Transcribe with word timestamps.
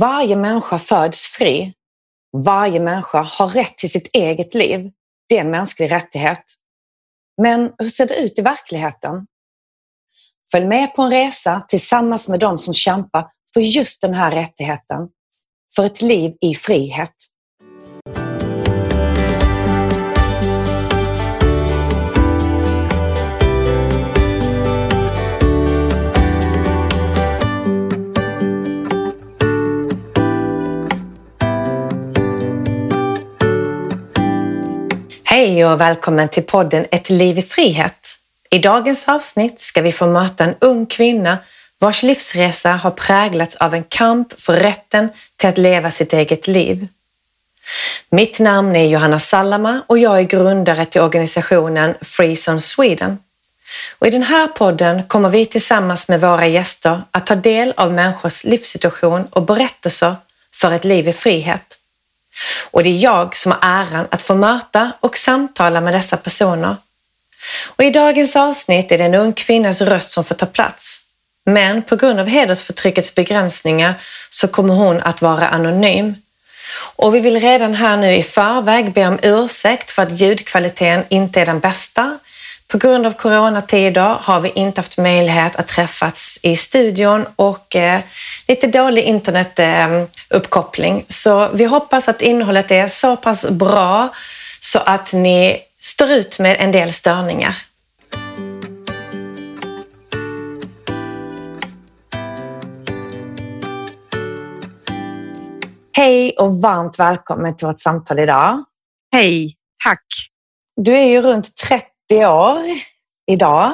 Varje 0.00 0.36
människa 0.36 0.78
föds 0.78 1.26
fri. 1.26 1.74
Varje 2.44 2.80
människa 2.80 3.22
har 3.22 3.48
rätt 3.48 3.78
till 3.78 3.90
sitt 3.90 4.10
eget 4.12 4.54
liv. 4.54 4.90
Det 5.28 5.36
är 5.36 5.40
en 5.40 5.50
mänsklig 5.50 5.90
rättighet. 5.90 6.44
Men 7.42 7.72
hur 7.78 7.88
ser 7.88 8.06
det 8.06 8.16
ut 8.16 8.38
i 8.38 8.42
verkligheten? 8.42 9.26
Följ 10.50 10.66
med 10.66 10.94
på 10.94 11.02
en 11.02 11.10
resa 11.10 11.64
tillsammans 11.68 12.28
med 12.28 12.40
de 12.40 12.58
som 12.58 12.74
kämpar 12.74 13.26
för 13.54 13.60
just 13.60 14.00
den 14.00 14.14
här 14.14 14.32
rättigheten. 14.32 15.08
För 15.76 15.84
ett 15.84 16.02
liv 16.02 16.34
i 16.40 16.54
frihet. 16.54 17.14
Hej 35.38 35.66
och 35.66 35.80
välkommen 35.80 36.28
till 36.28 36.42
podden 36.42 36.86
Ett 36.90 37.10
liv 37.10 37.38
i 37.38 37.42
frihet. 37.42 38.16
I 38.50 38.58
dagens 38.58 39.08
avsnitt 39.08 39.60
ska 39.60 39.82
vi 39.82 39.92
få 39.92 40.06
möta 40.06 40.44
en 40.44 40.54
ung 40.60 40.86
kvinna 40.86 41.38
vars 41.78 42.02
livsresa 42.02 42.70
har 42.70 42.90
präglats 42.90 43.56
av 43.56 43.74
en 43.74 43.84
kamp 43.84 44.40
för 44.40 44.52
rätten 44.52 45.08
till 45.36 45.48
att 45.48 45.58
leva 45.58 45.90
sitt 45.90 46.12
eget 46.12 46.46
liv. 46.46 46.88
Mitt 48.10 48.38
namn 48.38 48.76
är 48.76 48.84
Johanna 48.84 49.20
Sallama 49.20 49.82
och 49.86 49.98
jag 49.98 50.18
är 50.18 50.22
grundare 50.22 50.84
till 50.84 51.00
organisationen 51.00 51.94
Free 52.00 52.36
Zone 52.48 52.60
Sweden. 52.60 53.18
Och 53.98 54.06
I 54.06 54.10
den 54.10 54.22
här 54.22 54.46
podden 54.46 55.02
kommer 55.02 55.28
vi 55.28 55.46
tillsammans 55.46 56.08
med 56.08 56.20
våra 56.20 56.46
gäster 56.46 57.02
att 57.10 57.26
ta 57.26 57.34
del 57.34 57.72
av 57.76 57.92
människors 57.92 58.44
livssituation 58.44 59.26
och 59.30 59.42
berättelser 59.42 60.16
för 60.54 60.72
ett 60.72 60.84
liv 60.84 61.08
i 61.08 61.12
frihet. 61.12 61.77
Och 62.70 62.82
det 62.82 62.88
är 62.88 62.98
jag 62.98 63.36
som 63.36 63.52
har 63.52 63.58
äran 63.62 64.06
att 64.10 64.22
få 64.22 64.34
möta 64.34 64.92
och 65.00 65.16
samtala 65.18 65.80
med 65.80 65.94
dessa 65.94 66.16
personer. 66.16 66.76
Och 67.66 67.84
I 67.84 67.90
dagens 67.90 68.36
avsnitt 68.36 68.92
är 68.92 68.98
det 68.98 69.04
en 69.04 69.14
ung 69.14 69.32
kvinnas 69.32 69.80
röst 69.80 70.10
som 70.10 70.24
får 70.24 70.34
ta 70.34 70.46
plats. 70.46 71.00
Men 71.46 71.82
på 71.82 71.96
grund 71.96 72.20
av 72.20 72.26
hedersförtryckets 72.26 73.14
begränsningar 73.14 73.94
så 74.30 74.48
kommer 74.48 74.74
hon 74.74 75.00
att 75.00 75.22
vara 75.22 75.48
anonym. 75.48 76.14
Och 76.96 77.14
vi 77.14 77.20
vill 77.20 77.40
redan 77.40 77.74
här 77.74 77.96
nu 77.96 78.14
i 78.14 78.22
förväg 78.22 78.92
be 78.92 79.06
om 79.06 79.18
ursäkt 79.22 79.90
för 79.90 80.02
att 80.02 80.20
ljudkvaliteten 80.20 81.04
inte 81.08 81.40
är 81.40 81.46
den 81.46 81.60
bästa. 81.60 82.18
På 82.72 82.78
grund 82.78 83.06
av 83.06 83.12
coronatider 83.12 84.16
har 84.20 84.40
vi 84.40 84.48
inte 84.48 84.80
haft 84.80 84.98
möjlighet 84.98 85.56
att 85.56 85.68
träffas 85.68 86.38
i 86.42 86.56
studion 86.56 87.26
och 87.36 87.76
eh, 87.76 88.00
lite 88.48 88.66
dålig 88.66 89.02
internetuppkoppling. 89.02 91.04
Så 91.08 91.48
vi 91.48 91.64
hoppas 91.64 92.08
att 92.08 92.22
innehållet 92.22 92.70
är 92.70 92.86
så 92.86 93.16
pass 93.16 93.50
bra 93.50 94.08
så 94.60 94.78
att 94.78 95.12
ni 95.12 95.58
står 95.80 96.10
ut 96.10 96.38
med 96.38 96.56
en 96.60 96.72
del 96.72 96.92
störningar. 96.92 97.54
Hej 105.96 106.34
och 106.38 106.62
varmt 106.62 106.98
välkommen 106.98 107.56
till 107.56 107.66
vårt 107.66 107.80
samtal 107.80 108.18
idag. 108.18 108.64
Hej, 109.12 109.56
tack. 109.84 110.04
Du 110.76 110.96
är 110.96 111.04
ju 111.04 111.22
runt 111.22 111.56
30 111.56 111.97
år 112.12 112.64
idag 113.30 113.72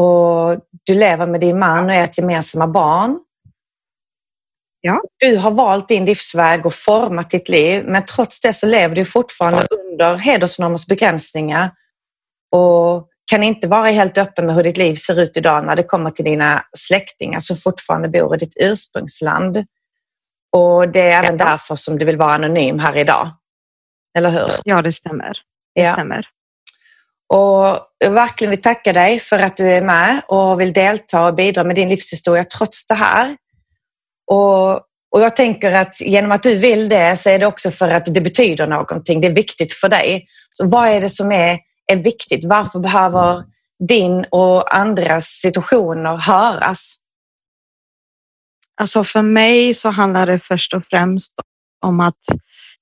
och 0.00 0.60
du 0.84 0.94
lever 0.94 1.26
med 1.26 1.40
din 1.40 1.58
man 1.58 1.84
och 1.84 1.94
ert 1.94 2.18
gemensamma 2.18 2.66
barn. 2.66 3.18
Ja. 4.80 5.02
Du 5.18 5.36
har 5.36 5.50
valt 5.50 5.88
din 5.88 6.04
livsväg 6.04 6.66
och 6.66 6.74
format 6.74 7.30
ditt 7.30 7.48
liv, 7.48 7.84
men 7.86 8.04
trots 8.06 8.40
det 8.40 8.52
så 8.52 8.66
lever 8.66 8.96
du 8.96 9.04
fortfarande 9.04 9.66
under 9.70 10.16
hedersnormers 10.16 10.86
begränsningar 10.86 11.70
och 12.56 13.08
kan 13.30 13.42
inte 13.42 13.68
vara 13.68 13.86
helt 13.86 14.18
öppen 14.18 14.46
med 14.46 14.54
hur 14.54 14.62
ditt 14.62 14.76
liv 14.76 14.94
ser 14.94 15.20
ut 15.20 15.36
idag 15.36 15.66
när 15.66 15.76
det 15.76 15.82
kommer 15.82 16.10
till 16.10 16.24
dina 16.24 16.62
släktingar 16.76 17.40
som 17.40 17.56
fortfarande 17.56 18.08
bor 18.08 18.34
i 18.34 18.38
ditt 18.38 18.56
ursprungsland. 18.60 19.56
Och 20.56 20.88
det 20.88 21.00
är 21.10 21.24
även 21.24 21.36
därför 21.36 21.74
som 21.74 21.98
du 21.98 22.04
vill 22.04 22.16
vara 22.16 22.34
anonym 22.34 22.78
här 22.78 22.96
idag. 22.96 23.28
Eller 24.18 24.30
hur? 24.30 24.48
Ja, 24.64 24.82
det 24.82 24.92
stämmer. 24.92 25.32
Det 25.74 25.82
Ja. 25.82 25.92
stämmer. 25.92 26.26
Och 27.28 27.78
jag 27.98 28.10
verkligen 28.10 28.50
vill 28.50 28.62
tacka 28.62 28.92
dig 28.92 29.20
för 29.20 29.38
att 29.38 29.56
du 29.56 29.70
är 29.70 29.82
med 29.82 30.22
och 30.28 30.60
vill 30.60 30.72
delta 30.72 31.26
och 31.26 31.34
bidra 31.34 31.64
med 31.64 31.76
din 31.76 31.88
livshistoria 31.88 32.44
trots 32.44 32.86
det 32.86 32.94
här. 32.94 33.36
Och, 34.30 34.74
och 35.10 35.20
jag 35.20 35.36
tänker 35.36 35.72
att 35.72 36.00
genom 36.00 36.32
att 36.32 36.42
du 36.42 36.54
vill 36.54 36.88
det 36.88 37.16
så 37.16 37.30
är 37.30 37.38
det 37.38 37.46
också 37.46 37.70
för 37.70 37.88
att 37.88 38.14
det 38.14 38.20
betyder 38.20 38.66
någonting. 38.66 39.20
Det 39.20 39.26
är 39.26 39.34
viktigt 39.34 39.72
för 39.72 39.88
dig. 39.88 40.26
Så 40.50 40.68
vad 40.68 40.88
är 40.88 41.00
det 41.00 41.08
som 41.08 41.32
är, 41.32 41.58
är 41.92 41.96
viktigt? 41.96 42.44
Varför 42.44 42.80
behöver 42.80 43.44
din 43.88 44.24
och 44.30 44.76
andras 44.76 45.24
situationer 45.24 46.16
höras? 46.16 46.94
Alltså 48.80 49.04
för 49.04 49.22
mig 49.22 49.74
så 49.74 49.90
handlar 49.90 50.26
det 50.26 50.38
först 50.38 50.74
och 50.74 50.84
främst 50.84 51.32
om 51.86 52.00
att 52.00 52.14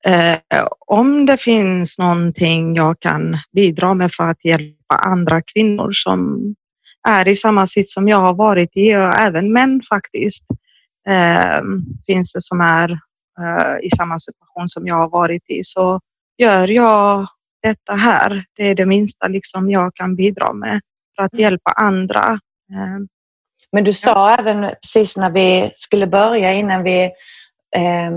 eh, 0.07 0.67
om 0.87 1.27
det 1.27 1.37
finns 1.37 1.99
någonting 1.99 2.75
jag 2.75 3.01
kan 3.01 3.39
bidra 3.53 3.95
med 3.95 4.15
för 4.15 4.25
att 4.25 4.45
hjälpa 4.45 4.95
andra 4.95 5.43
kvinnor 5.43 5.91
som 5.93 6.41
är 7.09 7.29
i 7.29 7.37
samma 7.37 7.67
sitt 7.67 7.91
som 7.91 8.09
jag 8.09 8.19
har 8.19 8.35
varit 8.35 8.71
i 8.73 8.97
och 8.97 9.19
även 9.19 9.53
män 9.53 9.83
faktiskt. 9.89 10.45
Eh, 11.09 11.63
finns 12.07 12.33
det 12.33 12.43
som 12.43 12.61
är 12.61 12.91
eh, 13.41 13.87
i 13.87 13.91
samma 13.97 14.19
situation 14.19 14.69
som 14.69 14.87
jag 14.87 14.95
har 14.95 15.09
varit 15.09 15.51
i 15.51 15.61
så 15.65 16.01
gör 16.39 16.69
jag 16.69 17.27
detta 17.63 17.95
här. 17.95 18.45
Det 18.57 18.69
är 18.69 18.75
det 18.75 18.87
minsta 18.87 19.29
liksom 19.29 19.71
jag 19.71 19.95
kan 19.95 20.17
bidra 20.17 20.53
med 20.53 20.81
för 21.17 21.23
att 21.23 21.35
hjälpa 21.35 21.71
andra. 21.71 22.41
Eh, 22.73 22.99
Men 23.73 23.85
du 23.85 23.93
sa 23.93 24.35
även 24.35 24.71
precis 24.83 25.17
när 25.17 25.31
vi 25.31 25.71
skulle 25.73 26.07
börja, 26.07 26.53
innan 26.53 26.85
vi 26.85 27.11
eh, 27.77 28.11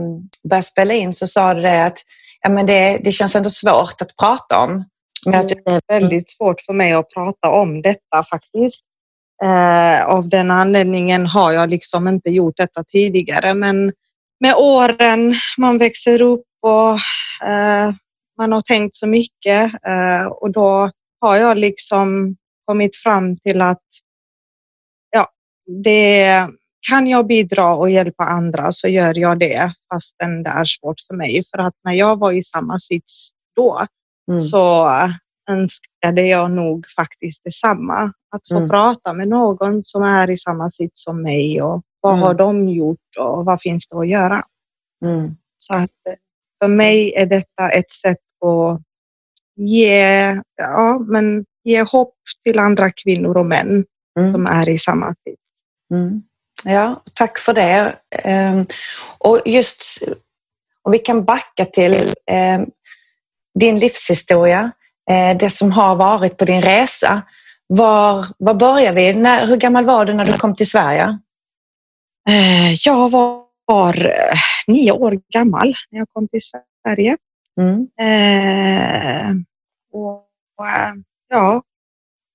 började 0.49 0.65
spela 0.65 0.93
in, 0.93 1.13
så 1.13 1.27
sa 1.27 1.53
du 1.53 1.61
det 1.61 1.85
att 1.85 1.97
ja, 2.41 2.49
men 2.49 2.65
det, 2.65 2.99
det 3.03 3.11
känns 3.11 3.35
ändå 3.35 3.49
svårt 3.49 4.01
att 4.01 4.17
prata 4.19 4.59
om. 4.59 4.85
Men 5.25 5.39
att 5.39 5.49
Det 5.49 5.71
är 5.71 5.81
väldigt 5.87 6.31
svårt 6.31 6.61
för 6.61 6.73
mig 6.73 6.93
att 6.93 7.09
prata 7.09 7.49
om 7.49 7.81
detta 7.81 8.23
faktiskt. 8.29 8.81
Eh, 9.43 10.05
av 10.05 10.29
den 10.29 10.51
anledningen 10.51 11.25
har 11.25 11.51
jag 11.51 11.69
liksom 11.69 12.07
inte 12.07 12.29
gjort 12.29 12.57
detta 12.57 12.83
tidigare, 12.83 13.53
men 13.53 13.91
med 14.39 14.55
åren, 14.55 15.35
man 15.57 15.77
växer 15.77 16.21
upp 16.21 16.45
och 16.61 16.91
eh, 17.47 17.93
man 18.37 18.51
har 18.51 18.61
tänkt 18.61 18.95
så 18.95 19.07
mycket 19.07 19.71
eh, 19.87 20.25
och 20.25 20.51
då 20.51 20.91
har 21.21 21.35
jag 21.35 21.57
liksom 21.57 22.35
kommit 22.65 22.97
fram 22.97 23.37
till 23.37 23.61
att 23.61 23.83
ja, 25.11 25.27
det 25.83 26.47
kan 26.89 27.07
jag 27.07 27.27
bidra 27.27 27.75
och 27.75 27.89
hjälpa 27.89 28.23
andra 28.23 28.71
så 28.71 28.87
gör 28.87 29.17
jag 29.17 29.39
det 29.39 29.73
fastän 29.93 30.43
det 30.43 30.49
är 30.49 30.65
svårt 30.65 30.99
för 31.07 31.15
mig. 31.15 31.43
För 31.51 31.57
att 31.57 31.73
när 31.83 31.93
jag 31.93 32.19
var 32.19 32.31
i 32.31 32.43
samma 32.43 32.79
sits 32.79 33.31
då 33.55 33.85
mm, 34.31 34.39
så 34.41 34.89
önskade 35.49 36.21
jag 36.21 36.51
nog 36.51 36.85
faktiskt 36.95 37.43
detsamma. 37.43 38.13
Att 38.35 38.47
få 38.47 38.57
Mm. 38.57 38.69
prata 38.69 39.13
med 39.13 39.27
någon 39.27 39.83
som 39.83 40.03
är 40.03 40.29
i 40.29 40.37
samma 40.37 40.69
sits 40.69 41.03
som 41.03 41.21
mig 41.21 41.61
och 41.61 41.81
vad 42.01 42.13
Mm. 42.13 42.23
har 42.23 42.33
de 42.33 42.69
gjort 42.69 43.17
och 43.19 43.45
vad 43.45 43.61
finns 43.61 43.87
det 43.87 43.97
att 43.97 44.07
göra? 44.07 44.43
mm. 45.05 45.35
Så 45.57 45.73
att 45.73 45.91
för 46.63 46.67
mig 46.67 47.13
är 47.15 47.25
detta 47.25 47.69
ett 47.69 47.93
sätt 47.93 48.17
att 48.45 48.81
ge, 49.55 50.41
ja, 50.55 50.99
men 50.99 51.45
ge 51.63 51.83
hopp 51.83 52.15
till 52.43 52.59
andra 52.59 52.91
kvinnor 52.91 53.37
och 53.37 53.45
män 53.45 53.85
mm. 54.19 54.31
som 54.31 54.45
är 54.47 54.69
i 54.69 54.79
samma 54.79 55.13
sits. 55.13 55.41
Mm. 55.93 56.21
Ja, 56.63 57.01
tack 57.13 57.39
för 57.39 57.53
det. 57.53 57.95
Ehm, 58.23 58.65
och 59.17 59.41
just 59.45 60.03
om 60.83 60.91
vi 60.91 60.99
kan 60.99 61.25
backa 61.25 61.65
till 61.65 62.13
ehm, 62.31 62.65
din 63.59 63.77
livshistoria, 63.77 64.71
eh, 65.11 65.37
det 65.37 65.49
som 65.49 65.71
har 65.71 65.95
varit 65.95 66.37
på 66.37 66.45
din 66.45 66.61
resa. 66.61 67.21
Var, 67.67 68.25
var 68.37 68.53
börjar 68.53 68.93
vi? 68.93 69.13
När, 69.13 69.47
hur 69.47 69.57
gammal 69.57 69.85
var 69.85 70.05
du 70.05 70.13
när 70.13 70.25
du 70.25 70.37
kom 70.37 70.55
till 70.55 70.69
Sverige? 70.69 71.19
Eh, 72.29 72.73
jag 72.73 73.09
var, 73.09 73.43
var 73.65 74.05
eh, 74.05 74.39
nio 74.67 74.91
år 74.91 75.21
gammal 75.33 75.75
när 75.91 75.99
jag 75.99 76.09
kom 76.09 76.27
till 76.27 76.41
Sverige. 76.83 77.17
Mm. 77.61 77.87
Eh, 77.99 79.31
och, 79.93 80.25
ja, 81.29 81.63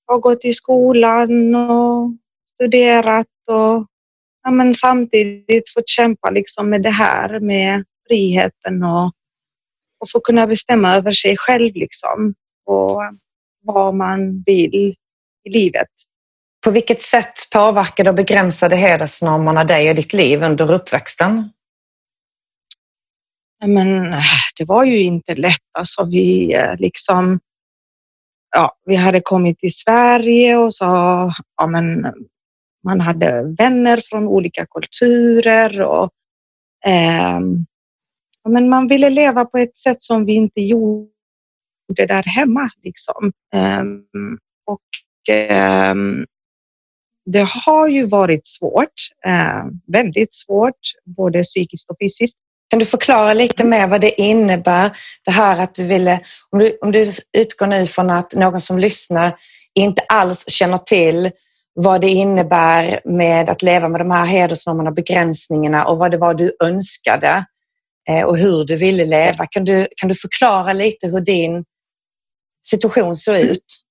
har 0.07 0.19
gått 0.19 0.45
i 0.45 0.53
skolan 0.53 1.55
och 1.55 2.11
studerat 2.55 3.27
och 3.47 3.87
ja, 4.45 4.51
men 4.51 4.75
samtidigt 4.75 5.73
fått 5.75 5.89
kämpa 5.89 6.31
liksom 6.31 6.71
med 6.71 6.83
det 6.83 6.91
här 6.91 7.41
med 7.41 7.85
friheten 8.09 8.83
och, 8.83 9.13
och 10.01 10.11
få 10.13 10.21
kunna 10.21 10.47
bestämma 10.47 10.97
över 10.97 11.13
sig 11.13 11.37
själv 11.37 11.75
liksom 11.75 12.35
och 12.67 13.03
vad 13.63 13.95
man 13.95 14.43
vill 14.47 14.75
i 15.45 15.51
livet. 15.51 15.89
På 16.65 16.71
vilket 16.71 17.01
sätt 17.01 17.51
påverkade 17.53 18.11
och 18.11 18.17
begränsade 18.17 18.77
hedersnormerna 18.77 19.65
dig 19.65 19.91
och 19.91 19.97
ditt 19.97 20.13
liv 20.13 20.43
under 20.43 20.73
uppväxten? 20.73 21.51
Men 23.67 24.11
det 24.57 24.65
var 24.65 24.85
ju 24.85 25.03
inte 25.03 25.35
lätt. 25.35 25.63
Alltså 25.79 26.05
vi 26.05 26.55
eh, 26.55 26.77
liksom 26.79 27.41
ja, 28.55 28.77
vi 28.85 28.97
hade 28.97 29.21
kommit 29.21 29.59
till 29.59 29.75
Sverige 29.75 30.57
och 30.57 30.75
så, 30.75 30.85
ja, 31.57 31.67
men 31.67 32.15
man 32.85 33.01
hade 33.01 33.55
vänner 33.59 34.03
från 34.09 34.29
olika 34.29 34.67
kulturer 34.67 35.81
och 35.81 36.11
eh, 36.87 37.41
men 38.49 38.69
man 38.69 38.89
ville 38.89 39.11
leva 39.11 39.45
på 39.45 39.59
ett 39.59 39.79
sätt 39.79 40.03
som 40.03 40.25
vi 40.25 40.33
inte 40.33 40.61
gjorde 40.61 41.09
där 41.97 42.23
hemma. 42.23 42.71
Liksom. 42.83 43.33
Eh, 43.55 43.83
och 44.67 45.35
eh, 45.35 45.95
det 47.27 47.49
har 47.49 47.89
ju 47.89 48.07
varit 48.07 48.49
svårt, 48.49 48.95
eh, 49.27 49.65
väldigt 49.87 50.35
svårt, 50.35 50.81
både 51.05 51.43
psykiskt 51.43 51.91
och 51.91 51.97
fysiskt. 52.01 52.37
Kan 52.71 52.79
du 52.79 52.85
förklara 52.85 53.33
lite 53.33 53.65
mer 53.65 53.89
vad 53.89 54.01
det 54.01 54.21
innebär? 54.21 54.91
Det 55.25 55.31
här 55.31 55.63
att 55.63 55.75
du 55.75 55.87
ville, 55.87 56.21
om 56.51 56.59
du, 56.59 56.79
om 56.81 56.93
du 56.93 57.13
utgår 57.39 57.67
nu 57.67 57.87
från 57.87 58.11
att 58.11 58.35
någon 58.35 58.61
som 58.61 58.79
lyssnar 58.79 59.37
inte 59.75 60.03
alls 60.09 60.45
känner 60.49 60.77
till 60.77 61.31
vad 61.75 62.01
det 62.01 62.09
innebär 62.09 63.01
med 63.05 63.51
att 63.51 63.63
leva 63.63 63.89
med 63.89 64.01
de 64.01 64.11
här 64.11 64.27
hedersnormerna 64.27 64.91
och 64.91 64.97
begränsningarna 64.97 65.85
och 65.85 65.99
vad 65.99 66.11
det 66.11 66.19
var 66.19 66.35
du 66.35 66.57
önskade 66.65 67.45
eh, 68.11 68.27
och 68.27 68.39
hur 68.39 68.65
du 68.65 68.77
ville 68.77 69.05
leva. 69.05 69.47
Kan 69.51 69.65
du, 69.65 69.87
kan 69.97 70.09
du 70.09 70.15
förklara 70.15 70.73
lite 70.73 71.07
hur 71.07 71.21
din 71.21 71.65
situation 72.67 73.17
såg 73.17 73.37
ut? 73.37 73.85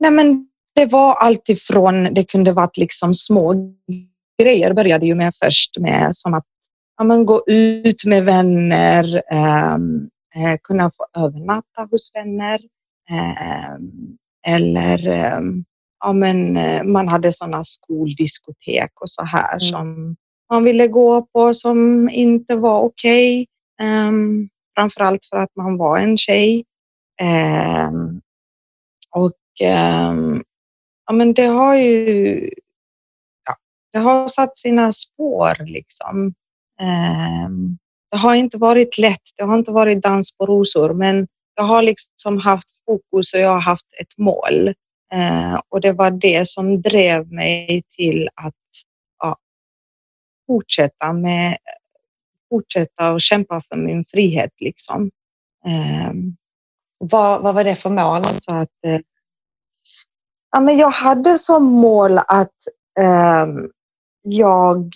Nej, 0.00 0.10
men 0.10 0.48
det 0.74 0.86
var 0.86 1.14
alltifrån, 1.14 2.14
det 2.14 2.24
kunde 2.24 2.52
varit 2.52 2.76
liksom 2.76 3.14
små 3.14 3.74
grejer 4.42 4.74
började 4.74 5.06
ju 5.06 5.14
med 5.14 5.32
först 5.44 5.78
med 5.78 6.10
som 6.12 6.34
att 6.34 6.44
ja, 6.98 7.04
men 7.04 7.26
gå 7.26 7.44
ut 7.46 8.04
med 8.04 8.24
vänner, 8.24 9.22
ehm, 9.30 10.08
eh, 10.34 10.58
kunna 10.62 10.90
få 10.96 11.06
övernatta 11.16 11.88
hos 11.90 12.10
vänner 12.14 12.60
eh, 13.10 13.74
eller 14.46 15.08
eh, 15.08 15.40
ja, 16.02 16.12
men, 16.12 16.56
eh, 16.56 16.84
man 16.84 17.08
hade 17.08 17.32
sådana 17.32 17.64
skoldiskotek 17.64 18.90
och 19.00 19.10
så 19.10 19.24
här 19.24 19.52
mm. 19.52 19.60
som 19.60 20.16
man 20.50 20.64
ville 20.64 20.88
gå 20.88 21.22
på 21.22 21.54
som 21.54 22.08
inte 22.08 22.56
var 22.56 22.80
okej. 22.80 23.46
Okay. 23.78 23.88
Um, 23.88 24.48
framförallt 24.74 25.26
för 25.26 25.36
att 25.36 25.56
man 25.56 25.76
var 25.76 25.98
en 25.98 26.18
tjej. 26.18 26.64
Um, 27.22 28.20
och 29.10 29.68
um, 29.68 30.44
ja, 31.06 31.12
men 31.12 31.34
det 31.34 31.46
har 31.46 31.74
ju 31.74 32.50
ja, 33.44 33.56
det 33.92 33.98
har 33.98 34.28
satt 34.28 34.58
sina 34.58 34.92
spår 34.92 35.64
liksom. 35.66 36.34
Ehm, 36.80 37.78
det 38.10 38.16
har 38.16 38.34
inte 38.34 38.58
varit 38.58 38.98
lätt. 38.98 39.22
Det 39.36 39.44
har 39.44 39.58
inte 39.58 39.70
varit 39.70 40.02
dans 40.02 40.36
på 40.36 40.46
rosor, 40.46 40.94
men 40.94 41.28
jag 41.54 41.64
har 41.64 41.82
liksom 41.82 42.38
haft 42.38 42.68
fokus 42.86 43.34
och 43.34 43.40
jag 43.40 43.50
har 43.50 43.60
haft 43.60 43.86
ett 44.00 44.18
mål. 44.18 44.74
Ehm, 45.12 45.60
och 45.68 45.80
det 45.80 45.92
var 45.92 46.10
det 46.10 46.48
som 46.48 46.82
drev 46.82 47.32
mig 47.32 47.82
till 47.96 48.28
att 48.34 48.54
ja, 49.18 49.36
fortsätta 50.46 51.12
med 51.12 51.58
fortsätta 52.50 53.12
och 53.12 53.20
kämpa 53.20 53.62
för 53.68 53.76
min 53.76 54.04
frihet. 54.04 54.50
Liksom. 54.58 55.10
Um, 56.10 56.36
vad, 56.98 57.42
vad 57.42 57.54
var 57.54 57.64
det 57.64 57.74
för 57.74 57.90
mål? 57.90 58.22
Så 58.40 58.52
att, 58.52 58.84
eh, 58.86 59.00
ja, 60.52 60.60
men 60.60 60.78
jag 60.78 60.90
hade 60.90 61.38
som 61.38 61.64
mål 61.64 62.18
att 62.18 62.56
um, 63.00 63.70
jag 64.22 64.94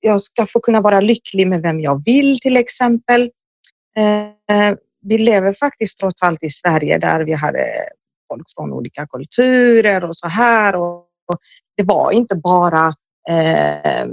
jag 0.00 0.22
ska 0.22 0.46
få 0.46 0.60
kunna 0.60 0.80
vara 0.80 1.00
lycklig 1.00 1.46
med 1.46 1.62
vem 1.62 1.80
jag 1.80 2.04
vill 2.04 2.40
till 2.40 2.56
exempel. 2.56 3.30
Eh, 3.96 4.74
vi 5.00 5.18
lever 5.18 5.54
faktiskt 5.54 5.98
trots 5.98 6.22
allt 6.22 6.42
i 6.42 6.50
Sverige 6.50 6.98
där 6.98 7.20
vi 7.20 7.32
hade 7.32 7.88
folk 8.28 8.46
från 8.56 8.72
olika 8.72 9.06
kulturer 9.06 10.04
och 10.04 10.16
så 10.16 10.28
här. 10.28 10.76
Och 10.76 11.06
det 11.76 11.82
var 11.82 12.12
inte 12.12 12.36
bara 12.36 12.86
eh, 13.28 14.08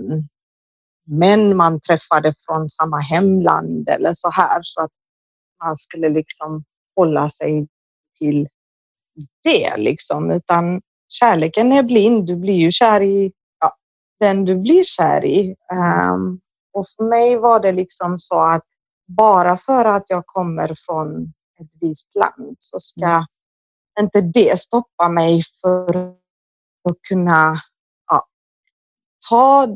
män 1.07 1.57
man 1.57 1.79
träffade 1.81 2.33
från 2.45 2.69
samma 2.69 2.97
hemland 2.97 3.89
eller 3.89 4.13
så 4.13 4.29
här 4.29 4.59
så 4.63 4.81
att 4.81 4.91
man 5.63 5.77
skulle 5.77 6.09
liksom 6.09 6.63
hålla 6.95 7.29
sig 7.29 7.67
till 8.19 8.47
det 9.43 9.77
liksom, 9.77 10.31
utan 10.31 10.81
kärleken 11.07 11.71
är 11.71 11.83
blind. 11.83 12.27
Du 12.27 12.35
blir 12.35 12.53
ju 12.53 12.71
kär 12.71 13.01
i 13.01 13.31
den 14.19 14.45
du 14.45 14.55
blir 14.55 14.83
kär 14.83 15.25
i. 15.25 15.55
Um, 15.71 16.39
och 16.73 16.85
för 16.97 17.03
mig 17.03 17.37
var 17.37 17.59
det 17.59 17.71
liksom 17.71 18.19
så 18.19 18.39
att 18.39 18.63
bara 19.07 19.57
för 19.57 19.85
att 19.85 20.03
jag 20.07 20.25
kommer 20.25 20.77
från 20.85 21.33
ett 21.59 21.69
visst 21.81 22.15
land 22.15 22.55
så 22.59 22.79
ska 22.79 23.05
mm 23.05 23.25
inte 23.99 24.21
det 24.21 24.59
stoppa 24.59 25.09
mig 25.09 25.43
för 25.61 25.95
att 26.89 27.01
kunna 27.09 27.61
ja, 28.11 28.25
ta 29.29 29.67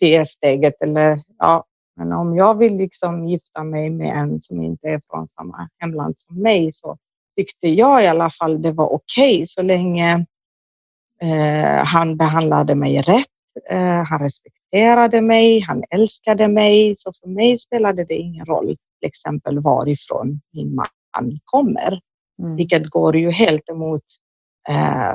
det 0.00 0.28
steget. 0.28 0.74
Eller, 0.80 1.18
ja, 1.38 1.64
men 1.96 2.12
om 2.12 2.36
jag 2.36 2.58
vill 2.58 2.76
liksom 2.76 3.28
gifta 3.28 3.64
mig 3.64 3.90
med 3.90 4.16
en 4.16 4.40
som 4.40 4.62
inte 4.62 4.88
är 4.88 5.00
från 5.10 5.28
samma 5.28 5.68
hemland 5.78 6.14
som 6.18 6.42
mig 6.42 6.72
så 6.72 6.98
tyckte 7.36 7.68
jag 7.68 8.04
i 8.04 8.06
alla 8.06 8.30
fall 8.30 8.62
det 8.62 8.72
var 8.72 8.92
okej 8.92 9.34
okay, 9.34 9.46
så 9.46 9.62
länge 9.62 10.26
eh, 11.20 11.84
han 11.84 12.16
behandlade 12.16 12.74
mig 12.74 13.02
rätt 13.02 13.26
Eh, 13.70 14.04
han 14.04 14.20
respekterade 14.20 15.20
mig, 15.20 15.60
han 15.60 15.84
älskade 15.90 16.48
mig, 16.48 16.94
så 16.98 17.12
för 17.12 17.28
mig 17.28 17.58
spelade 17.58 18.04
det 18.04 18.14
ingen 18.14 18.46
roll 18.46 18.66
till 18.66 19.08
exempel 19.08 19.60
varifrån 19.60 20.40
min 20.52 20.74
man 20.74 21.40
kommer, 21.44 22.00
mm. 22.42 22.56
vilket 22.56 22.90
går 22.90 23.16
ju 23.16 23.30
helt 23.30 23.68
emot 23.68 24.02
eh, 24.68 25.14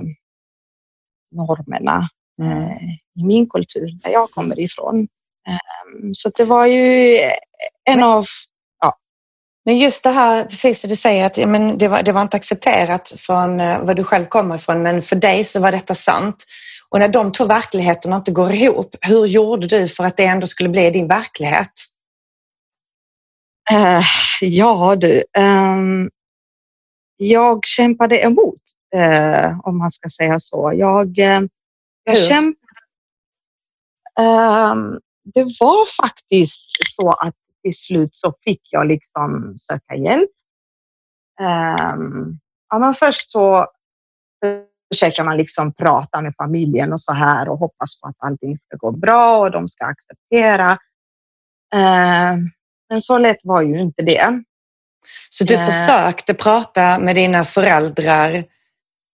normerna 1.35 2.09
mm. 2.41 2.61
eh, 2.61 2.83
i 3.19 3.23
min 3.23 3.49
kultur, 3.49 3.99
där 4.03 4.09
jag 4.09 4.31
kommer 4.31 4.59
ifrån. 4.59 5.07
Eh, 5.47 6.11
så 6.13 6.29
det 6.29 6.45
var 6.45 6.65
ju 6.65 7.17
en 7.83 7.97
Men... 7.97 8.03
av 8.03 8.25
men 9.65 9.77
just 9.77 10.03
det 10.03 10.09
här, 10.09 10.43
precis 10.43 10.81
det 10.81 10.87
du 10.87 10.95
säger, 10.95 11.25
att 11.25 11.37
ja, 11.37 11.47
men 11.47 11.77
det, 11.77 11.87
var, 11.87 12.03
det 12.03 12.11
var 12.11 12.21
inte 12.21 12.37
accepterat 12.37 13.13
från 13.17 13.59
eh, 13.59 13.85
var 13.85 13.93
du 13.93 14.03
själv 14.03 14.25
kommer 14.25 14.55
ifrån, 14.55 14.83
men 14.83 15.01
för 15.01 15.15
dig 15.15 15.43
så 15.43 15.59
var 15.59 15.71
detta 15.71 15.95
sant. 15.95 16.45
Och 16.89 16.99
när 16.99 17.07
de 17.07 17.31
två 17.31 17.45
verkligheterna 17.45 18.15
inte 18.15 18.31
går 18.31 18.51
ihop, 18.51 18.95
hur 19.01 19.25
gjorde 19.25 19.67
du 19.67 19.87
för 19.87 20.03
att 20.03 20.17
det 20.17 20.25
ändå 20.25 20.47
skulle 20.47 20.69
bli 20.69 20.89
din 20.89 21.07
verklighet? 21.07 21.71
Uh, 23.71 24.03
ja 24.41 24.95
du, 24.95 25.23
um, 25.37 26.09
jag 27.21 27.65
kämpade 27.65 28.19
emot, 28.19 28.61
uh, 28.95 29.59
om 29.67 29.77
man 29.77 29.91
ska 29.91 30.09
säga 30.09 30.39
så. 30.39 30.73
Jag, 30.75 31.07
uh, 31.07 31.47
jag 32.03 32.17
kämpade... 32.17 32.57
Um, 34.19 34.99
det 35.23 35.43
var 35.59 36.03
faktiskt 36.03 36.61
så 36.95 37.09
att 37.09 37.35
till 37.63 37.77
slut 37.77 38.09
så 38.13 38.33
fick 38.43 38.61
jag 38.71 38.87
liksom 38.87 39.57
söka 39.57 39.95
hjälp. 39.95 40.29
Um, 41.39 42.39
ja, 42.69 42.79
men 42.79 42.95
först 42.95 43.31
så 43.31 43.67
försöker 44.93 45.23
man 45.23 45.37
liksom 45.37 45.73
prata 45.73 46.21
med 46.21 46.33
familjen 46.37 46.93
och 46.93 47.01
så 47.01 47.13
här 47.13 47.49
och 47.49 47.57
hoppas 47.57 48.01
på 48.01 48.07
att 48.07 48.15
allting 48.17 48.57
ska 48.57 48.77
gå 48.77 48.91
bra 48.91 49.39
och 49.39 49.51
de 49.51 49.67
ska 49.67 49.85
acceptera. 49.85 50.71
Eh, 51.73 52.37
men 52.89 53.01
så 53.01 53.17
lätt 53.17 53.39
var 53.43 53.61
ju 53.61 53.81
inte 53.81 54.01
det. 54.01 54.43
Så 55.29 55.43
du 55.43 55.53
Eh. 55.53 55.65
försökte 55.65 56.33
prata 56.33 56.99
med 56.99 57.15
dina 57.15 57.43
föräldrar 57.43 58.43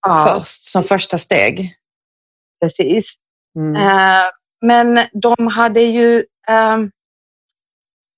Ja, 0.08 0.26
först 0.36 0.64
som 0.64 0.84
första 0.84 1.18
steg? 1.18 1.74
precis. 2.62 3.14
Mm. 3.56 3.76
Eh, 3.76 4.26
men 4.62 5.08
de 5.14 5.48
hade 5.48 5.82
ju 5.82 6.18
eh, 6.48 6.78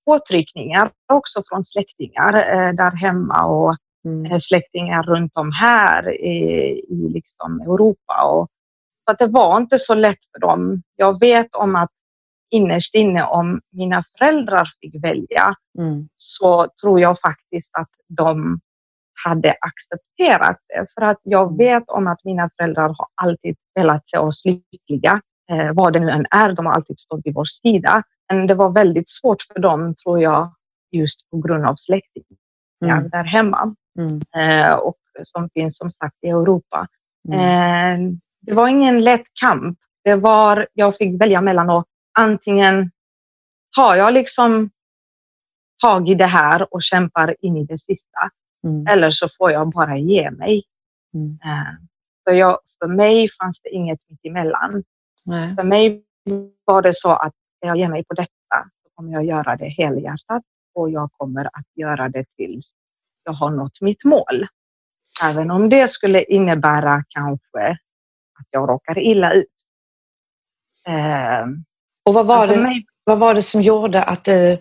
påtryckningar 0.06 0.92
också 1.14 1.44
från 1.50 1.64
släktingar 1.64 2.34
eh, 2.34 2.74
där 2.76 2.92
hemma 2.92 3.46
och 3.46 3.76
Mm. 4.06 4.32
eh, 4.32 4.40
släktingar 4.40 5.04
runt 5.04 5.32
om 5.38 5.52
här 5.52 6.22
i, 6.22 6.40
i 6.90 7.10
liksom 7.10 7.62
Europa. 7.62 8.24
Och, 8.24 8.48
så 9.06 9.12
att 9.12 9.20
det 9.20 9.28
var 9.28 9.58
inte 9.58 9.80
så 9.80 9.94
lätt 9.94 10.20
för 10.34 10.40
dem. 10.40 10.82
Jag 10.96 11.20
vet 11.20 11.56
om 11.56 11.76
att 11.76 11.90
innerst 12.52 12.96
inne 12.96 13.24
om 13.24 13.62
mina 13.72 14.04
föräldrar 14.18 14.70
fick 14.82 15.04
välja 15.04 15.56
Mm. 15.80 16.10
så 16.16 16.68
tror 16.82 17.00
jag 17.00 17.20
faktiskt 17.22 17.76
att 17.76 17.90
de 18.08 18.60
hade 19.26 19.56
accepterat 19.62 20.58
det. 20.68 20.86
För 20.94 21.02
att 21.02 21.18
jag 21.24 21.58
vet 21.58 21.84
om 21.90 22.08
att 22.08 22.24
mina 22.24 22.50
föräldrar 22.58 22.84
har 22.88 23.08
alltid 23.22 23.56
velat 23.76 24.10
se 24.10 24.18
oss 24.18 24.42
lyckliga. 24.46 25.22
Eh, 25.52 25.74
vad 25.74 25.94
det 25.94 26.00
nu 26.00 26.10
än 26.10 26.26
är, 26.32 26.54
de 26.54 26.66
har 26.66 26.74
alltid 26.74 27.00
stått 27.00 27.22
vid 27.24 27.34
vår 27.34 27.46
sida. 27.46 28.04
Men 28.30 28.48
det 28.48 28.54
var 28.56 28.70
väldigt 28.70 29.10
svårt 29.10 29.42
för 29.54 29.60
dem, 29.62 29.96
tror 29.96 30.22
jag, 30.22 30.54
just 30.92 31.30
på 31.30 31.38
grund 31.38 31.66
av 31.66 31.76
släktingar 31.76 32.38
Mm. 32.86 33.10
där 33.10 33.24
hemma. 33.24 33.76
Mm. 34.00 34.20
Eh, 34.36 34.74
och 34.74 34.96
som 35.24 35.50
finns 35.50 35.78
som 35.78 35.90
sagt 35.92 36.16
i 36.22 36.28
Europa. 36.30 36.88
Mm. 37.28 37.40
Eh, 37.40 38.14
det 38.42 38.54
var 38.54 38.68
ingen 38.68 39.04
lätt 39.04 39.26
kamp. 39.42 39.78
Det 40.04 40.16
var, 40.16 40.68
jag 40.74 40.96
fick 40.98 41.22
välja 41.22 41.42
mellan 41.42 41.70
att 41.70 41.86
antingen 42.20 42.92
tar 43.76 43.96
jag 43.96 44.14
liksom 44.14 44.70
tag 45.84 46.10
i 46.10 46.16
det 46.16 46.26
här 46.26 46.74
och 46.74 46.84
kämpar 46.84 47.36
in 47.40 47.58
i 47.58 47.66
det 47.66 47.80
sista 47.80 48.30
Mm. 48.64 48.88
eller 48.88 49.12
så 49.12 49.30
får 49.38 49.52
jag 49.52 49.70
bara 49.72 49.98
ge 49.98 50.32
mig. 50.32 50.64
Mm. 51.14 51.38
Eh, 51.44 51.74
för, 52.24 52.34
jag, 52.36 52.60
för 52.80 52.88
mig 52.88 53.30
fanns 53.42 53.62
det 53.62 53.70
inget 53.70 54.00
mitt 54.08 54.26
emellan. 54.26 54.84
Nej. 55.26 55.56
För 55.56 55.64
mig 55.64 56.04
var 56.66 56.82
det 56.82 56.96
så 56.96 57.10
att 57.12 57.34
jag 57.60 57.78
ger 57.78 57.88
mig 57.88 58.04
på 58.04 58.14
detta 58.14 58.70
så 58.84 58.90
kommer 58.96 59.14
jag 59.14 59.26
göra 59.26 59.56
det 59.56 59.70
helhjärtat 59.70 60.44
och 60.76 60.90
jag 60.90 61.10
kommer 61.12 61.46
att 61.46 61.66
göra 61.76 62.10
det 62.10 62.26
tills 62.36 62.72
jag 63.24 63.34
har 63.34 63.50
nått 63.52 63.82
mitt 63.82 64.04
mål. 64.04 64.48
Även 65.24 65.52
om 65.52 65.70
det 65.70 65.88
skulle 65.92 66.24
innebära 66.24 67.04
kanske 67.10 67.70
att 68.40 68.48
jag 68.50 68.70
råkar 68.70 69.00
illa 69.00 69.34
ut. 69.34 69.48
Eh, 70.88 71.46
Och 72.10 72.16
vad 72.16 72.26
var, 72.26 72.48
det, 72.48 72.58
mig, 72.58 72.86
vad 73.04 73.20
var 73.20 73.34
det 73.34 73.42
som 73.42 73.62
gjorde 73.62 74.04
att 74.04 74.24
du, 74.24 74.58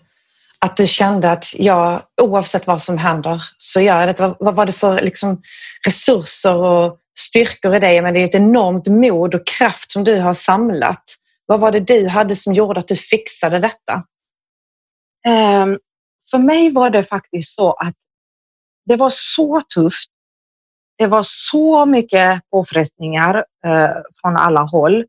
att 0.61 0.77
du 0.77 0.87
kände 0.87 1.31
att 1.31 1.55
jag, 1.55 2.03
oavsett 2.23 2.67
vad 2.67 2.83
som 2.83 2.99
händer, 2.99 3.43
så 3.57 3.81
gör 3.81 4.01
jag 4.01 4.09
det? 4.09 4.21
Vad, 4.21 4.37
vad 4.41 4.55
var 4.55 4.67
det 4.67 4.73
för 4.73 5.01
liksom, 5.03 5.43
resurser 5.87 6.55
och 6.55 6.99
styrkor 7.19 7.75
i 7.75 7.79
dig? 7.79 8.03
Men 8.03 8.15
det 8.15 8.21
är 8.21 8.25
ett 8.25 8.35
enormt 8.35 8.87
mod 8.87 9.35
och 9.35 9.47
kraft 9.47 9.91
som 9.91 10.05
du 10.05 10.21
har 10.21 10.35
samlat. 10.35 11.03
Vad 11.47 11.61
var 11.61 11.73
det 11.73 11.81
du 11.81 12.09
hade 12.09 12.37
som 12.37 12.53
gjorde 12.53 12.79
att 12.79 12.89
du 12.89 12.97
fixade 12.97 13.59
detta? 13.59 14.03
eh, 15.27 15.67
för 16.31 16.39
mig 16.39 16.73
var 16.73 16.91
det 16.91 17.05
faktiskt 17.05 17.55
så 17.55 17.73
att 17.73 17.95
det 18.85 18.97
var 18.97 19.11
så 19.15 19.63
tufft. 19.75 20.11
Det 20.99 21.07
var 21.07 21.23
så 21.27 21.87
mycket 21.87 22.51
påfrestningar 22.51 23.45
eh, 23.67 23.91
från 24.21 24.37
alla 24.37 24.61
håll. 24.61 25.01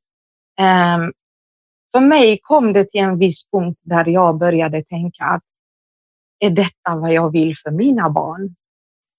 Eh, 0.60 0.98
för 1.92 2.00
mig 2.00 2.40
kom 2.44 2.74
det 2.74 2.92
till 2.92 3.02
en 3.02 3.20
viss 3.20 3.50
punkt 3.52 3.80
där 3.82 4.06
jag 4.06 4.38
började 4.38 4.84
tänka 4.84 5.24
att 5.24 5.44
är 6.40 6.50
detta 6.50 6.96
vad 6.96 7.14
jag 7.14 7.32
vill 7.32 7.58
för 7.58 7.72
mina 7.72 8.10
barn? 8.10 8.56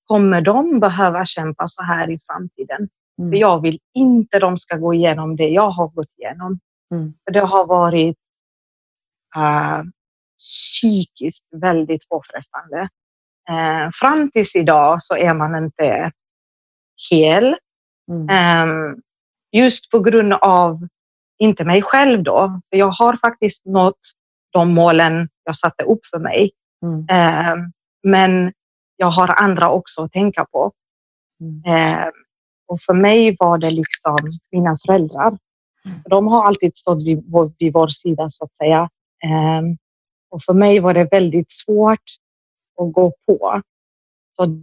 Kommer 0.05 0.41
de 0.41 0.81
behöva 0.81 1.27
kämpa 1.27 1.69
så 1.69 1.83
här 1.83 2.11
i 2.11 2.21
framtiden? 2.27 2.89
Mm. 3.19 3.31
För 3.31 3.39
jag 3.39 3.63
vill 3.63 3.79
inte 3.95 4.39
de 4.39 4.59
ska 4.59 4.77
gå 4.77 4.95
igenom 4.95 5.37
det 5.37 5.49
jag 5.49 5.71
har 5.71 5.89
gått 5.89 6.19
igenom. 6.19 6.59
Mm. 6.95 7.15
För 7.25 7.33
det 7.33 7.41
har 7.41 7.67
varit 7.67 8.17
eh, 9.37 9.83
psykiskt 10.39 11.45
väldigt 11.51 12.09
påfrestande. 12.09 12.89
Eh, 13.51 13.91
fram 14.01 14.31
tills 14.31 14.57
idag 14.57 15.03
så 15.03 15.17
är 15.17 15.35
man 15.35 15.65
inte 15.65 16.13
hel. 17.11 17.57
Mm. 18.11 18.29
Ehm, 18.31 19.03
just 19.53 19.91
på 19.91 19.99
grund 19.99 20.33
av, 20.33 20.89
inte 21.41 21.65
mig 21.65 21.83
själv 21.83 22.23
då, 22.23 22.61
för 22.71 22.77
jag 22.77 22.91
har 22.91 23.17
faktiskt 23.17 23.65
nått 23.65 24.01
de 24.51 24.71
målen 24.71 25.29
jag 25.45 25.57
satte 25.57 25.85
upp 25.85 26.07
för 26.07 26.19
mig. 26.19 26.51
Mm. 26.83 27.07
Ehm, 27.11 27.73
men 28.03 28.53
jag 28.97 29.07
har 29.07 29.43
andra 29.43 29.71
också 29.71 30.03
att 30.03 30.13
tänka 30.13 30.45
på. 30.45 30.73
Mm. 31.41 31.63
Ehm, 31.67 32.13
och 32.67 32.81
för 32.83 32.95
mig 32.95 33.37
var 33.39 33.59
det 33.59 33.71
liksom 33.71 34.19
mina 34.53 34.79
föräldrar. 34.87 35.39
De 36.05 36.27
har 36.27 36.47
alltid 36.47 36.77
stått 36.77 37.07
vid 37.07 37.25
vår, 37.29 37.53
vid 37.59 37.73
vår 37.73 37.89
sida 37.89 38.31
så 38.31 38.45
att 38.45 38.57
säga. 38.57 38.91
Ehm, 39.25 39.77
och 40.31 40.43
för 40.43 40.53
mig 40.53 40.81
var 40.81 40.95
det 40.95 41.05
väldigt 41.05 41.53
svårt 41.53 42.05
att 42.81 42.93
gå 42.93 43.13
på. 43.27 43.63
Så 44.37 44.63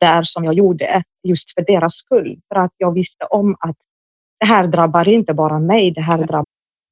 där 0.00 0.22
som 0.22 0.44
jag 0.44 0.54
gjorde, 0.54 1.02
just 1.22 1.54
för 1.54 1.62
deras 1.62 1.94
skull. 1.94 2.40
För 2.48 2.60
att 2.60 2.72
jag 2.76 2.92
visste 2.94 3.24
om 3.24 3.56
att 3.60 3.76
det 4.44 4.48
här 4.48 4.66
drabbar 4.66 5.08
inte 5.08 5.34
bara 5.34 5.58
mig, 5.58 5.90
det 5.90 6.00
här 6.00 6.18
drabbar 6.18 6.53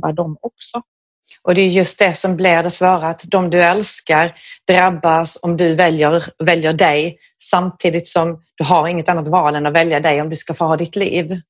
Dem 0.00 0.36
också. 0.40 0.82
Och 1.42 1.54
det 1.54 1.60
är 1.60 1.68
just 1.68 1.98
det 1.98 2.14
som 2.14 2.36
blir 2.36 2.62
det 2.62 2.70
svåra, 2.70 3.06
att 3.08 3.22
de 3.30 3.50
du 3.50 3.62
älskar 3.62 4.32
drabbas 4.68 5.38
om 5.42 5.56
du 5.56 5.74
väljer, 5.74 6.22
väljer 6.44 6.72
dig 6.72 7.18
samtidigt 7.50 8.06
som 8.06 8.42
du 8.54 8.64
har 8.64 8.88
inget 8.88 9.08
annat 9.08 9.28
val 9.28 9.54
än 9.54 9.66
att 9.66 9.72
välja 9.74 10.00
dig 10.00 10.20
om 10.22 10.28
du 10.28 10.36
ska 10.36 10.54
få 10.54 10.64
ha 10.64 10.76
ditt 10.76 10.96
liv. 10.96 11.40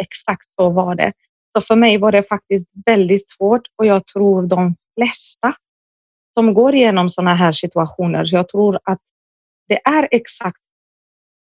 Exakt 0.00 0.46
så 0.54 0.70
var 0.70 0.94
det. 0.94 1.12
Så 1.56 1.62
för 1.62 1.76
mig 1.76 1.98
var 1.98 2.12
det 2.12 2.22
faktiskt 2.22 2.66
väldigt 2.86 3.30
svårt 3.30 3.62
och 3.78 3.86
jag 3.86 4.06
tror 4.06 4.42
de 4.42 4.76
flesta 4.98 5.54
som 6.34 6.54
går 6.54 6.74
igenom 6.74 7.10
sådana 7.10 7.34
här 7.34 7.52
situationer, 7.52 8.24
jag 8.32 8.48
tror 8.48 8.78
att 8.84 8.98
det 9.68 9.80
är 9.84 10.08
exakt 10.10 10.58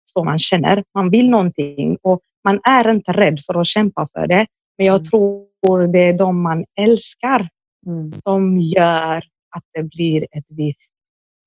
så 0.05 0.25
man 0.25 0.39
känner. 0.39 0.85
Man 0.95 1.11
vill 1.11 1.31
någonting 1.31 1.99
och 2.03 2.21
man 2.45 2.61
är 2.65 2.91
inte 2.91 3.13
rädd 3.13 3.41
för 3.47 3.61
att 3.61 3.67
kämpa 3.67 4.09
för 4.13 4.27
det. 4.27 4.47
Men 4.79 4.87
jag 4.87 4.97
Mm. 5.01 5.11
tror 5.11 5.48
det 5.93 5.99
är 5.99 6.13
de 6.13 6.43
man 6.43 6.65
älskar 6.81 7.49
Mm. 7.87 8.13
som 8.23 8.59
gör 8.59 9.17
att 9.57 9.65
det 9.73 9.83
blir 9.83 10.27
ett 10.33 10.45
visst 10.49 10.93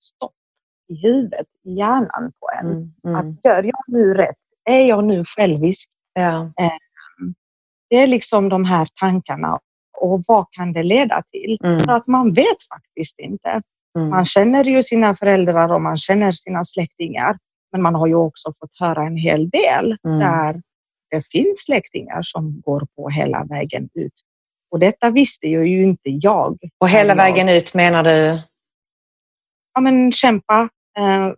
stopp 0.04 0.34
i 0.88 0.96
huvudet, 0.96 1.48
i 1.64 1.74
hjärnan 1.74 2.32
på 2.40 2.50
en. 2.62 2.72
Mm. 2.72 2.92
Mm. 3.06 3.16
Att 3.16 3.46
gör 3.46 3.64
jag 3.64 3.84
nu 3.88 4.14
rätt? 4.14 4.36
Är 4.70 4.80
jag 4.86 5.04
nu 5.04 5.26
självisk? 5.26 5.90
Ja. 6.14 6.52
Det 7.90 7.96
är 7.98 8.08
liksom 8.08 8.50
de 8.50 8.66
här 8.66 8.88
tankarna 9.00 9.60
och 9.98 10.24
vad 10.28 10.46
kan 10.52 10.74
det 10.74 10.84
leda 10.84 11.24
till? 11.32 11.58
Mm. 11.64 11.80
För 11.80 11.92
att 11.92 12.08
man 12.08 12.34
vet 12.34 12.64
faktiskt 12.74 13.20
inte. 13.20 13.62
Mm. 13.98 14.10
Man 14.10 14.26
känner 14.26 14.64
ju 14.64 14.84
sina 14.84 15.16
föräldrar 15.16 15.74
och 15.74 15.82
man 15.82 15.98
känner 15.98 16.32
sina 16.32 16.64
släktingar. 16.66 17.38
Men 17.72 17.82
man 17.82 17.96
har 17.96 18.08
ju 18.08 18.16
också 18.16 18.54
fått 18.60 18.80
höra 18.80 19.04
en 19.04 19.18
hel 19.18 19.50
del 19.50 19.98
Mm. 20.08 20.20
där 20.20 20.62
det 21.12 21.28
finns 21.32 21.64
släktingar 21.66 22.22
som 22.24 22.62
går 22.66 22.88
på 22.96 23.10
hela 23.10 23.44
vägen 23.44 23.90
ut. 23.94 24.14
Och 24.72 24.80
detta 24.80 25.10
visste 25.10 25.48
ju 25.48 25.84
inte 25.84 26.10
jag. 26.10 26.58
Och 26.78 26.90
hela 26.90 27.16
vägen 27.16 27.50
ut 27.50 27.74
menar 27.74 28.04
du? 28.04 28.40
ja, 29.74 29.82
men 29.82 30.12
kämpa 30.12 30.70
eh, 30.98 31.32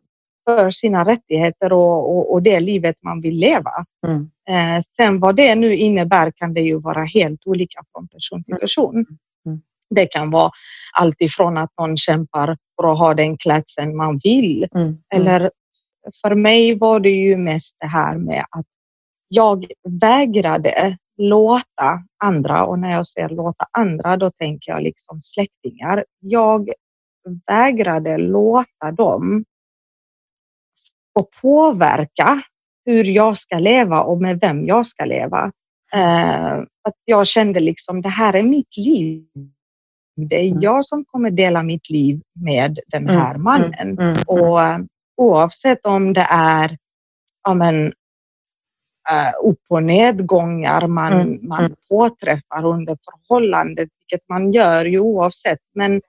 för 0.45 0.71
sina 0.71 1.03
rättigheter 1.03 1.73
och, 1.73 2.17
och, 2.17 2.33
och, 2.33 2.43
det 2.43 2.59
livet 2.59 2.95
man 3.01 3.21
vill 3.21 3.35
leva. 3.37 3.85
Mm. 4.07 4.29
Eh, 4.49 4.83
sen 4.95 5.19
vad 5.19 5.35
det 5.35 5.55
nu 5.55 5.75
innebär 5.75 6.31
kan 6.31 6.53
det 6.53 6.61
ju 6.61 6.79
vara 6.79 7.03
helt 7.03 7.47
olika 7.47 7.83
från 7.91 8.07
person 8.07 8.43
till 8.43 8.53
mm. 8.53 8.59
person. 8.59 9.05
Mm. 9.45 9.61
Det 9.89 10.05
kan 10.05 10.31
vara 10.31 10.51
allt 10.99 11.15
ifrån 11.21 11.57
att 11.57 11.71
någon 11.79 11.97
kämpar 11.97 12.57
för 12.75 12.91
att 12.91 12.97
ha 12.97 13.13
den 13.13 13.37
klädseln 13.37 13.95
man 13.95 14.19
vill. 14.23 14.67
Mm. 14.75 14.87
mm. 14.87 14.97
Eller 15.15 15.51
för 16.21 16.35
mig 16.35 16.75
var 16.75 16.99
det 16.99 17.09
ju 17.09 17.37
mest 17.37 17.75
det 17.79 17.87
här 17.87 18.17
med 18.17 18.45
att 18.49 18.65
jag 19.27 19.65
vägrade 20.01 20.97
låta 21.17 22.03
andra 22.23 22.65
och 22.65 22.79
när 22.79 22.91
jag 22.91 23.07
säger 23.07 23.29
låta 23.29 23.65
andra, 23.71 24.17
då 24.17 24.31
tänker 24.31 24.71
jag 24.71 24.83
liksom 24.83 25.21
släktingar. 25.21 26.05
Jag 26.19 26.69
vägrade 27.47 28.17
låta 28.17 28.91
dem 28.91 29.45
få 31.17 31.27
påverka 31.41 32.41
hur 32.85 33.03
jag 33.03 33.37
ska 33.37 33.59
leva 33.59 34.01
och 34.01 34.21
med 34.21 34.39
vem 34.39 34.65
jag 34.65 34.87
ska 34.87 35.05
leva. 35.05 35.51
Eh, 35.93 36.53
att 36.83 36.95
jag 37.05 37.27
kände 37.27 37.59
liksom 37.59 38.01
det 38.01 38.09
här 38.09 38.33
är 38.33 38.43
mitt 38.43 38.77
liv. 38.77 39.25
Det 40.15 40.35
är 40.35 40.47
mm. 40.47 40.61
jag 40.61 40.85
som 40.85 41.05
kommer 41.05 41.31
dela 41.31 41.63
mitt 41.63 41.89
liv 41.89 42.21
med 42.39 42.79
den 42.87 43.09
här 43.09 43.29
mm, 43.29 43.43
mannen. 43.43 43.99
Mm, 43.99 44.15
och 44.27 44.59
oavsett 45.17 45.85
om 45.85 46.13
det 46.13 46.27
är 46.29 46.77
ja, 47.43 47.53
men, 47.53 47.93
uh, 49.11 49.49
upp 49.49 49.59
och 49.69 49.83
nedgångar 49.83 50.87
man, 50.87 51.13
mm. 51.13 51.39
man 51.41 51.75
påträffar 51.89 52.65
under 52.65 52.97
förhållandet, 53.05 53.89
vilket 53.99 54.29
man 54.29 54.51
gör 54.51 54.85
ju 54.85 54.99
oavsett. 54.99 55.59
Men 55.75 56.01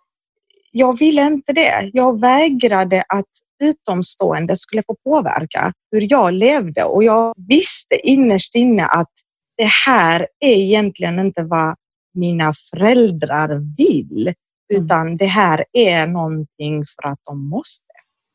jag 0.71 0.99
ville 0.99 1.27
inte 1.27 1.53
det. 1.53 1.91
Jag 1.93 2.21
vägrade 2.21 3.05
att 3.09 3.25
utomstående 3.61 4.57
skulle 4.57 4.83
få 4.87 4.97
påverka 5.05 5.73
hur 5.91 6.07
jag 6.11 6.33
levde 6.33 6.85
och 6.85 7.05
jag 7.05 7.35
visste 7.49 8.07
innerst 8.09 8.55
inne 8.55 8.87
att 8.87 9.11
det 9.57 9.71
här 9.87 10.29
är 10.41 10.57
egentligen 10.57 11.19
inte 11.19 11.43
vad 11.43 11.77
mina 12.15 12.55
föräldrar 12.71 13.77
vill, 13.77 14.27
mm. 14.27 14.85
utan 14.85 15.17
det 15.17 15.27
här 15.27 15.65
är 15.73 16.07
någonting 16.07 16.85
för 16.87 17.09
att 17.09 17.19
de 17.25 17.49
måste. 17.49 17.85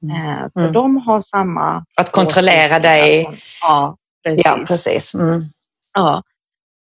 Mm. 0.04 0.16
Eh, 0.16 0.50
för 0.54 0.60
mm. 0.60 0.74
de 0.74 0.98
har 0.98 1.20
samma... 1.22 1.86
Att 2.00 2.12
kontrollera 2.12 2.80
dig. 2.80 3.28
Ja, 3.62 3.98
precis. 4.24 4.46
Ja, 4.46 4.64
precis. 4.68 5.14
Mm. 5.14 5.42
Ja. 5.94 6.24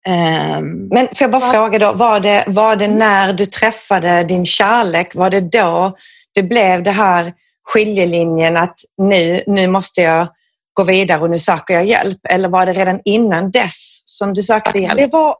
Um, 0.09 0.89
Men 0.89 1.07
får 1.07 1.21
jag 1.21 1.31
bara 1.31 1.53
fråga 1.53 1.79
då, 1.79 1.93
var 1.93 2.21
det, 2.21 2.45
var 2.47 2.77
det 2.77 2.89
när 2.89 3.33
du 3.33 3.47
träffade 3.47 4.25
din 4.25 4.45
kärlek, 4.47 5.15
var 5.15 5.31
det 5.31 5.41
då 5.41 5.97
det 6.35 6.43
blev 6.43 6.83
det 6.83 6.91
här 6.91 7.33
skiljelinjen 7.65 8.57
att 8.57 8.75
nu, 8.97 9.41
nu 9.47 9.67
måste 9.67 10.03
jag 10.03 10.29
gå 10.73 10.85
vidare 10.85 11.21
och 11.21 11.31
nu 11.31 11.39
söker 11.39 11.75
jag 11.75 11.85
hjälp? 11.85 12.19
Eller 12.29 12.49
var 12.49 12.67
det 12.67 12.73
redan 12.73 13.01
innan 13.05 13.51
dess 13.51 14.03
som 14.05 14.35
du 14.35 14.43
sökte 14.43 14.79
hjälp? 14.79 14.97
Det 14.97 15.07
var, 15.07 15.37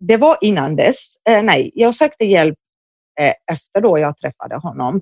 det 0.00 0.16
var 0.16 0.38
innan 0.40 0.76
dess. 0.76 0.96
Eh, 1.28 1.42
nej, 1.42 1.70
jag 1.74 1.94
sökte 1.94 2.24
hjälp 2.24 2.58
eh, 3.20 3.34
efter 3.52 3.80
då 3.80 3.98
jag 3.98 4.16
träffade 4.16 4.56
honom. 4.56 5.00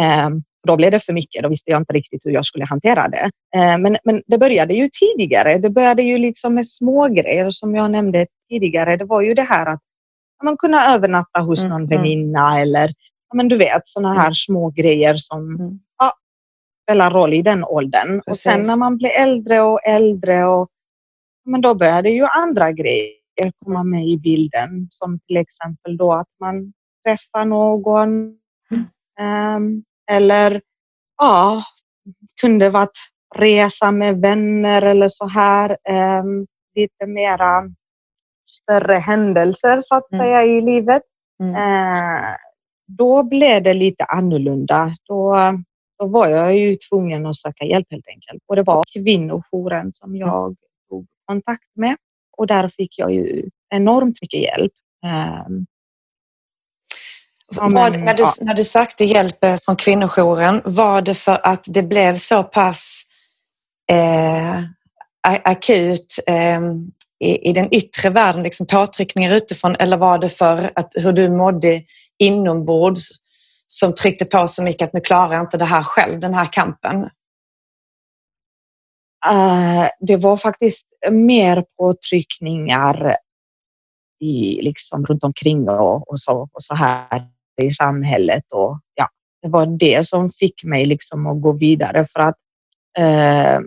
Eh, 0.00 0.30
då 0.66 0.76
blev 0.76 0.90
det 0.90 1.00
för 1.00 1.12
mycket. 1.12 1.42
Då 1.42 1.48
visste 1.48 1.70
jag 1.70 1.80
inte 1.80 1.92
riktigt 1.92 2.20
hur 2.24 2.30
jag 2.30 2.44
skulle 2.44 2.64
hantera 2.64 3.08
det. 3.08 3.30
Eh, 3.56 3.78
men, 3.78 3.96
men 4.04 4.22
det 4.26 4.38
började 4.38 4.74
ju 4.74 4.88
tidigare. 4.88 5.58
Det 5.58 5.70
började 5.70 6.02
ju 6.02 6.18
liksom 6.18 6.54
med 6.54 6.66
små 6.66 7.08
grejer 7.08 7.50
som 7.50 7.74
jag 7.74 7.90
nämnde 7.90 8.26
tidigare. 8.48 8.96
Det 8.96 9.04
var 9.04 9.22
ju 9.22 9.34
det 9.34 9.42
här 9.42 9.66
att 9.66 9.80
man 10.44 10.56
kunde 10.56 10.78
övernatta 10.78 11.40
hos 11.40 11.64
mm, 11.64 11.70
någon 11.70 11.82
mm. 11.82 11.88
väninna 11.88 12.60
eller 12.60 12.94
men 13.34 13.48
du 13.48 13.56
vet 13.56 13.82
sådana 13.84 14.14
här 14.14 14.26
mm. 14.26 14.34
små 14.34 14.70
grejer 14.70 15.16
som 15.16 15.54
mm. 15.54 15.80
ja, 15.98 16.12
spelar 16.82 17.10
roll 17.10 17.34
i 17.34 17.42
den 17.42 17.64
åldern. 17.64 18.20
Precis. 18.26 18.46
Och 18.46 18.52
sen 18.52 18.62
när 18.62 18.76
man 18.76 18.96
blir 18.96 19.10
äldre 19.10 19.60
och 19.60 19.86
äldre 19.86 20.44
och 20.44 20.68
men 21.44 21.60
då 21.60 21.74
börjar 21.74 22.02
det 22.02 22.10
ju 22.10 22.24
andra 22.24 22.72
grejer 22.72 23.12
komma 23.64 23.82
med 23.82 24.08
i 24.08 24.18
bilden 24.18 24.86
som 24.90 25.20
till 25.26 25.36
exempel 25.36 25.96
då 25.96 26.12
att 26.12 26.28
man 26.40 26.72
träffar 27.04 27.44
någon 27.44 28.10
um, 29.56 29.84
eller 30.10 30.60
ja, 31.18 31.64
kunde 32.40 32.70
varit 32.70 32.98
resa 33.34 33.90
med 33.90 34.20
vänner 34.20 34.82
eller 34.82 35.08
så 35.08 35.28
här. 35.28 35.76
Um, 36.20 36.46
lite 36.74 37.06
mera 37.06 37.70
större 38.48 38.94
händelser 38.94 39.80
så 39.80 39.96
att 39.96 40.12
mm. 40.12 40.24
säga 40.24 40.44
i 40.44 40.60
livet. 40.60 41.02
Mm. 41.40 41.54
Uh, 41.54 42.36
då 42.86 43.22
blev 43.22 43.62
det 43.62 43.74
lite 43.74 44.04
annorlunda. 44.04 44.96
Då, 45.08 45.36
då 45.98 46.06
var 46.06 46.28
jag 46.28 46.56
ju 46.56 46.76
tvungen 46.76 47.26
att 47.26 47.36
söka 47.36 47.64
hjälp 47.64 47.86
helt 47.90 48.08
enkelt. 48.08 48.42
Och 48.46 48.56
det 48.56 48.62
var 48.62 48.84
kvinnojouren 48.92 49.92
som 49.92 50.10
mm. 50.10 50.20
jag 50.20 50.56
tog 50.88 51.06
kontakt 51.26 51.70
med 51.74 51.96
och 52.36 52.46
där 52.46 52.68
fick 52.68 52.98
jag 52.98 53.12
ju 53.12 53.48
enormt 53.70 54.18
mycket 54.22 54.40
hjälp. 54.40 54.72
Um, 55.46 55.66
Ja, 57.50 57.68
men, 57.68 58.04
när, 58.04 58.14
du, 58.14 58.22
ja. 58.22 58.32
när 58.40 58.54
du 58.54 58.64
sökte 58.64 59.04
hjälp 59.04 59.44
eh, 59.44 59.56
från 59.64 59.76
kvinnojouren, 59.76 60.62
var 60.64 61.02
det 61.02 61.14
för 61.14 61.40
att 61.42 61.64
det 61.68 61.82
blev 61.82 62.16
så 62.16 62.42
pass 62.42 63.02
eh, 63.92 64.62
akut 65.44 66.18
eh, 66.26 66.60
i, 67.20 67.48
i, 67.48 67.52
den 67.52 67.74
yttre 67.74 68.10
världen, 68.10 68.42
liksom 68.42 68.66
påtryckningar 68.66 69.36
utifrån, 69.36 69.76
eller 69.78 69.96
var 69.96 70.18
det 70.18 70.28
för 70.28 70.70
att 70.74 70.92
hur 70.96 71.12
du 71.12 71.30
mådde 71.30 71.82
inombords 72.18 73.08
som 73.66 73.94
tryckte 73.94 74.24
på 74.24 74.48
så 74.48 74.62
mycket 74.62 74.88
att 74.88 74.92
nu 74.92 75.00
klarar 75.00 75.32
jag 75.32 75.42
inte 75.42 75.58
det 75.58 75.64
här 75.64 75.82
själv, 75.82 76.20
den 76.20 76.34
här 76.34 76.48
kampen? 76.52 77.02
Uh, 79.30 79.88
det 80.00 80.16
var 80.16 80.36
faktiskt 80.36 80.86
mer 81.10 81.64
påtryckningar 81.78 83.16
i, 84.20 84.62
liksom, 84.62 85.06
runt 85.06 85.24
omkring 85.24 85.68
och, 85.68 86.08
och, 86.08 86.20
så, 86.20 86.48
och 86.52 86.62
så 86.62 86.74
här 86.74 87.28
i 87.62 87.74
samhället. 87.74 88.44
Och, 88.52 88.80
ja, 88.94 89.08
det 89.42 89.48
var 89.48 89.66
det 89.66 90.08
som 90.08 90.30
fick 90.30 90.64
mig 90.64 90.86
liksom 90.86 91.26
att 91.26 91.42
gå 91.42 91.52
vidare 91.52 92.06
för 92.12 92.20
att 92.20 92.36
uh, 92.98 93.66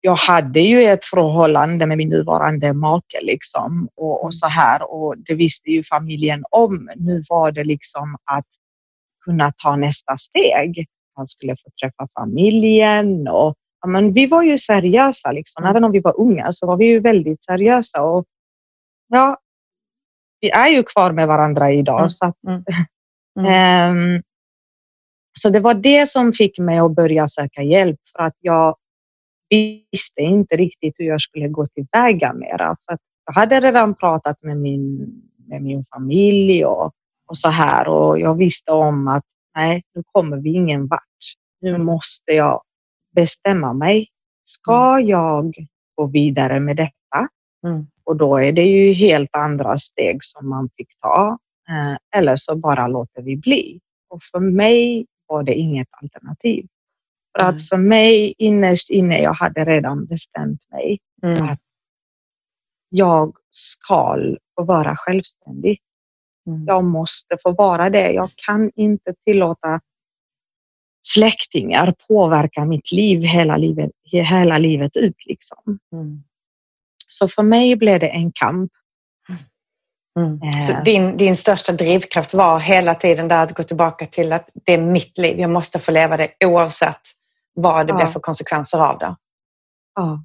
jag 0.00 0.16
hade 0.16 0.60
ju 0.60 0.82
ett 0.82 1.04
förhållande 1.04 1.86
med 1.86 1.98
min 1.98 2.08
nuvarande 2.08 2.72
make 2.72 3.20
liksom 3.22 3.88
och, 3.96 4.24
och, 4.24 4.34
så 4.34 4.46
här 4.46 4.92
och 4.92 5.18
det 5.18 5.34
visste 5.34 5.70
ju 5.70 5.84
familjen 5.84 6.44
om. 6.50 6.90
Nu 6.96 7.22
var 7.28 7.52
det 7.52 7.64
liksom 7.64 8.16
att 8.24 8.46
kunna 9.24 9.52
ta 9.62 9.76
nästa 9.76 10.18
steg. 10.18 10.86
Man 11.16 11.26
skulle 11.26 11.56
få 11.56 11.70
träffa 11.82 12.08
familjen 12.20 13.28
och 13.28 13.54
ja, 13.80 13.88
men 13.88 14.12
vi 14.12 14.26
var 14.26 14.42
ju 14.42 14.58
seriösa 14.58 15.32
liksom. 15.32 15.64
Även 15.64 15.84
om 15.84 15.92
vi 15.92 16.00
var 16.00 16.20
unga 16.20 16.52
så 16.52 16.66
var 16.66 16.76
vi 16.76 16.84
ju 16.84 17.00
väldigt 17.00 17.44
seriösa 17.44 18.02
och 18.02 18.24
ja, 19.08 19.36
vi 20.40 20.50
är 20.50 20.68
ju 20.68 20.82
kvar 20.82 21.12
med 21.12 21.28
varandra 21.28 21.72
idag. 21.72 22.00
Mm. 22.00 22.10
Så, 22.10 22.26
att, 22.26 22.44
mm. 22.48 22.64
Mm. 23.40 24.16
um, 24.16 24.22
så 25.38 25.50
det 25.50 25.60
var 25.60 25.74
det 25.74 26.08
som 26.08 26.32
fick 26.32 26.58
mig 26.58 26.78
att 26.78 26.94
börja 26.94 27.28
söka 27.28 27.62
hjälp 27.62 28.00
för 28.16 28.22
att 28.24 28.36
jag 28.40 28.76
visste 29.50 30.20
inte 30.20 30.56
riktigt 30.56 30.94
hur 30.98 31.04
jag 31.04 31.20
skulle 31.20 31.48
gå 31.48 31.66
tillväga 31.66 32.32
mera. 32.32 32.76
För 32.86 32.98
jag 33.26 33.32
hade 33.32 33.60
redan 33.60 33.94
pratat 33.94 34.42
med 34.42 34.56
min, 34.56 35.12
med 35.48 35.62
min 35.62 35.84
familj 35.94 36.64
och, 36.64 36.92
och 37.26 37.38
så 37.38 37.48
här 37.48 37.88
och 37.88 38.20
jag 38.20 38.34
visste 38.34 38.72
om 38.72 39.08
att 39.08 39.24
nej, 39.54 39.82
nu 39.94 40.02
kommer 40.12 40.36
vi 40.36 40.50
ingen 40.50 40.86
vart. 40.86 41.00
Nu 41.60 41.78
måste 41.78 42.32
jag 42.32 42.62
bestämma 43.14 43.72
mig. 43.72 44.08
Ska 44.44 44.92
mm. 44.92 45.06
jag 45.06 45.54
gå 45.94 46.06
vidare 46.06 46.60
med 46.60 46.76
detta? 46.76 47.28
Mm. 47.66 47.86
Och 48.04 48.16
då 48.16 48.36
är 48.36 48.52
det 48.52 48.64
ju 48.64 48.92
helt 48.92 49.36
andra 49.36 49.78
steg 49.78 50.18
som 50.24 50.48
man 50.48 50.70
fick 50.76 50.88
ta. 51.00 51.38
Eh, 51.68 52.18
eller 52.20 52.36
så 52.36 52.56
bara 52.56 52.86
låter 52.86 53.22
vi 53.22 53.36
bli. 53.36 53.80
Och 54.08 54.22
för 54.22 54.40
mig 54.40 55.06
var 55.26 55.42
det 55.42 55.54
inget 55.54 55.88
alternativ. 55.90 56.66
För 57.32 57.48
att 57.48 57.54
mm. 57.54 57.64
för 57.64 57.76
mig 57.76 58.34
innerst 58.38 58.90
inne, 58.90 59.22
jag 59.22 59.34
hade 59.34 59.64
redan 59.64 60.06
bestämt 60.06 60.60
mig 60.70 60.98
mm. 61.22 61.48
att 61.48 61.60
jag 62.88 63.36
ska 63.50 64.16
få 64.56 64.64
vara 64.64 64.96
självständig. 64.96 65.80
Mm. 66.46 66.64
Jag 66.66 66.84
måste 66.84 67.38
få 67.42 67.52
vara 67.52 67.90
det. 67.90 68.12
Jag 68.12 68.30
kan 68.46 68.70
inte 68.74 69.14
tillåta 69.24 69.80
släktingar 71.14 71.94
påverka 72.08 72.64
mitt 72.64 72.92
liv 72.92 73.22
hela 73.22 73.56
livet, 73.56 73.90
hela 74.02 74.58
livet 74.58 74.96
ut. 74.96 75.26
Liksom. 75.26 75.78
Mm. 75.92 76.22
Så 77.08 77.28
för 77.28 77.42
mig 77.42 77.76
blev 77.76 78.00
det 78.00 78.08
en 78.08 78.32
kamp. 78.32 78.72
Mm. 80.18 80.52
Så 80.62 80.72
din, 80.84 81.16
din 81.16 81.36
största 81.36 81.72
drivkraft 81.72 82.34
var 82.34 82.60
hela 82.60 82.94
tiden 82.94 83.28
där 83.28 83.42
att 83.42 83.54
gå 83.54 83.62
tillbaka 83.62 84.06
till 84.06 84.32
att 84.32 84.50
det 84.66 84.72
är 84.72 84.78
mitt 84.78 85.18
liv, 85.18 85.40
jag 85.40 85.50
måste 85.50 85.78
få 85.78 85.92
leva 85.92 86.16
det 86.16 86.28
oavsett 86.44 87.00
vad 87.54 87.86
det 87.86 87.90
ja. 87.90 87.96
blir 87.96 88.06
för 88.06 88.20
konsekvenser 88.20 88.78
av 88.78 88.98
det. 88.98 89.16
Ja. 89.94 90.24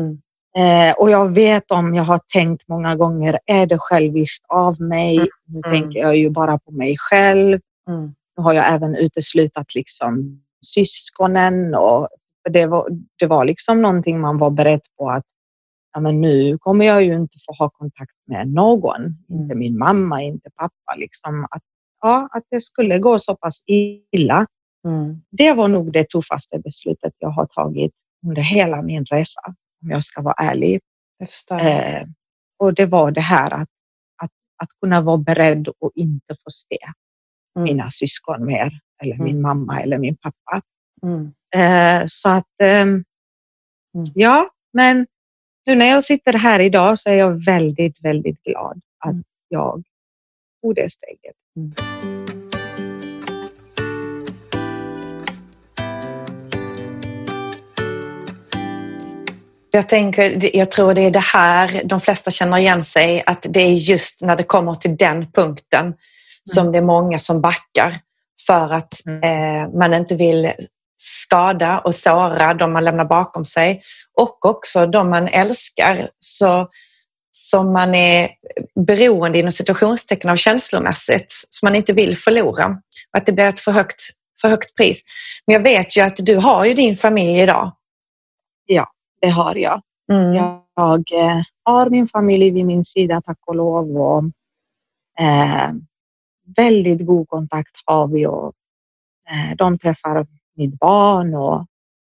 Mm. 0.00 0.18
Eh, 0.56 0.94
och 0.94 1.10
jag 1.10 1.28
vet 1.28 1.70
om 1.70 1.94
jag 1.94 2.04
har 2.04 2.20
tänkt 2.32 2.68
många 2.68 2.96
gånger, 2.96 3.38
är 3.46 3.66
det 3.66 3.78
själviskt 3.78 4.44
av 4.48 4.80
mig? 4.80 5.16
Mm. 5.16 5.28
Nu 5.46 5.58
Mm. 5.64 5.70
tänker 5.80 5.98
jag 5.98 6.16
ju 6.16 6.30
bara 6.30 6.58
på 6.58 6.70
mig 6.70 6.96
själv. 6.98 7.60
Mm. 7.88 8.14
Nu 8.36 8.42
har 8.42 8.52
jag 8.52 8.72
även 8.74 8.94
uteslutat 8.96 9.74
liksom 9.74 10.42
syskonen 10.66 11.74
och 11.74 12.08
för 12.42 12.52
det 12.52 12.66
var, 12.66 12.88
det 13.18 13.26
var 13.26 13.44
liksom 13.44 13.82
någonting 13.82 14.20
man 14.20 14.38
var 14.38 14.50
beredd 14.50 14.80
på 14.98 15.10
att 15.10 15.24
ja, 15.92 16.00
men 16.00 16.20
nu 16.20 16.58
kommer 16.58 16.86
jag 16.86 17.04
ju 17.04 17.14
inte 17.14 17.38
få 17.46 17.52
ha 17.52 17.70
kontakt 17.70 18.12
med 18.26 18.48
någon, 18.48 19.16
inte 19.28 19.54
min 19.54 19.78
mamma, 19.78 20.22
inte 20.22 20.50
pappa. 20.56 20.94
Liksom, 20.96 21.44
att, 21.50 21.62
ja, 22.00 22.28
att 22.32 22.44
det 22.50 22.60
skulle 22.60 22.98
gå 22.98 23.18
så 23.18 23.36
pass 23.36 23.62
illa. 24.12 24.46
Mm. 24.86 25.22
Det 25.30 25.52
var 25.52 25.68
nog 25.68 25.92
det 25.92 26.04
tuffaste 26.08 26.58
beslutet 26.58 27.12
jag 27.18 27.28
har 27.30 27.46
tagit 27.46 27.92
under 28.26 28.42
hela 28.42 28.82
min 28.82 29.04
resa, 29.04 29.40
om 29.82 29.90
jag 29.90 30.04
ska 30.04 30.22
vara 30.22 30.34
ärlig. 30.38 30.80
Förstår. 31.24 31.66
Eh, 31.66 32.04
och 32.58 32.74
det 32.74 32.86
var 32.86 33.10
det 33.10 33.20
här 33.20 33.54
att, 33.54 33.68
att, 34.22 34.30
att 34.62 34.68
kunna 34.80 35.00
vara 35.00 35.16
beredd 35.18 35.68
och 35.68 35.92
inte 35.94 36.34
få 36.44 36.50
se 36.50 36.78
Mm. 37.56 37.64
mina 37.64 37.90
syskon 37.90 38.46
mer, 38.46 38.80
eller 39.02 39.14
Mm. 39.14 39.24
min 39.26 39.40
mamma 39.40 39.82
eller 39.82 39.98
min 39.98 40.16
pappa. 40.16 40.62
Mm. 41.02 41.32
Eh, 41.54 42.04
så 42.08 42.28
att, 42.28 42.46
ehm, 42.62 43.04
ja, 44.14 44.50
men 44.72 45.06
nu 45.68 45.74
när 45.74 45.86
jag 45.86 46.04
sitter 46.04 46.32
här 46.32 46.60
idag 46.60 46.98
så 46.98 47.08
är 47.10 47.14
jag 47.14 47.44
väldigt, 47.44 48.04
väldigt 48.04 48.42
glad 48.42 48.80
att 48.98 49.10
Mm. 49.12 49.24
jag 49.48 49.82
tog 50.62 50.74
det 50.74 50.90
steget. 50.92 51.34
Jag, 59.70 59.88
tänker, 59.88 60.56
jag 60.56 60.70
tror 60.70 60.94
det 60.94 61.00
är 61.02 61.10
det 61.10 61.18
här 61.34 61.82
de 61.84 62.00
flesta 62.00 62.30
känner 62.30 62.58
igen 62.58 62.84
sig, 62.84 63.22
att 63.26 63.46
det 63.48 63.60
är 63.60 63.72
just 63.72 64.22
när 64.22 64.36
det 64.36 64.42
kommer 64.42 64.74
till 64.74 64.96
den 64.96 65.32
punkten 65.32 65.94
som 66.44 66.72
det 66.72 66.78
är 66.78 66.82
många 66.82 67.18
som 67.18 67.40
backar 67.40 67.98
för 68.46 68.72
att 68.72 68.92
Mm. 69.06 69.22
eh, 69.22 69.78
man 69.78 69.94
inte 69.94 70.14
vill 70.14 70.52
skada 70.96 71.78
och 71.78 71.94
såra 71.94 72.54
de 72.54 72.72
man 72.72 72.84
lämnar 72.84 73.04
bakom 73.04 73.44
sig 73.44 73.82
och 74.20 74.46
också 74.46 74.86
de 74.86 75.10
man 75.10 75.28
älskar 75.28 76.08
så, 76.18 76.68
som 77.30 77.72
man 77.72 77.94
är 77.94 78.28
beroende 78.86 79.38
inom 79.38 79.50
situationstecken 79.50 80.30
av 80.30 80.36
känslomässigt 80.36 81.32
som 81.48 81.66
man 81.66 81.74
inte 81.74 81.92
vill 81.92 82.16
förlora. 82.16 82.66
Och 83.12 83.18
att 83.18 83.26
det 83.26 83.32
blir 83.32 83.48
ett 83.48 83.60
för 83.60 83.72
högt, 83.72 84.00
för 84.40 84.48
högt 84.48 84.76
pris. 84.76 85.02
Men 85.46 85.54
jag 85.54 85.62
vet 85.62 85.96
ju 85.96 86.00
att 86.00 86.16
du 86.16 86.36
har 86.36 86.64
ju 86.64 86.74
din 86.74 86.96
familj 86.96 87.40
idag. 87.40 87.72
Det 89.20 89.28
har 89.28 89.54
jag. 89.54 89.82
Mm. 90.12 90.34
Jag 90.34 91.12
eh, 91.12 91.42
har 91.64 91.90
min 91.90 92.08
familj 92.08 92.50
vid 92.50 92.64
min 92.64 92.84
sida, 92.84 93.22
tack 93.26 93.38
och 93.46 93.56
lov. 93.56 93.96
Och, 93.96 94.24
eh, 95.24 95.72
väldigt 96.56 97.06
god 97.06 97.28
kontakt 97.28 97.72
har 97.84 98.08
vi 98.08 98.26
och 98.26 98.52
eh, 99.30 99.56
de 99.56 99.78
träffar 99.78 100.26
mitt 100.56 100.78
barn. 100.78 101.34
Och, 101.34 101.66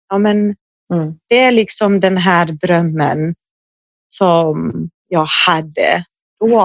ja, 0.09 0.19
men, 0.19 0.57
Mm. 0.95 1.19
det 1.29 1.39
är 1.39 1.53
liksom 1.53 2.01
den 2.01 2.17
här 2.17 2.47
drömmen 2.47 3.35
som 4.15 4.73
jag 5.09 5.27
hade 5.47 6.05
då, 6.41 6.61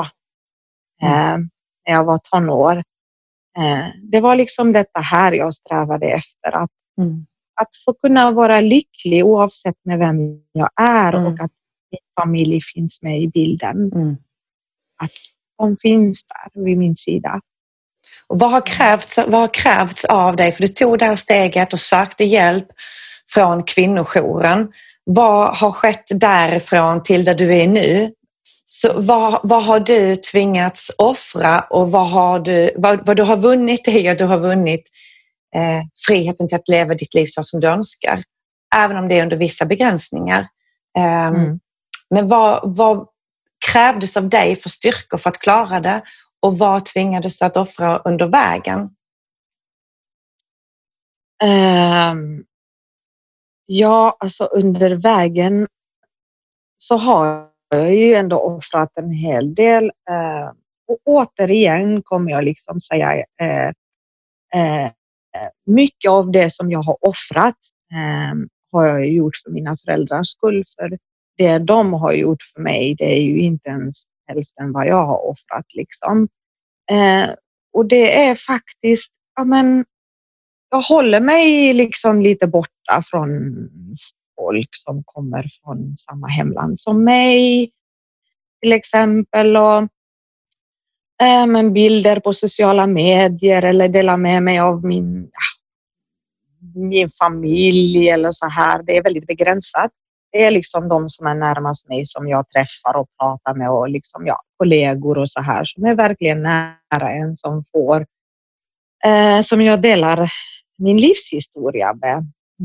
eh, 1.04 1.38
när 1.88 1.94
jag 1.94 2.04
var 2.04 2.18
tonår. 2.18 2.78
Eh, 3.58 3.88
det 4.12 4.20
var 4.22 4.36
liksom 4.36 4.72
detta 4.74 5.00
här 5.00 5.32
jag 5.32 5.54
strävade 5.54 6.06
efter, 6.08 6.64
att, 6.64 6.70
Mm. 7.02 7.26
att 7.62 7.70
få 7.86 7.94
kunna 7.94 8.32
vara 8.32 8.62
lycklig 8.62 9.26
oavsett 9.26 9.76
med 9.86 10.00
vem 10.00 10.16
jag 10.52 10.70
är 10.76 11.14
Mm. 11.14 11.26
och 11.26 11.40
att 11.40 11.52
min 11.92 12.00
familj 12.22 12.62
finns 12.74 13.02
med 13.02 13.22
i 13.22 13.28
bilden. 13.28 13.92
Mm. 13.94 14.18
De 15.58 15.78
finns 15.82 16.24
där 16.24 16.64
vid 16.64 16.78
min 16.78 16.96
sida. 16.96 17.42
Och 18.28 18.40
vad, 18.40 18.52
har 18.52 18.62
krävts, 18.62 19.18
vad 19.18 19.42
har 19.42 19.54
krävts 19.54 20.06
av 20.06 20.36
dig? 20.36 20.52
För 20.52 20.62
du 20.62 20.68
tog 20.68 21.00
det 21.00 21.06
här 21.06 21.16
steget 21.16 21.74
och 21.74 21.80
sökte 21.80 22.24
hjälp 22.24 22.68
från 23.34 23.64
kvinnojouren. 23.64 24.72
Vad 25.04 25.58
har 25.58 25.72
skett 25.72 26.04
därifrån 26.10 27.04
till 27.04 27.26
där 27.26 27.36
du 27.36 27.56
är 27.56 27.68
nu? 27.68 28.12
Så 28.66 29.02
vad, 29.02 29.40
vad 29.44 29.64
har 29.64 29.80
du 29.80 30.16
tvingats 30.16 30.92
offra 30.98 31.60
och 31.60 31.92
vad, 31.92 32.10
har 32.10 32.40
du, 32.40 32.72
vad, 32.76 33.06
vad 33.08 33.18
du 33.18 33.24
har 33.24 33.38
vunnit 33.38 33.88
är 33.88 34.12
att 34.12 34.18
du 34.18 34.26
har 34.26 34.40
vunnit 34.40 34.84
eh, 35.56 35.82
friheten 36.08 36.48
till 36.48 36.56
att 36.56 36.68
leva 36.70 36.94
ditt 36.96 37.14
liv 37.14 37.26
så 37.30 37.44
som 37.44 37.60
du 37.60 37.68
önskar. 37.68 38.24
Även 38.76 38.98
om 38.98 39.08
det 39.08 39.20
är 39.20 39.24
under 39.24 39.38
vissa 39.38 39.66
begränsningar. 39.66 40.48
Ehm, 40.98 41.36
Mm. 41.36 41.60
Men 42.10 42.28
vad, 42.28 42.76
vad 42.78 43.08
krävdes 43.72 44.18
av 44.18 44.30
dig 44.30 44.56
för 44.56 44.70
styrkor 44.70 45.18
för 45.18 45.30
att 45.30 45.40
klara 45.40 45.80
det 45.80 46.02
och 46.42 46.58
vad 46.58 46.86
tvingades 46.86 47.40
du 47.40 47.46
att 47.46 47.58
offra 47.58 47.98
under 47.98 48.28
vägen? 48.28 48.90
Ehm, 51.44 52.44
ja, 53.72 54.18
alltså 54.20 54.46
under 54.46 54.92
vägen 54.92 55.68
så 56.78 56.98
har 56.98 57.48
jag 57.70 57.96
ju 57.96 58.14
ändå 58.14 58.40
offrat 58.40 58.92
en 58.96 59.12
hel 59.12 59.56
del. 59.56 59.84
Eh, 59.84 60.52
och 60.88 60.98
återigen 61.06 62.02
kommer 62.04 62.32
jag 62.32 62.44
liksom 62.44 62.80
säga 62.80 63.16
eh, 63.42 63.68
eh, 64.56 64.92
mycket 65.66 66.12
av 66.12 66.32
det 66.32 66.54
som 66.54 66.72
jag 66.72 66.82
har 66.82 66.98
offrat 67.02 67.56
eh, 67.94 68.38
har 68.72 68.86
jag 68.86 69.10
gjort 69.10 69.38
för 69.44 69.52
mina 69.52 69.78
föräldrars 69.78 70.28
skull. 70.28 70.64
För 70.80 70.98
det 71.38 71.58
de 71.58 71.94
har 71.94 72.14
gjort 72.14 72.42
för 72.54 72.62
mig, 72.62 72.96
det 72.96 73.14
är 73.14 73.22
ju 73.22 73.38
inte 73.38 73.70
ens 73.70 74.04
hälften 74.28 74.72
vad 74.72 74.88
jag 74.88 75.06
har 75.06 75.28
offrat. 75.28 75.66
Liksom. 75.74 76.28
Eh, 76.92 77.30
och 77.74 77.86
det 77.86 78.26
är 78.26 78.36
faktiskt, 78.36 79.12
ja 79.36 79.44
men 79.44 79.86
jag 80.72 80.82
håller 80.82 81.22
mig 81.22 81.74
liksom 81.74 82.22
lite 82.22 82.48
borta 82.48 83.04
från 83.06 83.30
folk 84.36 84.70
som 84.72 85.04
kommer 85.06 85.50
från 85.64 85.98
samma 85.98 86.28
hemland 86.28 86.82
som 86.82 87.04
mig, 87.04 87.72
till 88.62 88.74
exempel. 88.74 89.58
Och, 89.58 89.78
äh, 91.22 91.46
men 91.48 91.74
bilder 91.74 92.20
på 92.20 92.34
sociala 92.34 92.88
medier 92.88 93.62
eller 93.62 93.88
dela 93.88 94.18
med 94.18 94.44
mig 94.44 94.60
av 94.60 94.86
min, 94.86 95.30
ja, 95.32 95.40
min 96.82 97.12
familj 97.12 98.10
eller 98.10 98.32
så 98.32 98.48
här. 98.48 98.84
Det 98.84 98.98
är 98.98 99.04
väldigt 99.04 99.28
begränsat. 99.28 99.92
Det 100.32 100.46
är 100.46 100.52
liksom 100.52 100.90
de 100.90 101.10
som 101.10 101.28
är 101.28 101.36
närmast 101.36 101.90
mig 101.90 102.06
som 102.06 102.28
jag 102.28 102.50
träffar 102.50 103.00
och 103.00 103.08
pratar 103.20 103.54
med 103.54 103.70
och 103.70 103.90
liksom, 103.90 104.28
ja, 104.28 104.42
kollegor 104.58 105.18
och 105.18 105.30
så 105.30 105.42
här 105.42 105.66
som 105.66 105.86
är 105.86 105.96
verkligen 105.96 106.44
nära 106.44 107.12
en 107.12 107.38
som 107.38 107.66
får, 107.72 108.06
eh, 109.06 109.42
som 109.42 109.62
jag 109.62 109.82
delar 109.82 110.32
min 110.82 110.98
livshistoria 110.98 111.94
med. 111.94 112.18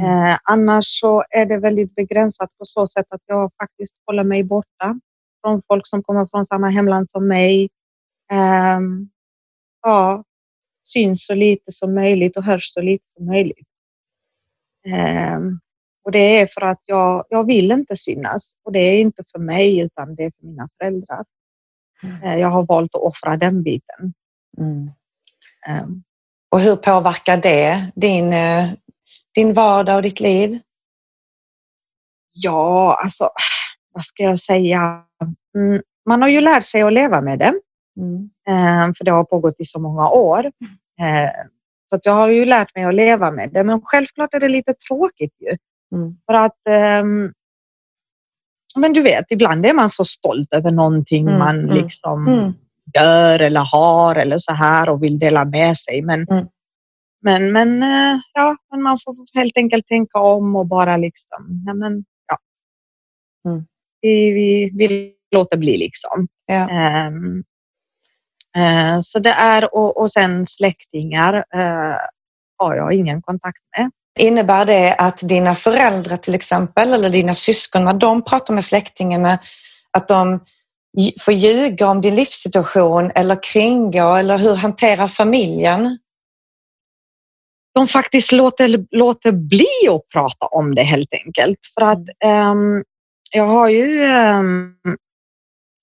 Eh, 0.03 0.39
annars 0.43 0.85
så 1.01 1.25
är 1.31 1.47
det 1.47 1.59
väldigt 1.59 1.95
begränsat 1.95 2.51
på 2.59 2.65
så 2.65 2.87
sätt 2.87 3.07
att 3.09 3.23
jag 3.27 3.51
faktiskt 3.63 3.95
håller 4.07 4.25
mig 4.25 4.45
borta 4.45 5.01
från 5.41 5.63
folk 5.69 5.89
som 5.89 6.03
kommer 6.03 6.27
från 6.27 6.47
samma 6.47 6.69
hemland 6.69 7.11
som 7.11 7.29
mig. 7.29 7.69
Eh, 8.33 8.81
ja, 9.83 10.25
syns 10.85 11.27
så 11.27 11.35
lite 11.35 11.73
som 11.73 11.95
möjligt 11.95 12.37
och 12.37 12.45
hörs 12.45 12.73
så 12.73 12.81
lite 12.81 13.05
som 13.17 13.27
möjligt. 13.27 13.69
Eh, 14.97 15.41
och 16.05 16.13
det 16.13 16.41
är 16.41 16.47
för 16.47 16.61
att 16.61 16.81
jag, 16.87 17.25
jag 17.29 17.47
vill 17.47 17.73
inte 17.73 17.97
synas 17.97 18.53
och 18.63 18.73
det 18.73 18.79
är 18.79 19.01
inte 19.01 19.25
för 19.33 19.39
mig 19.39 19.79
utan 19.79 20.15
det 20.15 20.25
är 20.25 20.33
för 20.41 20.47
mina 20.47 20.69
föräldrar. 20.79 21.25
Eh, 22.23 22.37
jag 22.37 22.49
har 22.49 22.63
valt 22.67 22.95
att 22.95 23.01
offra 23.01 23.37
den 23.37 23.63
biten. 23.63 24.15
Mm. 24.59 24.91
Och 26.51 26.61
hur 26.61 26.77
påverkar 26.77 27.37
det 27.37 27.93
din, 27.95 28.33
eh, 28.33 28.71
din 29.35 29.53
vardag 29.55 29.97
och 29.97 30.03
ditt 30.03 30.21
liv? 30.21 30.59
Ja, 32.33 32.99
alltså, 33.05 33.31
vad 33.93 34.05
ska 34.05 34.23
jag 34.23 34.39
säga? 34.39 35.03
Mm, 35.57 35.83
man 36.09 36.23
har 36.23 36.29
ju 36.29 36.41
lärt 36.41 36.67
sig 36.67 36.83
att 36.83 36.93
leva 36.93 37.21
med 37.21 37.39
det, 37.39 37.55
Mm. 38.01 38.31
eh, 38.49 38.95
för 38.99 39.05
det 39.05 39.11
har 39.11 39.25
pågått 39.25 39.55
i 39.59 39.65
så 39.65 39.79
många 39.81 40.09
år. 40.11 40.45
Eh, 41.01 41.31
så 41.91 41.99
jag 42.03 42.13
har 42.13 42.29
ju 42.29 42.45
lärt 42.45 42.75
mig 42.75 42.85
att 42.85 42.95
leva 42.95 43.31
med 43.31 43.53
det, 43.53 43.65
men 43.65 43.81
självklart 43.85 44.35
är 44.35 44.41
det 44.41 44.49
lite 44.49 44.75
tråkigt 44.75 45.35
ju. 45.41 45.57
Mm. 45.97 46.17
För 46.27 46.35
att, 46.35 46.57
ehm, 46.69 47.33
men 48.77 48.93
du 48.93 49.03
vet, 49.03 49.25
ibland 49.31 49.67
är 49.67 49.73
man 49.75 49.91
så 49.91 50.05
stolt 50.05 50.53
över 50.53 50.71
någonting 50.71 51.27
Mm, 51.29 51.39
man 51.39 51.59
mm, 51.61 51.75
liksom 51.77 52.27
Mm. 52.29 52.53
Gör 52.95 53.39
eller 53.39 53.61
har 53.61 54.17
eller 54.17 54.39
så 54.39 54.53
här 54.53 54.89
och 54.89 55.03
vill 55.03 55.19
dela 55.19 55.45
med 55.45 55.79
sig. 55.79 56.03
Men, 56.03 56.27
Mm. 56.31 56.47
men, 57.23 57.53
men, 57.53 57.83
eh, 57.83 58.21
ja, 58.33 58.57
men 58.71 58.83
man 58.83 58.99
får 59.05 59.17
helt 59.35 59.57
enkelt 59.57 59.87
tänka 59.87 60.19
om 60.19 60.57
och 60.57 60.67
bara 60.67 60.97
liksom, 60.97 61.63
nej 61.67 61.75
men, 61.75 62.05
ja. 62.29 62.39
Mm. 63.51 63.65
Vi, 64.01 64.31
vi, 64.33 64.71
vi 64.75 65.13
låter 65.37 65.57
bli 65.57 65.77
liksom. 65.77 66.29
Ja. 66.47 66.71
Ehm, 66.71 67.45
eh, 68.57 69.01
så 69.01 69.19
det 69.19 69.31
är, 69.31 69.75
och, 69.75 69.97
och 69.97 70.13
sen 70.13 70.47
släktingar 70.47 71.35
eh, 71.35 71.97
har 72.59 72.75
jag 72.75 72.93
ingen 72.93 73.23
kontakt 73.23 73.59
med. 73.79 73.91
Innebär 74.19 74.67
det 74.67 74.95
att 74.99 75.29
dina 75.29 75.55
föräldrar 75.55 76.17
till 76.17 76.35
exempel, 76.35 76.93
eller 76.93 77.11
dina 77.11 77.35
syskon, 77.35 77.85
när 77.85 77.95
de 77.95 78.25
pratar 78.25 78.55
med 78.55 78.65
släktingarna, 78.65 79.39
att 79.93 80.09
de 80.09 80.41
får 81.21 81.35
ljuga 81.35 81.89
om 81.89 82.01
din 82.01 82.15
livssituation 82.15 83.11
eller 83.15 83.43
kringgå, 83.53 84.15
eller 84.15 84.39
hur 84.39 84.57
hanterar 84.57 85.09
familjen? 85.09 85.99
De 87.75 87.89
faktiskt 87.89 88.33
låter, 88.33 88.87
låter 88.97 89.33
bli 89.33 89.89
att 89.91 90.09
prata 90.13 90.47
om 90.47 90.75
det 90.75 90.83
helt 90.83 91.13
enkelt. 91.13 91.59
För 91.75 91.87
att 91.87 92.09
um, 92.53 92.85
jag 93.31 93.47
har 93.47 93.69
ju 93.69 94.05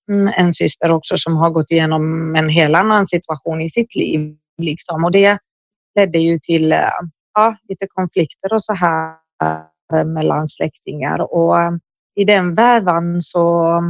um, 0.08 0.32
en 0.36 0.54
syster 0.54 0.90
också 0.90 1.16
som 1.16 1.36
har 1.36 1.50
gått 1.50 1.70
igenom 1.70 2.36
en 2.36 2.48
helt 2.48 2.76
annan 2.76 3.06
situation 3.06 3.60
i 3.60 3.70
sitt 3.70 3.94
liv. 3.94 4.36
Liksom. 4.62 5.04
Och 5.04 5.12
det 5.12 5.38
ledde 5.98 6.18
ju 6.18 6.38
till 6.38 6.72
uh, 6.72 6.90
ja, 7.34 7.56
lite 7.68 7.86
konflikter 7.86 8.52
och 8.52 8.62
så 8.62 8.74
här 8.74 9.14
eh, 9.92 10.04
mellan 10.04 10.48
släktingar 10.48 11.34
och 11.34 11.60
eh, 11.60 11.72
i 12.16 12.24
den 12.24 12.54
vävan 12.54 13.22
så, 13.22 13.80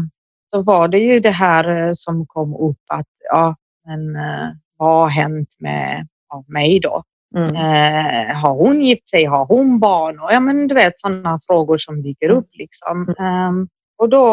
så 0.55 0.63
var 0.63 0.89
det 0.89 0.99
ju 0.99 1.21
det 1.21 1.31
här 1.31 1.69
eh, 1.69 1.91
som 1.95 2.27
kom 2.27 2.55
upp 2.57 2.83
att 2.89 3.07
ja, 3.33 3.57
men 3.87 4.17
eh, 4.17 4.49
vad 4.77 4.89
har 4.89 5.09
hänt 5.09 5.49
med 5.59 6.09
ja, 6.29 6.45
mig 6.49 6.81
då? 6.81 7.03
Mm. 7.37 7.57
Eh, 7.57 8.37
har 8.37 8.55
hon 8.55 8.83
gift 8.83 9.11
sig? 9.11 9.25
Har 9.25 9.47
hon 9.47 9.79
barn? 9.79 10.21
Och, 10.21 10.33
ja, 10.33 10.41
men 10.41 10.69
du 10.69 10.75
vet 10.75 11.01
sådana 11.01 11.41
frågor 11.47 11.79
som 11.79 12.03
dyker 12.03 12.29
upp 12.29 12.49
liksom. 12.53 13.15
Mm. 13.19 13.49
Um, 13.49 13.69
och 13.99 14.09
då 14.09 14.27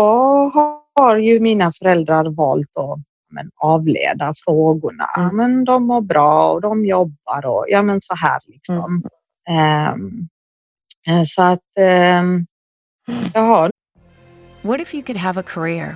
har 0.96 1.18
ju 1.18 1.40
mina 1.40 1.74
föräldrar 1.74 2.30
valt 2.30 2.78
att 2.78 3.00
men, 3.30 3.50
avleda 3.56 4.34
frågorna. 4.46 5.08
Mm. 5.18 5.36
Men 5.36 5.66
de 5.66 5.84
mår 5.84 6.02
bra 6.02 6.52
och 6.52 6.62
de 6.62 6.86
jobbar 6.86 7.46
och 7.46 7.66
ja, 7.68 7.82
men 7.82 8.02
så 8.02 8.16
här 8.16 8.40
liksom. 8.46 9.04
Um, 9.94 10.28
så 11.26 11.42
att 11.42 11.70
um, 12.20 12.46
jag 13.34 13.42
har. 13.42 13.72
What 14.62 14.80
if 14.80 14.94
you 14.94 15.04
could 15.04 15.18
have 15.18 15.40
a 15.40 15.44
career 15.44 15.96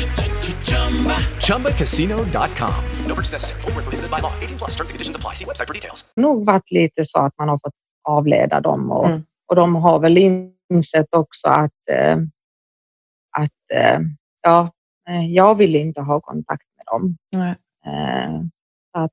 ChumbaCasino.com. 1.47 2.83
No 3.07 3.15
purchase 3.15 3.33
necessary. 3.33 3.61
Full 3.61 3.71
prohibited 3.71 4.09
by 4.09 4.19
law. 4.19 4.33
18 4.41 4.57
plus 4.57 4.71
terms 4.71 4.89
and 4.89 4.95
conditions 4.95 5.15
apply. 5.15 5.33
See 5.35 5.45
website 5.45 5.67
for 5.67 5.73
details. 5.73 6.05
nog 6.15 6.45
varit 6.45 6.71
lite 6.71 7.05
så 7.05 7.19
att 7.19 7.37
man 7.37 7.49
har 7.49 7.59
fått 7.59 7.73
avleda 8.03 8.61
dem 8.61 8.91
och, 8.91 9.07
mm. 9.07 9.23
och 9.47 9.55
de 9.55 9.75
har 9.75 9.99
väl 9.99 10.17
insett 10.73 11.15
också 11.15 11.47
att, 11.47 11.89
äh, 11.91 12.17
att 13.37 13.71
äh, 13.73 13.99
ja, 14.41 14.71
eh, 15.09 15.25
jag 15.25 15.55
vill 15.55 15.75
inte 15.75 16.01
ha 16.01 16.21
kontakt 16.21 16.65
med 16.77 16.85
dem. 16.85 17.17
Nej. 17.35 17.55
Äh, 17.85 18.41
att 18.93 19.11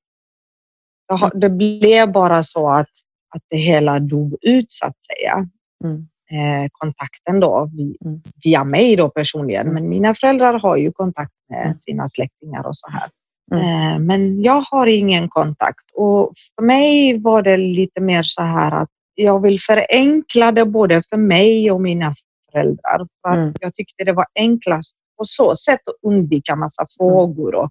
det 1.34 1.50
blev 1.50 2.12
bara 2.12 2.42
så 2.42 2.70
att, 2.70 2.90
att 3.34 3.42
det 3.48 3.56
hela 3.56 3.98
dog 3.98 4.36
ut 4.40 4.72
så 4.72 4.86
att 4.86 4.96
säga. 5.06 5.48
Mm. 5.84 6.08
Eh, 6.30 6.68
kontakten 6.72 7.40
då 7.40 7.70
mm. 8.04 8.22
via 8.44 8.64
mig 8.64 8.96
då 8.96 9.08
personligen. 9.08 9.62
Mm. 9.62 9.74
Men 9.74 9.88
mina 9.88 10.14
föräldrar 10.14 10.58
har 10.58 10.76
ju 10.76 10.92
kontakt 10.92 11.32
med 11.48 11.64
mm. 11.64 11.78
sina 11.78 12.08
släktingar 12.08 12.66
och 12.66 12.76
så 12.76 12.88
här. 12.90 13.08
Mm. 13.52 13.64
Eh, 13.64 13.98
men 13.98 14.42
jag 14.42 14.60
har 14.60 14.86
ingen 14.86 15.28
kontakt 15.28 15.84
och 15.94 16.32
för 16.56 16.62
mig 16.62 17.18
var 17.18 17.42
det 17.42 17.56
lite 17.56 18.00
mer 18.00 18.22
så 18.22 18.42
här 18.42 18.82
att 18.82 18.88
jag 19.14 19.42
vill 19.42 19.60
förenkla 19.60 20.52
det 20.52 20.64
både 20.64 21.02
för 21.10 21.16
mig 21.16 21.70
och 21.70 21.80
mina 21.80 22.14
föräldrar. 22.52 23.06
För 23.22 23.34
mm. 23.34 23.54
Jag 23.60 23.74
tyckte 23.74 24.04
det 24.04 24.12
var 24.12 24.26
enklast 24.34 24.96
på 25.18 25.24
så 25.24 25.56
sätt 25.56 25.80
att 25.88 25.94
undvika 26.10 26.56
massa 26.56 26.86
frågor 26.96 27.54
och, 27.54 27.70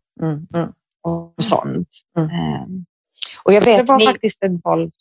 och 1.03 1.45
sånt. 1.45 1.89
Eh, 2.17 2.67
och 3.43 3.53
jag 3.53 3.65
vet, 3.65 3.77
det 3.79 3.91
var 3.91 3.99
ni, 3.99 4.05
faktiskt 4.05 4.43
ett 4.43 4.63
val. 4.63 4.91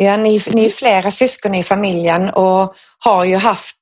Ja, 0.00 0.16
ni, 0.16 0.42
ni 0.46 0.64
är 0.64 0.70
flera 0.70 1.10
syskon 1.10 1.54
i 1.54 1.62
familjen 1.62 2.30
och 2.30 2.74
har 2.98 3.24
ju 3.24 3.36
haft 3.36 3.76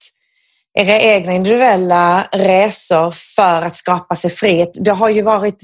era 0.78 1.00
egna 1.00 1.32
individuella 1.32 2.28
resor 2.32 3.10
för 3.10 3.62
att 3.62 3.74
skapa 3.74 4.14
sig 4.14 4.30
frihet. 4.30 4.70
Det 4.74 4.90
har 4.90 5.08
ju 5.08 5.22
varit, 5.22 5.62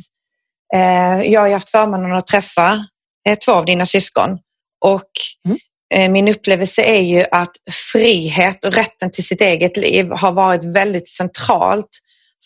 eh, 0.75 1.23
jag 1.23 1.41
har 1.41 1.51
haft 1.51 1.71
förmånen 1.71 2.12
att 2.12 2.27
träffa 2.27 2.87
eh, 3.29 3.35
två 3.45 3.53
av 3.53 3.65
dina 3.65 3.87
syskon 3.87 4.38
och 4.85 5.11
mm. 5.47 5.59
eh, 5.95 6.12
min 6.12 6.29
upplevelse 6.29 6.83
är 6.83 7.01
ju 7.01 7.25
att 7.31 7.57
frihet 7.93 8.65
och 8.65 8.75
rätten 8.75 9.11
till 9.11 9.27
sitt 9.27 9.41
eget 9.41 9.77
liv 9.77 10.11
har 10.11 10.33
varit 10.33 10.77
väldigt 10.77 11.09
centralt 11.09 11.99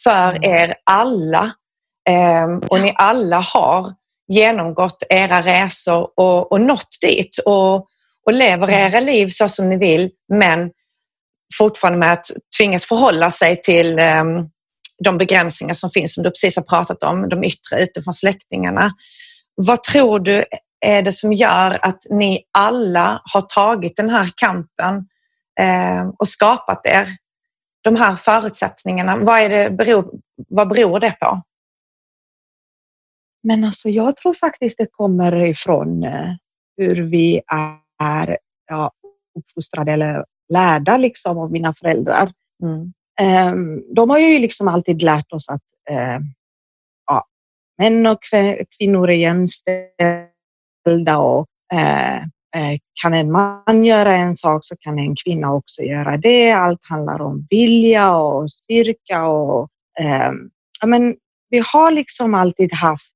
för 0.05 0.31
mm. 0.31 0.42
er 0.42 0.75
alla. 0.90 1.51
Eh, 2.09 2.69
och 2.69 2.81
ni 2.81 2.95
alla 2.97 3.38
har 3.38 3.92
genomgått 4.33 5.03
era 5.09 5.42
resor 5.42 6.09
och, 6.16 6.53
och 6.53 6.61
nått 6.61 7.01
dit 7.01 7.38
och, 7.38 7.87
och 8.26 8.32
lever 8.32 8.68
mm. 8.68 8.92
era 8.92 9.00
liv 9.00 9.26
så 9.26 9.48
som 9.48 9.68
ni 9.68 9.76
vill, 9.76 10.10
men 10.32 10.70
fortfarande 11.58 11.98
med 11.98 12.12
att 12.12 12.30
tvingas 12.58 12.84
förhålla 12.84 13.30
sig 13.30 13.62
till 13.62 13.98
um, 13.98 14.50
de 15.04 15.18
begränsningar 15.18 15.74
som 15.74 15.90
finns, 15.90 16.14
som 16.14 16.22
du 16.22 16.30
precis 16.30 16.56
har 16.56 16.62
pratat 16.62 17.02
om, 17.02 17.28
de 17.28 17.44
yttre 17.44 17.82
utifrån 17.82 18.14
släktingarna. 18.14 18.90
Vad 19.54 19.82
tror 19.82 20.20
du 20.20 20.44
är 20.80 21.02
det 21.02 21.12
som 21.12 21.32
gör 21.32 21.78
att 21.82 22.02
ni 22.10 22.42
alla 22.58 23.22
har 23.24 23.40
tagit 23.40 23.96
den 23.96 24.10
här 24.10 24.30
kampen 24.36 25.08
eh, 25.60 26.08
och 26.18 26.28
skapat 26.28 26.86
er 26.86 27.08
de 27.82 27.96
här 27.96 28.16
förutsättningarna? 28.16 29.16
Vad, 29.16 29.40
är 29.40 29.48
det, 29.48 29.70
beror, 29.70 30.10
vad 30.48 30.68
beror 30.68 31.00
det 31.00 31.16
på? 31.20 31.42
Men 33.42 33.64
alltså, 33.64 33.88
jag 33.88 34.16
tror 34.16 34.34
faktiskt 34.34 34.78
det 34.78 34.86
kommer 34.90 35.44
ifrån 35.44 36.04
eh, 36.04 36.34
hur 36.76 37.02
vi 37.02 37.40
är 37.98 38.38
ja, 38.66 38.92
uppfostrade 39.38 39.92
eller 39.92 40.24
lärda 40.48 40.96
liksom, 40.96 41.38
av 41.38 41.52
mina 41.52 41.74
föräldrar. 41.74 42.32
Mm. 42.62 42.92
Um, 43.20 43.94
de 43.94 44.11
har 44.11 44.18
ju 44.18 44.38
liksom 44.38 44.68
alltid 44.68 45.02
lärt 45.02 45.32
oss 45.32 45.48
att 45.48 45.62
uh, 45.90 46.18
ja, 47.06 47.24
män 47.78 48.06
och 48.06 48.18
kvinnor 48.78 49.11
är 49.11 49.14
jämställda 49.14 51.18
och 51.18 51.46
uh, 51.74 52.22
uh, 52.56 52.78
kan 53.02 53.14
en 53.14 53.32
man 53.32 53.85
göra 53.85 54.12
en 54.12 54.37
sak 54.37 54.64
så 54.64 54.76
kan 54.76 54.98
en 54.98 55.14
kvinna 55.24 55.52
också 55.52 55.82
göra 55.82 56.16
det. 56.16 56.52
Allt 56.52 56.80
handlar 56.82 57.22
om 57.22 57.46
vilja 57.50 58.16
och 58.16 58.50
styrka 58.50 59.26
och 59.26 59.68
um, 60.00 60.50
ja, 60.80 60.87
men 60.87 61.16
vi 61.50 61.62
har 61.72 61.90
liksom 61.90 62.35
alltid 62.35 62.72
haft 62.72 63.12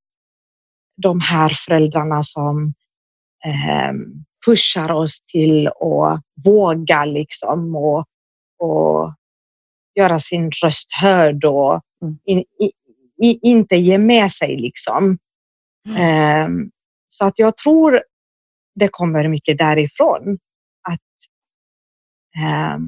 de 0.96 1.20
här 1.20 1.52
föräldrarna 1.66 2.22
som 2.22 2.74
eh, 3.44 3.92
pushar 4.46 4.92
oss 4.92 5.20
till 5.20 5.68
att 5.68 6.22
våga 6.44 7.04
liksom 7.04 7.76
och, 7.76 8.04
och 8.58 9.14
göra 9.94 10.20
sin 10.20 10.50
röst 10.50 10.88
hörd 11.00 11.44
och 11.44 11.80
mm. 12.02 12.18
in, 12.24 12.44
i, 13.22 13.38
inte 13.42 13.76
ge 13.76 13.98
med 13.98 14.32
sig 14.32 14.56
liksom. 14.56 15.18
Mm. 15.88 16.02
Eh, 16.02 16.68
så 17.08 17.24
att 17.24 17.38
jag 17.38 17.56
tror 17.56 18.02
det 18.74 18.88
kommer 18.88 19.28
mycket 19.28 19.58
därifrån. 19.58 20.38
Att 20.88 21.00
eh, 22.36 22.78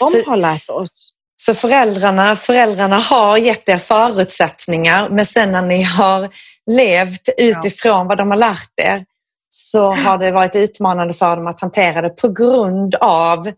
de 0.00 0.06
så, 0.06 0.30
har 0.30 0.36
lärt 0.36 0.70
oss. 0.70 1.14
Så 1.36 1.54
föräldrarna, 1.54 2.36
föräldrarna 2.36 2.96
har 2.96 3.38
gett 3.38 3.68
er 3.68 3.78
förutsättningar 3.78 5.08
men 5.08 5.26
sen 5.26 5.52
när 5.52 5.62
ni 5.62 5.82
har 5.82 6.28
levt 6.70 7.28
utifrån 7.38 7.98
ja. 7.98 8.04
vad 8.04 8.18
de 8.18 8.30
har 8.30 8.38
lärt 8.38 8.72
er 8.76 9.04
så 9.54 9.94
har 9.94 10.18
det 10.18 10.30
varit 10.30 10.56
utmanande 10.56 11.14
för 11.14 11.36
dem 11.36 11.46
att 11.46 11.60
hantera 11.60 12.02
det 12.02 12.10
på 12.10 12.28
grund 12.28 12.94
av 12.94 13.50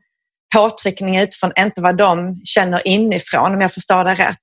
påtryckningar 0.55 1.23
utifrån, 1.23 1.53
inte 1.59 1.83
vad 1.83 1.97
de 1.97 2.41
känner 2.45 2.89
inifrån 2.89 3.55
om 3.55 3.61
jag 3.61 3.73
förstår 3.73 4.05
det 4.05 4.15
rätt. 4.15 4.39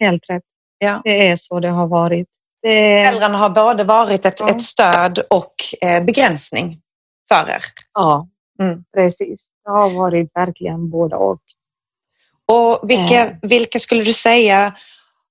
Helt 0.00 0.22
rätt. 0.30 0.42
Ja. 0.78 1.00
Det 1.04 1.28
är 1.28 1.36
så 1.36 1.60
det 1.60 1.68
har 1.70 1.86
varit. 1.86 2.26
Det, 2.62 2.76
Föräldrarna 2.76 3.38
har 3.38 3.50
både 3.50 3.84
varit 3.84 4.24
ett, 4.24 4.40
Ja. 4.40 4.48
ett 4.50 4.62
stöd 4.62 5.18
och 5.30 5.54
eh, 5.80 6.04
begränsning 6.04 6.80
för 7.28 7.50
er. 7.50 7.62
ja, 7.94 8.28
Mm. 8.62 8.84
precis. 8.96 9.46
Det 9.64 9.70
har 9.70 9.90
varit 9.90 10.30
verkligen 10.34 10.90
både 10.90 11.16
och. 11.16 11.40
Och 12.52 12.90
vilka, 12.90 13.26
Eh. 13.26 13.32
vilka 13.42 13.78
skulle 13.78 14.02
du 14.02 14.12
säga 14.12 14.74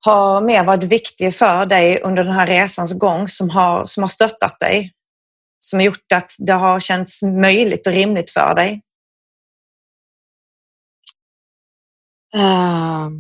har 0.06 0.42
mer 0.42 0.64
varit 0.64 0.84
viktiga 0.84 1.32
för 1.32 1.66
dig 1.66 2.02
under 2.02 2.24
den 2.24 2.34
här 2.34 2.48
resans 2.48 2.94
gång 2.94 3.28
som 3.28 3.50
har, 3.50 3.86
som 3.86 4.04
har 4.04 4.08
stöttat 4.08 4.60
dig? 4.60 4.94
Som 5.60 5.80
har 5.80 5.86
gjort 5.86 6.12
att 6.14 6.32
det 6.40 6.54
har 6.54 6.80
känts 6.80 7.24
möjligt 7.24 7.88
och 7.88 7.94
rimligt 7.94 8.30
för 8.30 8.56
dig? 8.56 8.82
Ja, 12.32 13.12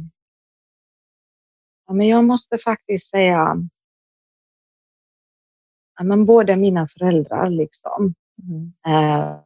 men 1.93 2.08
jag 2.08 2.23
måste 2.23 2.58
faktiskt 2.58 3.10
säga 3.10 3.58
ja, 5.97 6.04
men 6.04 6.26
både 6.26 6.56
mina 6.56 6.88
föräldrar 6.88 7.50
liksom. 7.50 8.13
Mm. 8.43 8.73
Eh, 8.88 9.39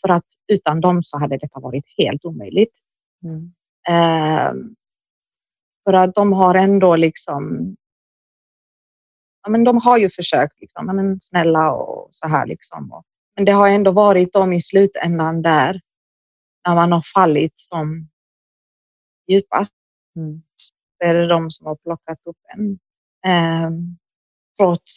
för 0.00 0.08
att 0.08 0.26
utan 0.52 0.80
dem 0.80 1.02
så 1.02 1.18
hade 1.18 1.36
detta 1.36 1.60
varit 1.60 1.84
helt 1.98 2.24
omöjligt. 2.24 2.74
Mm. 3.24 3.54
Ehm, 3.88 4.74
för 5.84 5.92
att 5.92 6.14
de 6.14 6.32
har 6.32 6.54
ändå 6.54 6.96
liksom 6.96 7.76
ja, 9.46 9.50
men 9.50 9.64
de 9.64 9.78
har 9.78 9.98
ju 9.98 10.10
försökt 10.10 10.60
liksom, 10.60 10.86
ja, 10.86 10.92
men 10.92 11.20
snälla 11.20 11.72
och 11.72 12.08
så 12.10 12.28
här 12.28 12.46
liksom. 12.46 12.92
Och, 12.92 13.04
men 13.36 13.44
det 13.44 13.52
har 13.52 13.68
ändå 13.68 13.90
varit 13.92 14.32
de 14.32 14.52
i 14.52 14.60
slutändan 14.60 15.42
där 15.42 15.80
när 16.68 16.74
man 16.74 16.92
har 16.92 17.02
fallit 17.14 17.52
som 17.56 18.08
djupast. 19.28 19.72
Mm. 20.16 20.42
Det 20.98 21.04
är 21.06 21.28
de 21.28 21.50
som 21.50 21.66
har 21.66 21.76
plockat 21.76 22.18
upp 22.24 22.36
en. 22.54 22.78
Ehm, 23.26 23.96
trots 24.58 24.92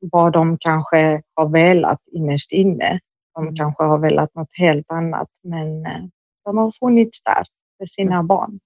vad 0.00 0.32
de 0.32 0.58
kanske 0.58 1.22
har 1.34 1.48
velat 1.48 2.00
innerst 2.12 2.52
inne. 2.52 3.00
De 3.34 3.42
Mm. 3.44 3.56
kanske 3.56 3.82
har 3.84 3.98
velat 3.98 4.34
något 4.34 4.50
helt 4.52 4.90
annat, 4.90 5.28
men 5.42 5.86
eh, 5.86 6.04
de 6.44 6.56
har 6.58 6.72
funnits 6.80 7.22
där 7.22 7.46
för 7.78 7.86
sina 7.86 8.14
Mm. 8.14 8.26
barn. 8.26 8.60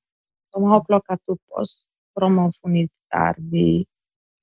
De 0.52 0.62
har 0.62 0.84
plockat 0.84 1.20
upp 1.26 1.42
oss 1.60 1.88
och 2.14 2.20
de 2.20 2.38
har 2.38 2.52
funnits 2.62 2.94
där 3.10 3.34
vid, 3.38 3.86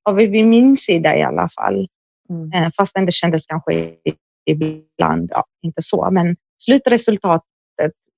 ja, 0.08 0.14
vid 0.14 0.30
vid 0.30 0.48
min 0.48 0.78
sida 0.78 1.18
i 1.18 1.24
alla 1.24 1.50
fall. 1.50 1.88
Mm. 2.30 2.52
Eh, 2.54 2.72
fastän 2.78 3.06
det 3.06 3.12
kändes 3.12 3.46
kanske 3.46 3.96
ibland, 4.46 5.30
ja, 5.34 5.44
inte 5.62 5.82
så, 5.82 6.12
men 6.12 6.36
slutresultatet 6.58 7.44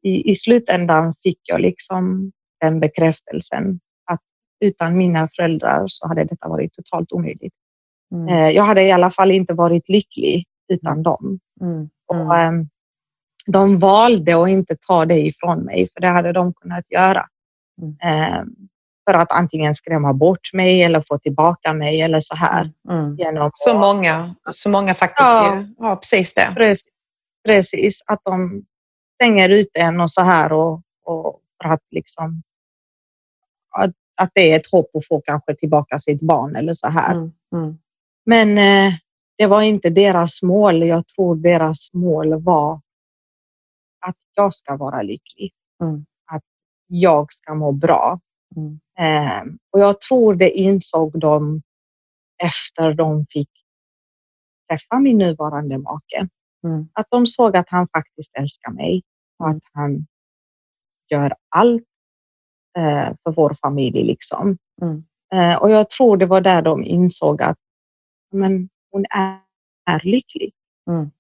i, 0.04 0.32
i 0.32 0.36
slutändan 0.36 1.16
fick 1.24 1.40
jag 1.44 1.62
liksom 1.62 2.32
den 2.62 2.80
bekräftelsen 2.80 3.80
att 4.12 4.22
utan 4.60 4.98
mina 4.98 5.30
föräldrar 5.36 5.84
så 5.88 6.08
hade 6.08 6.24
detta 6.24 6.50
varit 6.50 6.74
totalt 6.74 7.12
omöjligt. 7.12 7.54
Mm. 8.14 8.28
Eh, 8.28 8.50
jag 8.50 8.64
hade 8.64 8.84
i 8.84 8.92
alla 8.92 9.12
fall 9.12 9.32
inte 9.32 9.54
varit 9.54 9.90
lycklig 9.90 10.46
utan 10.74 11.04
dem. 11.04 11.40
Mm. 11.62 11.90
Och, 12.08 12.38
ehm, 12.38 12.70
de 13.46 13.80
valde 13.80 14.44
att 14.44 14.50
inte 14.50 14.76
ta 14.88 15.06
det 15.06 15.20
ifrån 15.20 15.60
mig, 15.60 15.90
för 15.94 16.02
det 16.02 16.08
hade 16.08 16.34
de 16.34 16.54
kunnat 16.54 16.92
göra. 16.92 17.26
Mm. 17.82 17.96
Ehm, 18.02 18.56
för 19.10 19.14
att 19.14 19.32
antingen 19.32 19.74
skrämma 19.74 20.14
bort 20.14 20.54
mig 20.54 20.84
eller 20.84 21.02
få 21.08 21.20
tillbaka 21.20 21.74
mig 21.74 22.02
eller 22.02 22.20
så 22.20 22.36
här. 22.36 22.72
Mm. 22.90 23.16
Genom 23.16 23.52
Så 23.54 23.80
många, 23.80 24.36
så 24.52 24.70
många 24.70 24.94
faktiskt 24.94 25.30
Ja. 25.30 25.56
ju. 25.56 25.68
Ja, 25.78 25.96
precis 25.96 26.34
det. 26.34 26.52
Precis, 26.56 26.84
precis, 27.46 28.02
att 28.06 28.20
de 28.24 28.64
stänger 29.16 29.50
ut 29.50 29.70
en 29.74 30.02
och 30.02 30.12
så 30.12 30.22
här 30.22 30.52
och, 30.52 30.82
och 31.06 31.42
för 31.64 31.70
att 31.70 31.82
liksom 31.92 32.42
att, 33.78 33.92
att 34.22 34.32
det 34.34 34.52
är 34.52 34.60
ett 34.60 34.72
hopp 34.72 34.96
att 34.96 35.08
få 35.08 35.22
kanske 35.22 35.56
tillbaka 35.56 36.00
sitt 36.00 36.22
barn 36.22 36.56
eller 36.56 36.74
så 36.74 36.88
här. 36.88 37.14
Mm. 37.14 37.32
Mm. 37.54 37.78
Men 38.26 38.58
eh, 38.58 38.94
det 39.38 39.48
var 39.48 39.62
inte 39.62 39.90
deras 39.90 40.42
mål. 40.42 40.84
Jag 40.84 41.08
tror 41.08 41.36
deras 41.36 41.94
mål 41.94 42.42
var 42.44 42.82
att 44.00 44.18
jag 44.36 44.54
ska 44.54 44.76
vara 44.76 45.02
lycklig. 45.02 45.52
Mm. 45.84 46.06
Att 46.32 46.44
jag 46.88 47.34
ska 47.34 47.54
må 47.54 47.72
bra. 47.72 48.20
Mm. 48.56 48.80
Eh, 49.00 49.54
och 49.72 49.80
jag 49.80 50.02
tror 50.02 50.36
det 50.36 50.50
insåg 50.52 51.20
de 51.20 51.62
efter 52.44 52.94
de 52.94 53.26
fick 53.30 53.50
träffa 54.70 55.00
min 55.00 55.18
nuvarande 55.18 55.78
make. 55.78 56.28
Mm. 56.64 56.90
Att 56.94 57.08
de 57.10 57.28
såg 57.28 57.58
att 57.58 57.70
han 57.70 57.88
faktiskt 57.88 58.36
älskar 58.36 58.72
mig 58.72 59.04
och 59.40 59.46
Mm. 59.46 59.58
att 59.58 59.64
han 59.74 60.08
gör 61.10 61.36
allt 61.50 61.84
eh, 62.78 63.14
för 63.24 63.32
vår 63.32 63.58
familj. 63.62 64.04
Liksom. 64.04 64.58
Mm. 64.82 65.04
Eh, 65.34 65.56
och 65.62 65.70
jag 65.72 65.90
tror 65.90 66.18
det 66.18 66.26
var 66.26 66.42
där 66.42 66.62
de 66.62 66.84
insåg 66.84 67.42
att 67.42 67.58
men, 68.32 68.70
hon 68.92 69.06
är, 69.10 69.40
är 69.86 70.02
lycklig. 70.04 70.54
Mm. 70.90 71.12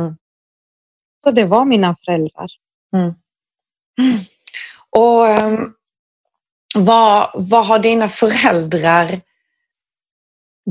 Mm. 0.00 0.16
Så 1.24 1.30
det 1.30 1.44
var 1.44 1.64
mina 1.64 1.96
föräldrar. 2.04 2.48
Och 4.90 5.26
ehm, 5.28 5.74
vad, 6.74 7.30
vad 7.34 7.66
har 7.66 7.78
dina 7.78 8.08
föräldrar 8.08 9.20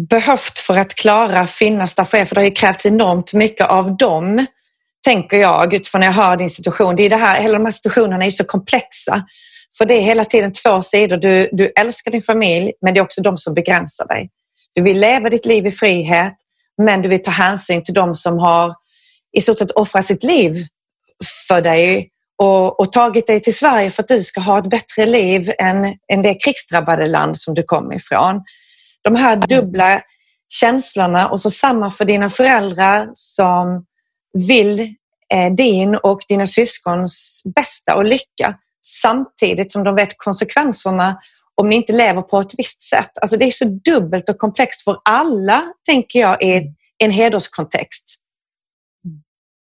behövt 0.10 0.60
för 0.60 0.78
att 0.78 0.96
klara 0.96 1.48
finnas 1.48 1.96
där 1.96 2.04
för 2.04 2.18
er? 2.18 2.26
För 2.26 2.36
det 2.36 2.42
har 2.42 2.46
ju 2.46 2.52
krävts 2.52 2.86
enormt 2.86 3.34
mycket 3.34 3.68
av 3.68 3.98
dem, 3.98 4.46
tänker 5.06 5.38
jag, 5.38 5.74
utifrån 5.74 6.00
när 6.00 6.08
jag 6.08 6.14
hör 6.14 6.38
din 6.38 6.50
situation. 6.50 6.96
Det 6.96 7.04
är 7.04 7.10
det 7.10 7.16
här, 7.16 7.42
hela 7.42 7.58
de 7.58 7.66
här 7.66 7.72
situationerna 7.72 8.26
är 8.26 8.30
så 8.30 8.44
komplexa. 8.44 9.26
För 9.78 9.86
det 9.86 9.98
är 9.98 10.02
hela 10.02 10.26
tiden 10.26 10.52
två 10.52 10.82
sidor. 10.82 11.18
Du, 11.18 11.50
du 11.52 11.72
älskar 11.80 12.12
din 12.12 12.22
familj, 12.22 12.74
men 12.82 12.94
det 12.94 13.00
är 13.00 13.04
också 13.04 13.22
de 13.22 13.38
som 13.38 13.54
begränsar 13.54 14.08
dig. 14.08 14.30
Du 14.74 14.82
vill 14.82 15.00
leva 15.00 15.30
ditt 15.30 15.46
liv 15.46 15.68
i 15.68 15.72
frihet, 15.72 16.34
men 16.84 17.02
du 17.02 17.10
vill 17.10 17.22
ta 17.22 17.32
hänsyn 17.32 17.84
till 17.84 17.94
de 17.94 18.16
som 18.16 18.38
har 18.38 18.76
i 19.38 19.42
stort 19.42 19.58
sett 19.58 19.72
offrat 19.72 20.06
sitt 20.06 20.24
liv 20.24 20.66
för 21.48 21.62
dig 21.62 22.10
och, 22.38 22.80
och 22.80 22.92
tagit 22.92 23.28
dig 23.28 23.40
till 23.40 23.58
Sverige 23.58 23.92
för 23.92 24.04
att 24.04 24.08
du 24.08 24.24
ska 24.24 24.42
ha 24.42 24.60
ett 24.60 24.70
bättre 24.70 25.06
liv 25.06 25.52
än, 25.60 25.86
än 26.14 26.22
det 26.22 26.36
krigsdrabbade 26.36 27.08
land 27.08 27.38
som 27.38 27.54
du 27.54 27.64
kom 27.64 27.92
ifrån. 27.92 28.44
De 29.02 29.16
här 29.16 29.36
dubbla 29.36 30.02
känslorna 30.54 31.30
och 31.30 31.42
så 31.42 31.50
samma 31.50 31.92
för 31.92 32.06
dina 32.06 32.30
föräldrar 32.30 33.10
som 33.14 33.86
vill 34.48 34.80
eh, 35.34 35.54
din 35.58 35.96
och 35.96 36.20
dina 36.28 36.48
syskons 36.48 37.42
bästa 37.56 37.96
och 37.96 38.06
lycka 38.06 38.56
samtidigt 38.86 39.72
som 39.72 39.84
de 39.84 39.96
vet 39.96 40.18
konsekvenserna 40.18 41.18
om 41.62 41.70
ni 41.70 41.76
inte 41.76 41.94
lever 41.94 42.22
på 42.22 42.40
ett 42.40 42.52
visst 42.58 42.82
sätt. 42.82 43.12
Alltså 43.22 43.38
det 43.38 43.46
är 43.46 43.52
så 43.52 43.66
dubbelt 43.66 44.30
och 44.30 44.38
komplext 44.38 44.84
för 44.84 44.98
alla, 45.06 45.64
tänker 45.86 46.20
jag, 46.20 46.44
i 46.44 46.62
en 47.04 47.12
hederskontext. 47.12 48.16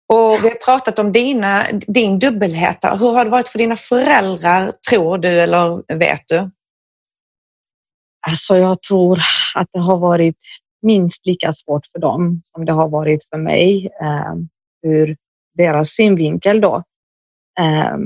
Och 0.07 0.43
vi 0.43 0.49
har 0.49 0.65
pratat 0.65 0.99
om 0.99 1.11
dina, 1.11 1.63
din 1.87 2.19
dubbelhet. 2.19 2.77
Hur 2.83 3.13
har 3.15 3.25
det 3.25 3.31
varit 3.31 3.47
för 3.47 3.59
dina 3.59 3.75
föräldrar, 3.75 4.71
tror 4.89 5.17
du 5.17 5.41
eller 5.41 5.97
vet 5.97 6.21
du? 6.27 6.49
Alltså 8.27 8.57
jag 8.57 8.81
tror 8.81 9.19
att 9.55 9.67
det 9.71 9.79
har 9.79 9.97
varit 9.97 10.37
minst 10.81 11.25
lika 11.25 11.53
svårt 11.53 11.85
för 11.91 11.99
dem 11.99 12.41
som 12.43 12.65
det 12.65 12.71
har 12.71 12.89
varit 12.89 13.29
för 13.29 13.37
mig 13.37 13.89
eh, 14.01 14.33
ur 14.91 15.17
deras 15.53 15.89
synvinkel 15.89 16.61
då. 16.61 16.83
Eh, 17.59 17.97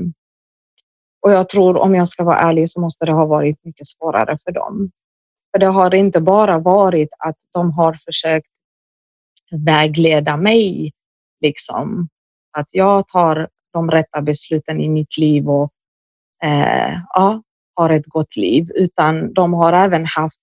och 1.22 1.32
jag 1.32 1.48
tror, 1.48 1.76
om 1.76 1.94
jag 1.94 2.08
ska 2.08 2.24
vara 2.24 2.38
ärlig, 2.38 2.70
så 2.70 2.80
måste 2.80 3.04
det 3.04 3.12
ha 3.12 3.26
varit 3.26 3.64
mycket 3.64 3.86
svårare 3.86 4.38
för 4.44 4.52
dem. 4.52 4.90
För 5.52 5.58
det 5.58 5.66
har 5.66 5.94
inte 5.94 6.20
bara 6.20 6.58
varit 6.58 7.08
att 7.18 7.36
de 7.52 7.72
har 7.72 7.98
försökt 8.04 8.46
vägleda 9.50 10.36
mig, 10.36 10.92
liksom. 11.40 12.08
Att 12.58 12.68
jag 12.70 13.08
tar 13.08 13.48
de 13.72 13.90
rätta 13.90 14.22
besluten 14.22 14.80
i 14.80 14.88
mitt 14.88 15.18
liv 15.18 15.50
och 15.50 15.72
eh, 16.42 17.00
ja, 17.14 17.42
har 17.74 17.90
ett 17.90 18.06
gott 18.06 18.36
liv, 18.36 18.70
utan 18.74 19.32
de 19.32 19.52
har 19.52 19.72
även 19.72 20.06
haft 20.06 20.40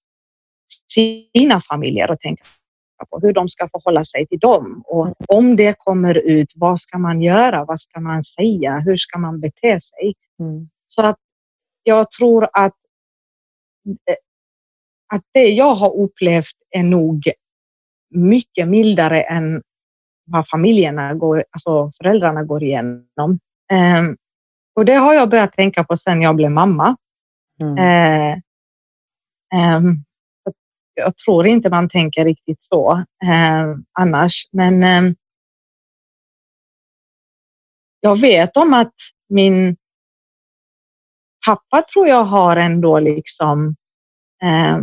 sina 0.91 1.61
familjer 1.61 2.11
att 2.11 2.19
tänka 2.19 2.43
på, 3.09 3.19
hur 3.19 3.33
de 3.33 3.49
ska 3.49 3.69
förhålla 3.69 4.03
sig 4.03 4.27
till 4.27 4.39
dem. 4.39 4.83
Och 4.85 5.13
om 5.27 5.55
det 5.55 5.75
kommer 5.77 6.15
ut, 6.15 6.53
vad 6.55 6.79
ska 6.79 6.97
man 6.97 7.21
göra? 7.21 7.65
Vad 7.65 7.81
ska 7.81 7.99
man 7.99 8.23
säga? 8.23 8.79
Hur 8.79 8.97
ska 8.97 9.19
man 9.19 9.39
bete 9.39 9.81
sig? 9.81 10.13
Mm. 10.39 10.69
Så 10.87 11.05
att 11.05 11.17
jag 11.83 12.11
tror 12.11 12.43
att, 12.43 12.75
eh, 14.09 14.15
att 15.13 15.23
det 15.31 15.47
jag 15.47 15.75
har 15.75 15.95
upplevt 15.95 16.55
är 16.69 16.83
nog 16.83 17.31
mycket 18.09 18.67
mildare 18.67 19.21
än 19.21 19.61
vad 20.27 20.47
familjerna 20.47 21.13
går, 21.13 21.45
alltså 21.51 21.91
föräldrarna 21.97 22.43
går 22.43 22.63
igenom. 22.63 23.39
Ehm, 23.71 24.17
och 24.75 24.85
det 24.85 24.93
har 24.93 25.13
jag 25.13 25.29
börjat 25.29 25.53
tänka 25.53 25.83
på 25.83 25.97
sen 25.97 26.21
jag 26.21 26.35
blev 26.35 26.51
mamma. 26.51 26.97
Mm. 27.61 27.77
Eh, 27.77 28.39
ehm, 29.55 30.03
jag 30.95 31.17
tror 31.17 31.47
inte 31.47 31.69
man 31.69 31.89
tänker 31.89 32.25
riktigt 32.25 32.63
så 32.63 32.91
eh, 33.23 33.75
annars, 33.99 34.49
men 34.51 35.15
jag 37.99 38.21
vet 38.21 38.57
om 38.57 38.73
att 38.73 38.93
min 39.29 39.77
pappa 41.45 41.81
tror 41.81 42.07
jag 42.07 42.23
har 42.23 42.57
ändå 42.57 42.99
liksom 42.99 43.75
eh, 44.43 44.77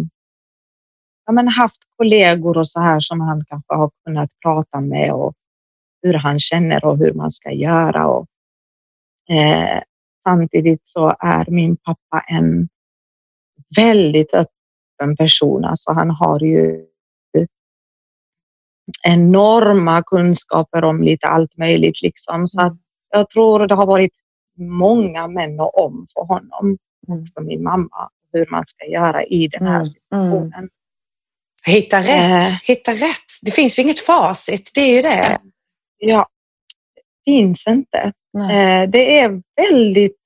ja, 1.26 1.32
men 1.32 1.48
haft 1.48 1.80
kollegor 1.96 2.58
och 2.58 2.68
så 2.68 2.80
här 2.80 3.00
som 3.00 3.20
han 3.20 3.44
kanske 3.44 3.74
har 3.74 3.90
kunnat 4.04 4.30
prata 4.42 4.80
med 4.80 5.12
och 5.12 5.34
hur 6.02 6.14
han 6.14 6.40
känner 6.40 6.84
och 6.84 6.98
hur 6.98 7.12
man 7.12 7.32
ska 7.32 7.50
göra. 7.50 8.06
Och, 8.06 8.26
eh, 9.36 9.82
samtidigt 10.28 10.80
så 10.84 11.14
är 11.18 11.50
min 11.50 11.76
pappa 11.76 12.20
en 12.26 12.68
väldigt 13.76 14.34
öppen 14.34 15.16
person. 15.16 15.64
Alltså 15.64 15.92
han 15.92 16.10
har 16.10 16.40
ju 16.40 16.86
enorma 19.02 20.02
kunskaper 20.02 20.84
om 20.84 21.02
lite 21.02 21.26
allt 21.26 21.56
möjligt. 21.56 22.02
Liksom. 22.02 22.48
Så 22.48 22.60
att 22.60 22.76
jag 23.10 23.30
tror 23.30 23.66
det 23.66 23.74
har 23.74 23.86
varit 23.86 24.12
många 24.58 25.28
män 25.28 25.60
och 25.60 25.84
om 25.84 26.06
för 26.14 26.24
honom 26.24 26.78
och 27.06 27.18
för 27.34 27.42
min 27.42 27.62
mamma 27.62 28.10
hur 28.32 28.46
man 28.50 28.64
ska 28.66 28.86
göra 28.86 29.24
i 29.24 29.48
den 29.48 29.66
här 29.66 29.84
situationen. 29.84 30.68
Hitta 31.66 32.00
rätt, 32.00 32.42
eh. 32.42 32.58
hitta 32.64 32.92
rätt. 32.92 33.24
Det 33.42 33.50
finns 33.50 33.78
ju 33.78 33.82
inget 33.82 33.98
facit, 33.98 34.70
det 34.74 34.80
är 34.80 34.96
ju 34.96 35.02
det. 35.02 35.38
Ja, 35.98 36.26
det 36.94 37.30
finns 37.32 37.66
inte. 37.66 38.12
Eh, 38.50 38.90
det 38.90 39.18
är 39.18 39.42
väldigt 39.70 40.16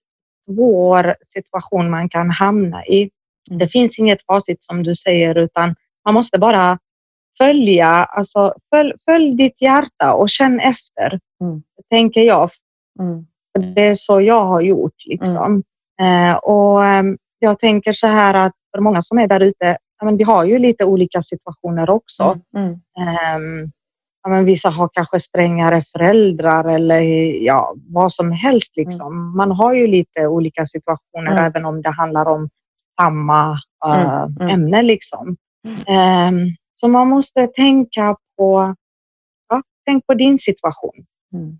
svår 0.50 1.16
situation 1.32 1.90
man 1.90 2.08
kan 2.08 2.30
hamna 2.30 2.86
i. 2.86 3.10
Mm. 3.50 3.58
Det 3.58 3.68
finns 3.68 3.98
inget 3.98 4.24
facit 4.26 4.64
som 4.64 4.82
du 4.82 4.94
säger, 4.94 5.34
utan 5.34 5.74
man 6.04 6.14
måste 6.14 6.38
bara 6.38 6.78
följa, 7.38 7.88
alltså 7.88 8.54
följ, 8.74 8.92
följ 9.04 9.34
ditt 9.34 9.62
hjärta 9.62 10.12
och 10.12 10.30
känn 10.30 10.60
efter, 10.60 11.20
mm. 11.40 11.62
tänker 11.90 12.20
jag. 12.20 12.50
Mm. 13.00 13.26
Det 13.74 13.86
är 13.86 13.94
så 13.94 14.20
jag 14.20 14.44
har 14.44 14.60
gjort. 14.60 15.06
Liksom. 15.06 15.62
Mm. 16.02 16.30
Eh, 16.30 16.36
och 16.36 16.86
eh, 16.86 17.02
Jag 17.38 17.58
tänker 17.58 17.92
så 17.92 18.06
här 18.06 18.34
att 18.34 18.52
för 18.74 18.82
många 18.82 19.02
som 19.02 19.18
är 19.18 19.28
där 19.28 19.40
ute, 19.40 19.78
ja, 20.00 20.10
vi 20.10 20.24
har 20.24 20.44
ju 20.44 20.58
lite 20.58 20.84
olika 20.84 21.22
situationer 21.22 21.90
också. 21.90 22.40
Eh, 22.56 23.38
ja, 24.22 24.30
men 24.30 24.44
vissa 24.44 24.70
har 24.70 24.88
kanske 24.92 25.20
strängare 25.20 25.84
föräldrar 25.92 26.64
eller 26.64 27.00
ja, 27.44 27.74
vad 27.76 28.12
som 28.12 28.32
helst. 28.32 28.76
Liksom. 28.76 29.36
Man 29.36 29.50
har 29.50 29.72
ju 29.72 29.86
lite 29.86 30.26
olika 30.26 30.66
situationer 30.66 31.46
även 31.46 31.64
om 31.64 31.82
det 31.82 31.90
handlar 31.90 32.26
om 32.26 32.48
samma 33.00 33.52
uh, 33.86 34.50
ämne. 34.52 34.82
Liksom. 34.82 35.36
Um, 35.68 36.56
så 36.74 36.88
man 36.88 37.08
måste 37.08 37.46
tänka 37.46 38.16
på, 38.36 38.74
ja, 39.48 39.62
tänk 39.86 40.06
på 40.06 40.14
din 40.14 40.38
situation. 40.38 41.06
Mm. 41.32 41.58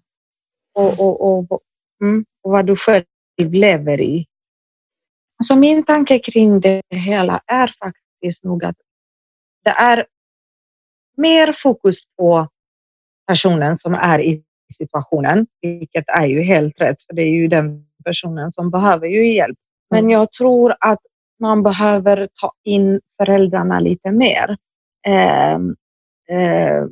Och, 0.75 1.01
och, 1.01 1.53
och, 1.53 1.61
mm, 2.03 2.25
och 2.43 2.51
vad 2.51 2.67
du 2.67 2.77
själv 2.77 3.05
lever 3.39 4.01
i. 4.01 4.27
Alltså 5.41 5.57
min 5.57 5.85
tanke 5.85 6.19
kring 6.19 6.61
det 6.61 6.83
hela 6.91 7.41
är 7.47 7.75
faktiskt 7.79 8.08
nog 8.43 8.65
att 8.65 8.77
det 9.65 9.71
är 9.71 10.07
mer 11.17 11.53
fokus 11.53 11.97
på 12.17 12.49
personen 13.27 13.79
som 13.79 13.95
är 13.95 14.21
i 14.21 14.43
situationen, 14.75 15.47
vilket 15.61 16.05
är 16.09 16.27
ju 16.27 16.43
helt 16.43 16.81
rätt, 16.81 17.03
för 17.03 17.15
det 17.15 17.23
är 17.23 17.35
ju 17.35 17.49
den 17.49 17.87
personen 18.05 18.53
som 18.53 18.71
behöver 18.71 19.07
ju 19.07 19.35
hjälp. 19.35 19.59
Men 19.91 19.99
mm. 19.99 20.11
jag 20.11 20.33
tror 20.33 20.75
att 20.81 21.01
man 21.41 21.63
behöver 21.63 22.29
ta 22.41 22.53
in 22.65 23.01
föräldrarna 23.17 23.81
lite 23.81 24.13
mer. 24.13 24.57
Eh, 25.07 25.55
eh, 26.39 26.85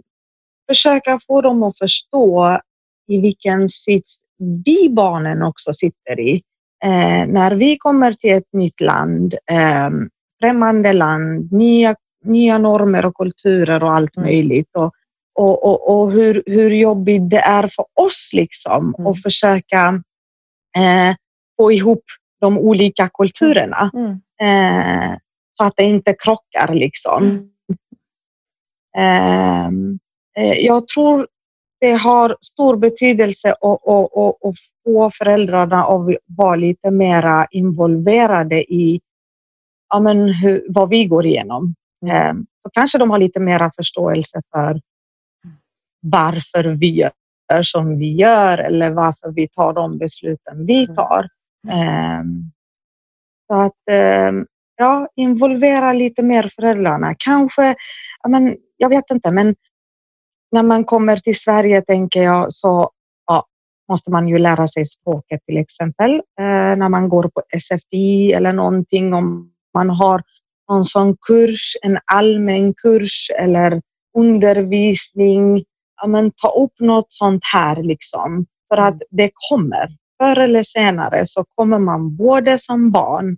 försöka 0.69 1.21
få 1.27 1.41
dem 1.41 1.63
att 1.63 1.79
förstå 1.79 2.61
i 3.09 3.21
vilken 3.21 3.69
sits 3.69 4.21
vi 4.65 4.89
barnen 4.91 5.43
också 5.43 5.73
sitter 5.73 6.21
i. 6.21 6.43
Eh, 6.85 7.27
när 7.27 7.53
vi 7.55 7.77
kommer 7.79 8.13
till 8.13 8.33
ett 8.33 8.53
nytt 8.53 8.81
land, 8.81 9.35
eh, 9.51 9.91
främmande 10.41 10.93
land, 10.93 11.53
nya, 11.53 11.97
nya 12.25 12.59
normer 12.59 13.07
och 13.07 13.15
kulturer 13.15 13.83
och 13.83 13.93
allt 13.95 14.17
mm. 14.17 14.27
möjligt. 14.27 14.71
Och, 14.77 14.93
och, 15.35 15.65
och, 15.65 16.03
och, 16.03 16.13
hur, 16.13 16.43
hur 16.47 16.71
jobbigt 16.71 17.31
det 17.31 17.41
är 17.41 17.69
för 17.69 17.85
oss 17.95 18.31
liksom 18.33 18.95
mm. 18.99 19.07
att 19.07 19.23
försöka 19.23 20.03
eh, 20.77 21.15
få 21.57 21.73
ihop 21.73 22.05
de 22.41 22.59
olika 22.59 23.09
kulturerna. 23.09 23.91
Mm. 23.95 24.21
Eh, 24.41 25.19
så 25.53 25.65
att 25.65 25.75
det 25.77 25.85
inte 25.85 26.15
krockar 26.19 26.75
liksom. 26.75 27.23
Mm. 27.23 27.49
Ehm, 28.97 29.99
eh, 30.39 30.53
jag 30.53 30.89
tror 30.89 31.29
det 31.81 31.93
har 31.93 32.37
stor 32.41 32.77
betydelse 32.77 33.51
att, 33.51 34.57
få 34.85 35.11
föräldrarna 35.11 35.85
att 35.85 36.17
vara 36.27 36.57
lite 36.57 36.91
mera 36.91 37.47
involverade 37.51 38.73
i 38.75 39.01
ja, 39.89 40.01
men 40.01 40.29
hur, 40.29 40.67
vad 40.69 40.89
vi 40.89 41.05
går 41.05 41.27
igenom. 41.27 41.75
Mm. 42.07 42.47
Så 42.63 42.71
kanske 42.73 42.99
de 42.99 43.11
har 43.11 43.19
lite 43.19 43.41
mera 43.41 43.73
förståelse 43.77 44.43
för 44.55 44.81
varför 46.01 46.65
vi 46.65 46.91
gör 46.91 47.63
som 47.63 47.99
vi 47.99 48.15
gör 48.15 48.59
eller 48.59 48.91
varför 48.91 49.31
vi 49.31 49.49
tar 49.49 49.73
de 49.73 49.99
besluten 49.99 50.67
vi 50.67 50.85
mm. 50.85 50.97
tar. 50.97 51.29
Mm. 51.69 52.51
Så 53.47 53.55
att 53.55 53.97
ja, 54.77 55.09
involvera 55.17 55.93
lite 55.93 56.23
mer 56.23 56.53
föräldrarna. 56.57 57.15
Kanske, 57.19 57.75
ja, 58.23 58.29
men, 58.29 58.57
jag 58.77 58.89
vet 58.89 59.11
inte, 59.11 59.31
men 59.31 59.55
när 60.53 60.63
man 60.63 60.85
kommer 60.85 61.17
till 61.17 61.41
Sverige 61.41 61.83
tänker 61.83 62.23
jag 62.23 62.53
så 62.53 62.91
ja, 63.27 63.47
måste 63.89 64.11
man 64.11 64.29
ju 64.29 64.39
lära 64.39 64.69
sig 64.69 64.87
språket 64.87 65.41
till 65.47 65.57
exempel 65.57 66.15
eh, 66.41 66.77
när 66.77 66.89
man 66.89 67.09
går 67.09 67.23
på 67.29 67.43
SFI 67.61 68.33
eller 68.33 68.53
någonting 68.53 69.15
om 69.15 69.53
man 69.77 69.91
har 69.91 70.23
någon 70.69 70.85
sån 70.85 71.17
kurs, 71.17 71.77
en 71.83 71.99
allmän 72.13 72.75
kurs 72.75 73.31
eller 73.39 73.83
undervisning. 74.19 75.65
Ja, 76.01 76.07
men 76.07 76.31
ta 76.31 76.49
upp 76.49 76.81
något 76.81 77.07
sånt 77.09 77.43
här 77.55 77.83
liksom 77.83 78.47
för 78.69 78.77
att 78.77 79.03
det 79.11 79.31
kommer. 79.51 79.89
Förr 80.23 80.39
eller 80.39 80.63
senare 80.63 81.27
så 81.27 81.45
kommer 81.55 81.79
man 81.79 82.17
både 82.17 82.59
som 82.59 82.91
barn 82.91 83.37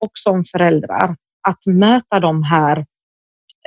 och 0.00 0.10
som 0.14 0.44
föräldrar 0.44 1.16
att 1.48 1.66
möta 1.66 2.20
de 2.20 2.42
här 2.42 2.86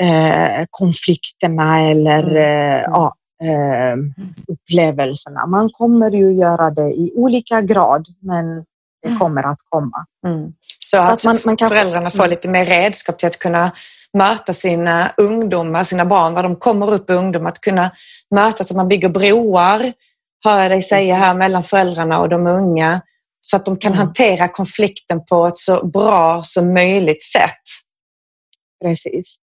eh, 0.02 0.66
konflikterna 0.70 1.82
eller 1.82 2.24
mm. 2.24 2.38
eh, 2.38 2.82
ja, 2.82 3.16
eh, 3.44 3.98
upplevelserna. 4.48 5.46
Man 5.46 5.70
kommer 5.70 6.12
ju 6.12 6.34
göra 6.34 6.70
det 6.70 6.90
i 6.90 7.12
olika 7.16 7.62
grad, 7.62 8.08
men 8.20 8.66
det 9.06 9.10
mm. 9.10 9.20
kommer 9.20 9.44
att 9.44 9.60
komma. 9.70 10.06
Mm. 10.28 10.52
Så, 10.80 10.98
att, 10.98 11.14
att 11.14 11.24
man, 11.24 11.40
man 11.46 11.58
kan... 11.58 11.70
föräldrarna 11.70 12.10
får 12.10 12.20
mm. 12.20 12.30
lite 12.30 12.48
mer 12.48 12.66
redskap 12.66 13.20
till 13.20 13.28
att 13.28 13.40
kunna 13.40 13.72
möta 14.14 14.54
sina 14.54 15.14
ungdomar, 15.18 15.84
sina 15.84 16.06
barn, 16.06 16.34
vad 16.34 16.46
de 16.46 16.56
kommer 16.56 16.94
upp 16.94 17.10
i 17.10 17.14
ungdom, 17.14 17.46
att 17.46 17.62
kunna 17.62 17.92
mötas, 18.36 18.72
att 18.72 18.78
man 18.78 18.88
bygger 18.88 19.10
broar, 19.10 19.94
hör 20.46 20.60
jag 20.62 20.72
dig 20.72 20.82
säga 20.82 21.16
här, 21.16 21.34
mellan 21.34 21.64
föräldrarna 21.64 22.20
och 22.20 22.30
de 22.30 22.48
unga, 22.48 23.02
så 23.42 23.56
att 23.56 23.66
de 23.66 23.78
kan 23.78 23.92
mm. 23.92 24.06
hantera 24.06 24.48
konflikten 24.48 25.26
på 25.26 25.48
ett 25.48 25.58
så 25.58 25.88
bra 25.88 26.44
som 26.44 26.74
möjligt 26.74 27.24
sätt. 27.24 27.62
Precis. 28.84 29.38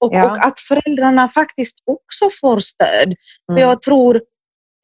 Och, 0.00 0.14
ja. 0.14 0.24
och, 0.24 0.46
att 0.46 0.60
föräldrarna 0.60 1.28
faktiskt 1.28 1.76
också 1.86 2.28
får 2.40 2.58
stöd. 2.58 3.04
Mm. 3.06 3.16
För 3.52 3.58
jag 3.58 3.82
tror 3.82 4.20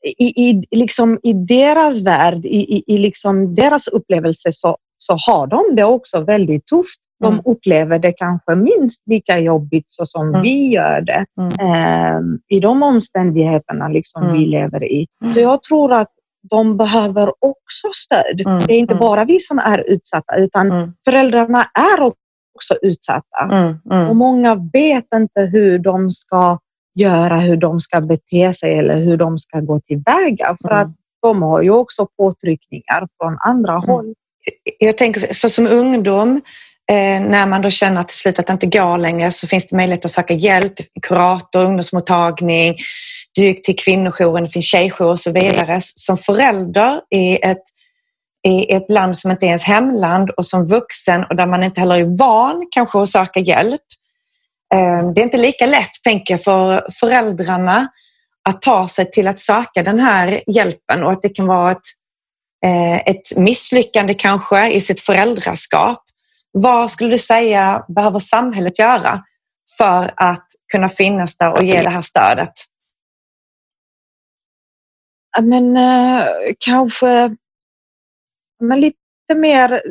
i, 0.05 0.49
i, 0.49 0.65
liksom, 0.71 1.19
i 1.23 1.33
deras 1.33 2.03
värld, 2.03 2.45
i, 2.45 2.77
i, 2.77 2.85
i 2.87 2.99
liksom 2.99 3.55
deras 3.55 3.89
upplevelse 3.89 4.53
så, 4.53 4.77
så 4.97 5.17
har 5.27 5.47
de 5.47 5.77
det 5.77 5.85
också 5.85 6.21
väldigt 6.21 6.67
tufft. 6.67 7.01
De 7.21 7.33
mm. 7.33 7.43
upplever 7.45 7.99
det 7.99 8.13
kanske 8.13 8.55
minst 8.55 9.03
lika 9.07 9.39
jobbigt 9.39 9.87
så 9.89 10.07
som 10.07 10.29
mm. 10.29 10.43
vi 10.43 10.69
gör 10.69 11.01
det 11.01 11.27
eh, 11.61 12.21
i 12.57 12.61
de 12.61 12.83
omständigheterna 12.83 13.89
liksom 13.89 14.23
vi 14.23 14.39
mm. 14.39 14.51
lever 14.51 14.85
i. 14.85 15.07
Mm. 15.23 15.33
Så 15.33 15.41
jag 15.41 15.63
tror 15.63 15.93
att 15.93 16.09
de 16.51 16.77
behöver 16.77 17.29
också 17.29 17.89
stöd. 17.95 18.41
Mm. 18.41 18.67
Det 18.67 18.73
är 18.73 18.79
inte 18.79 18.95
bara 18.95 19.25
vi 19.25 19.41
som 19.41 19.59
är 19.59 19.91
utsatta 19.91 20.37
utan 20.37 20.93
föräldrarna 21.09 21.67
är 21.75 22.03
också 22.03 22.75
utsatta. 22.83 23.45
Mm, 23.51 23.75
mm. 23.91 24.09
Och 24.11 24.17
många 24.17 24.55
vet 24.73 25.07
inte 25.15 25.41
hur 25.41 25.79
de 25.79 26.11
ska 26.11 26.59
göra, 27.01 27.39
hur 27.39 27.57
de 27.57 27.81
ska 27.81 28.01
bete 28.01 28.55
sig 28.55 28.79
eller 28.79 28.97
hur 28.97 29.17
de 29.17 29.39
ska 29.39 29.61
gå 29.61 29.81
tillväga. 29.81 30.57
För 30.63 30.71
mm. 30.71 30.83
att 30.83 30.95
de 31.23 31.43
har 31.43 31.63
ju 31.63 31.71
också 31.71 32.07
påtryckningar 32.19 33.09
från 33.19 33.39
andra 33.41 33.73
mm. 33.73 33.89
håll. 33.89 34.15
Jag 34.79 34.97
tänker, 34.97 35.35
för 35.35 35.49
som 35.49 35.67
ungdom, 35.67 36.41
eh, 36.91 37.21
när 37.21 37.47
man 37.47 37.63
då 37.63 37.71
känner 37.71 38.03
till 38.03 38.17
slut 38.17 38.39
att 38.39 38.47
det 38.47 38.53
inte 38.53 38.67
går 38.67 38.99
längre 38.99 39.31
så 39.31 39.47
finns 39.47 39.67
det 39.67 39.77
möjlighet 39.77 40.05
att 40.05 40.11
söka 40.11 40.35
hjälp, 40.35 40.73
kurator, 41.03 41.65
ungdomsmottagning, 41.65 42.75
du 43.35 43.43
gick 43.45 43.65
till 43.65 43.77
kvinnojouren, 43.77 44.45
det 44.45 44.51
finns 44.51 44.65
tjejjour 44.65 45.09
och 45.09 45.19
så 45.19 45.33
vidare. 45.33 45.79
Som 45.81 46.19
förälder 46.19 47.01
i 47.15 47.37
ett 47.45 47.63
i 48.47 48.73
ett 48.75 48.91
land 48.91 49.17
som 49.17 49.31
inte 49.31 49.47
är 49.47 49.49
ens 49.49 49.63
hemland 49.63 50.31
och 50.31 50.47
som 50.47 50.67
vuxen 50.67 51.25
och 51.25 51.37
där 51.37 51.47
man 51.47 51.65
inte 51.65 51.81
heller 51.81 52.01
är 52.01 52.19
van 52.19 52.67
kanske 52.71 53.01
att 53.01 53.09
söka 53.09 53.41
hjälp. 53.41 53.81
Ehm, 54.75 55.15
det 55.15 55.21
är 55.21 55.25
inte 55.25 55.39
lika 55.39 55.67
lätt, 55.67 56.03
tänker 56.03 56.35
jag, 56.35 56.45
för 56.45 56.91
föräldrarna 56.91 57.89
att 58.49 58.63
ta 58.63 58.89
sig 58.89 59.11
till 59.11 59.29
att 59.29 59.39
söka 59.39 59.83
den 59.83 59.99
här 59.99 60.43
hjälpen 60.47 61.03
och 61.03 61.11
att 61.11 61.23
det 61.23 61.29
kan 61.29 61.47
vara 61.47 61.71
ett, 61.71 61.87
eh, 62.65 62.97
ett 62.97 63.37
misslyckande 63.37 64.15
kanske 64.15 64.71
i 64.71 64.81
sitt 64.81 65.01
föräldraskap. 65.01 66.05
vad 66.53 66.91
skulle 66.91 67.11
du 67.11 67.19
säga 67.19 67.85
behöver 67.89 68.19
samhället 68.19 68.79
göra 68.79 69.25
för 69.79 70.11
att 70.17 70.47
kunna 70.73 70.89
finnas 70.89 71.37
där 71.37 71.53
och 71.53 71.65
ge 71.65 71.83
det 71.83 71.91
här 71.91 72.03
stödet? 72.03 72.53
Men 75.43 75.77
eh, 75.77 76.27
kanske 76.59 77.37
men 78.61 78.81
lite 78.81 79.35
mer, 79.37 79.83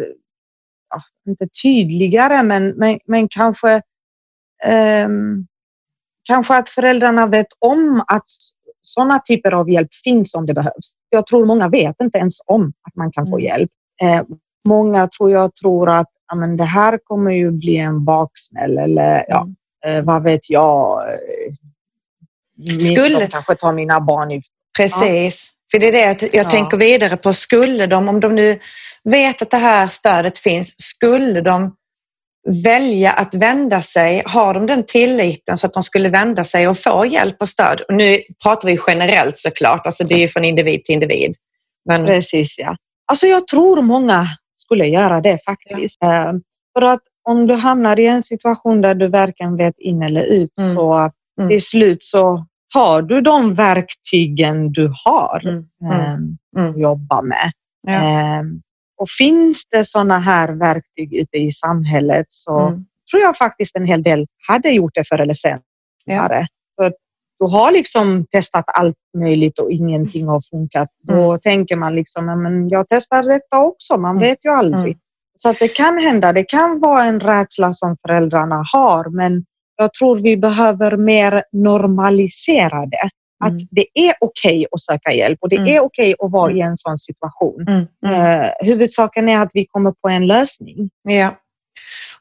ja, 0.89 1.01
inte 1.27 1.47
tydligare, 1.63 2.43
men, 2.43 2.69
men, 2.69 2.99
men 3.05 3.27
kanske 3.27 3.71
eh, 3.71 3.81
kanske 6.27 6.57
att 6.57 6.69
föräldrarna 6.69 7.27
vet 7.27 7.47
om 7.59 8.03
att 8.07 8.23
sådana 8.81 9.19
typer 9.19 9.51
av 9.51 9.69
hjälp 9.69 9.89
finns 10.03 10.33
om 10.33 10.45
det 10.45 10.53
behövs. 10.53 10.91
Jag 11.09 11.27
tror 11.27 11.45
många 11.45 11.69
vet 11.69 11.95
inte 12.01 12.17
ens 12.17 12.33
om 12.45 12.73
att 12.81 12.95
man 12.95 13.11
kan 13.11 13.25
få 13.25 13.37
mm. 13.37 13.45
hjälp. 13.45 13.71
Eh, 14.01 14.23
många 14.67 15.07
tror 15.07 15.31
jag 15.31 15.55
tror 15.55 15.89
att 15.89 16.07
ja, 16.27 16.35
men 16.35 16.57
det 16.57 16.63
här 16.63 16.99
kommer 17.03 17.31
ju 17.31 17.51
bli 17.51 17.77
en 17.77 18.05
baksmäll 18.05 18.77
eller 18.77 19.25
ja, 19.27 19.47
mm. 19.85 19.97
eh, 19.97 20.03
vad 20.03 20.23
vet 20.23 20.49
jag. 20.49 21.03
Skulle... 22.79 23.19
De 23.19 23.27
kanske 23.27 23.55
tar 23.55 23.73
mina 23.73 24.01
barn 24.01 24.31
i... 24.31 24.43
Precis. 24.77 25.51
Ja. 25.51 25.57
För 25.71 25.79
det 25.79 25.87
är 25.87 25.91
det 25.91 26.33
jag 26.33 26.45
ja. 26.45 26.49
tänker 26.49 26.77
vidare 26.77 27.17
på. 27.17 27.33
Skulle 27.33 27.87
de, 27.87 28.09
om 28.09 28.19
de 28.19 28.35
nu 28.35 28.59
vet 29.03 29.41
att 29.41 29.51
det 29.51 29.57
här 29.57 29.87
stödet 29.87 30.37
finns, 30.37 30.75
skulle 30.77 31.41
de 31.41 31.75
välja 32.63 33.11
att 33.11 33.35
vända 33.35 33.81
sig, 33.81 34.23
har 34.25 34.53
de 34.53 34.65
den 34.65 34.83
tilliten 34.83 35.57
så 35.57 35.67
att 35.67 35.73
de 35.73 35.83
skulle 35.83 36.09
vända 36.09 36.43
sig 36.43 36.67
och 36.67 36.77
få 36.77 37.05
hjälp 37.05 37.35
och 37.39 37.49
stöd? 37.49 37.81
Och 37.81 37.93
nu 37.93 38.17
pratar 38.43 38.67
vi 38.67 38.77
generellt 38.87 39.37
såklart, 39.37 39.85
alltså 39.85 40.03
det 40.03 40.23
är 40.23 40.27
från 40.27 40.45
individ 40.45 40.83
till 40.83 40.93
individ. 40.93 41.35
Men... 41.89 42.05
Precis, 42.05 42.55
ja. 42.57 42.75
Alltså 43.11 43.27
jag 43.27 43.47
tror 43.47 43.81
många 43.81 44.27
skulle 44.55 44.85
göra 44.85 45.21
det 45.21 45.39
faktiskt. 45.45 45.97
Ja. 45.99 46.29
Eh, 46.29 46.33
för 46.77 46.81
att 46.81 47.01
om 47.23 47.47
du 47.47 47.53
hamnar 47.53 47.99
i 47.99 48.05
en 48.05 48.23
situation 48.23 48.81
där 48.81 48.95
du 48.95 49.07
varken 49.07 49.57
vet 49.57 49.79
in 49.79 50.01
eller 50.01 50.23
ut 50.23 50.57
mm. 50.57 50.75
så 50.75 51.11
mm. 51.39 51.49
till 51.49 51.61
slut 51.61 52.03
så 52.03 52.45
tar 52.73 53.01
du 53.01 53.21
de 53.21 53.55
verktygen 53.55 54.71
du 54.71 54.93
har 55.05 55.41
mm. 55.47 55.65
ähm, 55.91 56.37
att 56.57 56.79
jobba 56.79 57.21
med. 57.21 57.51
Ja. 57.87 58.43
Och 58.97 59.09
finns 59.09 59.63
det 59.71 59.85
sådana 59.85 60.19
här 60.19 60.49
verktyg 60.49 61.13
ute 61.13 61.37
i 61.37 61.51
samhället 61.51 62.27
så 62.29 62.59
mm. 62.59 62.85
tror 63.11 63.21
jag 63.21 63.37
faktiskt 63.37 63.75
en 63.75 63.85
hel 63.85 64.03
del 64.03 64.27
hade 64.47 64.69
gjort 64.69 64.95
det 64.95 65.03
förr 65.09 65.19
eller 65.19 65.33
senare. 65.33 65.61
Ja. 66.05 66.47
För 66.81 66.93
du 67.39 67.45
har 67.45 67.71
liksom 67.71 68.25
testat 68.31 68.65
allt 68.67 68.95
möjligt 69.17 69.59
och 69.59 69.71
ingenting 69.71 70.27
har 70.27 70.41
funkat. 70.41 70.89
Mm. 71.09 71.21
Då 71.21 71.37
tänker 71.37 71.75
man 71.75 71.95
liksom, 71.95 72.25
men 72.25 72.69
jag 72.69 72.85
testar 72.89 73.23
detta 73.23 73.57
också. 73.57 73.97
Man 73.97 74.11
mm. 74.11 74.21
vet 74.21 74.45
ju 74.45 74.49
aldrig. 74.49 74.83
Mm. 74.83 74.99
Så 75.35 75.49
att 75.49 75.59
det 75.59 75.75
kan 75.75 75.97
hända. 75.97 76.33
Det 76.33 76.43
kan 76.43 76.79
vara 76.79 77.03
en 77.03 77.19
rädsla 77.19 77.73
som 77.73 77.95
föräldrarna 78.01 78.63
har, 78.73 79.09
men 79.09 79.45
jag 79.75 79.93
tror 79.93 80.15
vi 80.19 80.37
behöver 80.37 80.97
mer 80.97 81.43
normalisera 81.51 82.85
det. 82.85 83.09
Att 83.45 83.51
mm. 83.51 83.67
det 83.71 83.87
är 83.93 84.13
okej 84.19 84.57
okay 84.57 84.65
att 84.71 84.83
söka 84.83 85.13
hjälp 85.13 85.37
och 85.41 85.49
det 85.49 85.55
mm. 85.55 85.67
är 85.67 85.79
okej 85.79 86.13
okay 86.13 86.25
att 86.25 86.31
vara 86.31 86.51
i 86.51 86.61
en 86.61 86.77
sån 86.77 86.97
situation. 86.97 87.65
Mm. 87.67 87.85
Uh, 88.05 88.51
huvudsaken 88.59 89.29
är 89.29 89.39
att 89.39 89.49
vi 89.53 89.65
kommer 89.65 89.91
på 89.91 90.09
en 90.09 90.27
lösning. 90.27 90.89
Ja. 91.03 91.31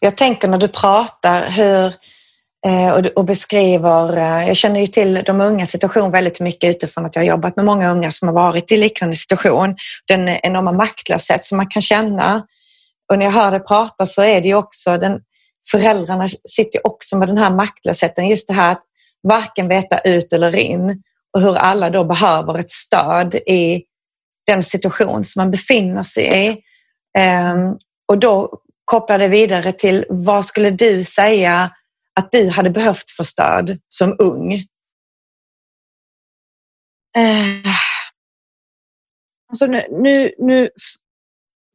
Jag 0.00 0.16
tänker 0.16 0.48
när 0.48 0.58
du 0.58 0.68
pratar 0.68 1.50
hur 1.50 1.92
eh, 2.66 3.10
och, 3.16 3.24
beskriver, 3.24 4.16
eh, 4.16 4.48
jag 4.48 4.56
känner 4.56 4.80
ju 4.80 4.86
till 4.86 5.22
de 5.26 5.40
unga 5.40 5.66
situation 5.66 6.10
väldigt 6.10 6.40
mycket 6.40 6.70
utifrån 6.70 7.06
att 7.06 7.16
jag 7.16 7.22
har 7.22 7.28
jobbat 7.28 7.56
med 7.56 7.64
många 7.64 7.90
unga 7.90 8.10
som 8.10 8.28
har 8.28 8.34
varit 8.34 8.72
i 8.72 8.76
liknande 8.76 9.16
situation. 9.16 9.76
Den 10.08 10.28
enorma 10.28 10.72
maktlöshet 10.72 11.44
som 11.44 11.56
man 11.56 11.66
kan 11.66 11.82
känna. 11.82 12.46
Och 13.12 13.18
när 13.18 13.26
jag 13.26 13.32
hör 13.32 13.50
dig 13.50 13.60
prata 13.60 14.06
så 14.06 14.22
är 14.22 14.40
det 14.40 14.48
ju 14.48 14.54
också 14.54 14.96
den, 14.96 15.20
föräldrarna 15.70 16.28
sitter 16.48 16.86
också 16.86 17.16
med 17.16 17.28
den 17.28 17.38
här 17.38 17.50
maktlösheten. 17.50 18.28
Just 18.28 18.48
det 18.48 18.54
här 18.54 18.72
att 18.72 18.82
varken 19.28 19.68
veta 19.68 19.98
ut 19.98 20.32
eller 20.32 20.56
in 20.56 21.02
och 21.32 21.40
hur 21.40 21.54
alla 21.54 21.90
då 21.90 22.04
behöver 22.04 22.58
ett 22.58 22.70
stöd 22.70 23.34
i 23.34 23.82
den 24.46 24.62
situation 24.62 25.24
som 25.24 25.40
man 25.40 25.50
befinner 25.50 26.02
sig 26.02 26.48
i. 26.48 26.62
Ehm, 27.18 27.76
och 28.08 28.18
då 28.18 28.60
kopplar 28.84 29.18
det 29.18 29.28
vidare 29.28 29.72
till 29.72 30.04
vad 30.08 30.44
skulle 30.44 30.70
du 30.70 31.04
säga 31.04 31.70
att 32.20 32.32
du 32.32 32.48
hade 32.48 32.70
behövt 32.70 33.10
för 33.10 33.24
stöd 33.24 33.78
som 33.88 34.16
ung? 34.18 34.52
Eh, 37.16 37.74
alltså 39.48 39.66
nu, 39.66 39.86
nu, 39.90 40.34
nu 40.38 40.70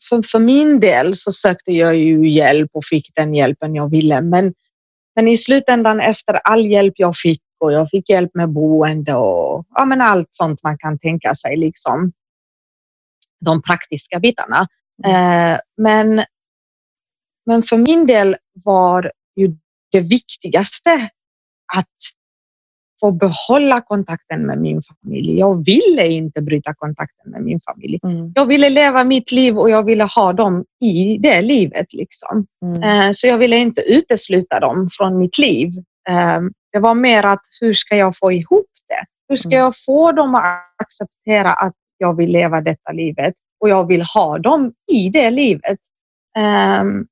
för, 0.10 0.22
för, 0.22 0.40
min 0.40 0.80
del 0.80 1.16
så 1.16 1.32
sökte 1.32 1.72
jag 1.72 1.96
ju 1.96 2.30
hjälp 2.30 2.70
och 2.74 2.86
fick 2.86 3.16
den 3.16 3.34
hjälpen 3.34 3.76
jag 3.76 3.90
ville. 3.90 4.22
Men, 4.22 4.54
men 5.16 5.28
i 5.28 5.38
slutändan 5.38 6.00
efter 6.00 6.34
all 6.34 6.66
hjälp 6.66 6.94
jag 6.98 7.18
fick 7.18 7.42
och 7.60 7.74
jag 7.74 7.90
fick 7.90 8.10
hjälp 8.10 8.32
med 8.34 8.50
boende 8.50 9.14
och 9.14 9.66
ja, 9.76 9.86
men 9.86 10.02
allt 10.02 10.28
sånt 10.32 10.64
man 10.64 10.78
kan 10.78 11.00
tänka 11.00 11.36
sig, 11.36 11.58
liksom. 11.58 12.12
De 13.46 13.62
praktiska 13.62 14.20
bitarna. 14.20 14.68
Mm. 15.06 15.54
Eh, 15.54 15.60
men, 15.78 16.26
men 17.46 17.64
för 17.64 17.78
min 17.78 18.08
del 18.08 18.38
var 18.66 19.12
ju 19.36 19.56
det 19.92 20.02
viktigaste 20.02 21.10
att 21.74 21.88
få 23.02 23.12
behålla 23.12 23.82
kontakten 23.82 24.46
med 24.46 24.62
min 24.62 24.82
familj. 24.84 25.40
Jag 25.40 25.66
ville 25.66 26.08
inte 26.08 26.42
bryta 26.42 26.74
kontakten 26.74 27.32
med 27.32 27.42
min 27.42 27.60
familj. 27.62 28.00
Mm. 28.04 28.32
Jag 28.36 28.46
ville 28.46 28.70
leva 28.70 29.04
mitt 29.04 29.32
liv 29.32 29.60
och 29.60 29.70
jag 29.70 29.84
ville 29.84 30.04
ha 30.04 30.34
dem 30.34 30.66
i 30.82 31.18
det 31.18 31.42
livet. 31.42 31.94
Liksom. 31.94 32.46
Mm. 32.66 32.84
Eh, 32.84 33.12
så 33.14 33.28
jag 33.28 33.38
ville 33.38 33.58
inte 33.58 33.82
utesluta 33.82 34.60
dem 34.60 34.90
från 34.92 35.18
mitt 35.18 35.38
liv. 35.38 35.68
Eh, 36.10 36.42
det 36.74 36.80
var 36.80 36.94
mer 36.94 37.26
att 37.26 37.42
hur 37.62 37.74
ska 37.74 37.96
jag 37.96 38.18
få 38.18 38.32
ihop 38.32 38.70
det? 38.90 39.06
Hur 39.30 39.36
ska 39.36 39.50
mm. 39.50 39.60
jag 39.60 39.74
få 39.86 40.12
dem 40.12 40.36
att 40.36 40.46
acceptera 40.78 41.50
att 41.50 41.76
jag 41.98 42.18
vill 42.18 42.32
leva 42.32 42.62
detta 42.62 42.92
livet 42.92 43.34
och 43.60 43.70
jag 43.70 43.88
vill 43.88 44.02
ha 44.02 44.38
dem 44.38 44.74
i 44.92 45.10
det 45.10 45.32
livet? 45.32 45.78
Um, 46.82 47.08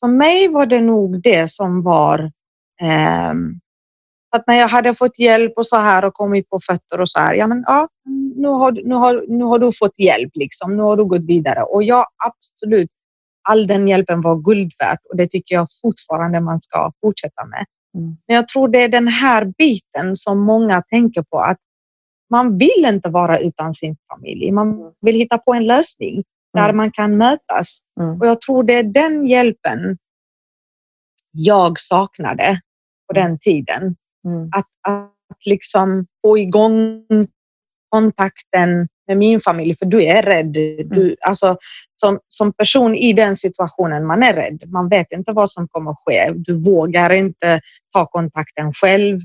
för 0.00 0.08
mig 0.08 0.48
var 0.48 0.66
det 0.66 0.80
nog 0.80 1.22
det 1.22 1.50
som 1.50 1.82
var 1.82 2.32
um, 3.30 3.60
att 4.36 4.46
när 4.46 4.54
jag 4.54 4.68
hade 4.68 4.94
fått 4.94 5.18
hjälp 5.18 5.52
och 5.56 5.66
så 5.66 5.76
här 5.76 6.04
och 6.04 6.14
kommit 6.14 6.50
på 6.50 6.60
fötter 6.66 7.00
och 7.00 7.08
så 7.08 7.18
här, 7.18 7.34
ja 7.34 7.46
men 7.46 7.64
ja, 7.66 7.88
nu 8.36 8.48
har, 8.48 8.72
nu 8.72 8.94
har, 8.94 9.24
nu 9.28 9.44
har 9.44 9.58
du 9.58 9.72
fått 9.72 9.98
hjälp 9.98 10.30
liksom, 10.34 10.76
nu 10.76 10.82
har 10.82 10.96
du 10.96 11.04
gått 11.04 11.24
vidare 11.26 11.62
och 11.62 11.82
ja, 11.82 12.06
absolut, 12.26 12.90
all 13.48 13.66
den 13.66 13.88
hjälpen 13.88 14.20
var 14.20 14.36
guld 14.36 14.72
värt 14.78 15.00
och 15.10 15.16
det 15.16 15.28
tycker 15.28 15.54
jag 15.54 15.66
fortfarande 15.82 16.40
man 16.40 16.60
ska 16.60 16.92
fortsätta 17.00 17.44
med. 17.44 17.64
Mm. 17.96 18.16
Men 18.26 18.36
jag 18.36 18.48
tror 18.48 18.68
det 18.68 18.82
är 18.82 18.88
den 18.88 19.08
här 19.08 19.44
biten 19.58 20.16
som 20.16 20.40
många 20.40 20.82
tänker 20.82 21.22
på 21.22 21.40
att 21.40 21.58
man 22.30 22.58
vill 22.58 22.84
inte 22.86 23.08
vara 23.08 23.38
utan 23.38 23.74
sin 23.74 23.96
familj. 24.12 24.52
Man 24.52 24.92
vill 25.00 25.14
hitta 25.14 25.38
på 25.38 25.54
en 25.54 25.66
lösning 25.66 26.24
där 26.52 26.64
mm. 26.64 26.76
man 26.76 26.90
kan 26.92 27.16
mötas. 27.16 27.78
Mm. 28.00 28.20
Och 28.20 28.26
jag 28.26 28.40
tror 28.40 28.62
det 28.62 28.74
är 28.74 28.82
den 28.82 29.26
hjälpen 29.26 29.98
jag 31.32 31.80
saknade 31.80 32.60
på 33.06 33.12
den 33.12 33.38
tiden. 33.38 33.96
Mm. 34.26 34.48
Att, 34.52 34.66
att 34.88 35.44
liksom 35.44 36.06
få 36.22 36.38
igång 36.38 37.04
kontakten 37.88 38.88
med 39.06 39.16
min 39.16 39.40
familj, 39.40 39.76
för 39.78 39.86
du 39.86 40.04
är 40.04 40.22
rädd. 40.22 40.46
Du, 40.46 41.02
mm. 41.02 41.16
alltså, 41.26 41.58
som, 42.00 42.18
som 42.28 42.52
person 42.52 42.94
i 42.94 43.12
den 43.12 43.36
situationen, 43.36 44.06
man 44.06 44.22
är 44.22 44.34
rädd. 44.34 44.62
Man 44.66 44.88
vet 44.88 45.12
inte 45.12 45.32
vad 45.32 45.50
som 45.50 45.68
kommer 45.68 45.90
att 45.90 46.02
ske. 46.06 46.32
Du 46.36 46.62
vågar 46.62 47.10
inte 47.10 47.60
ta 47.92 48.06
kontakten 48.06 48.74
själv. 48.74 49.20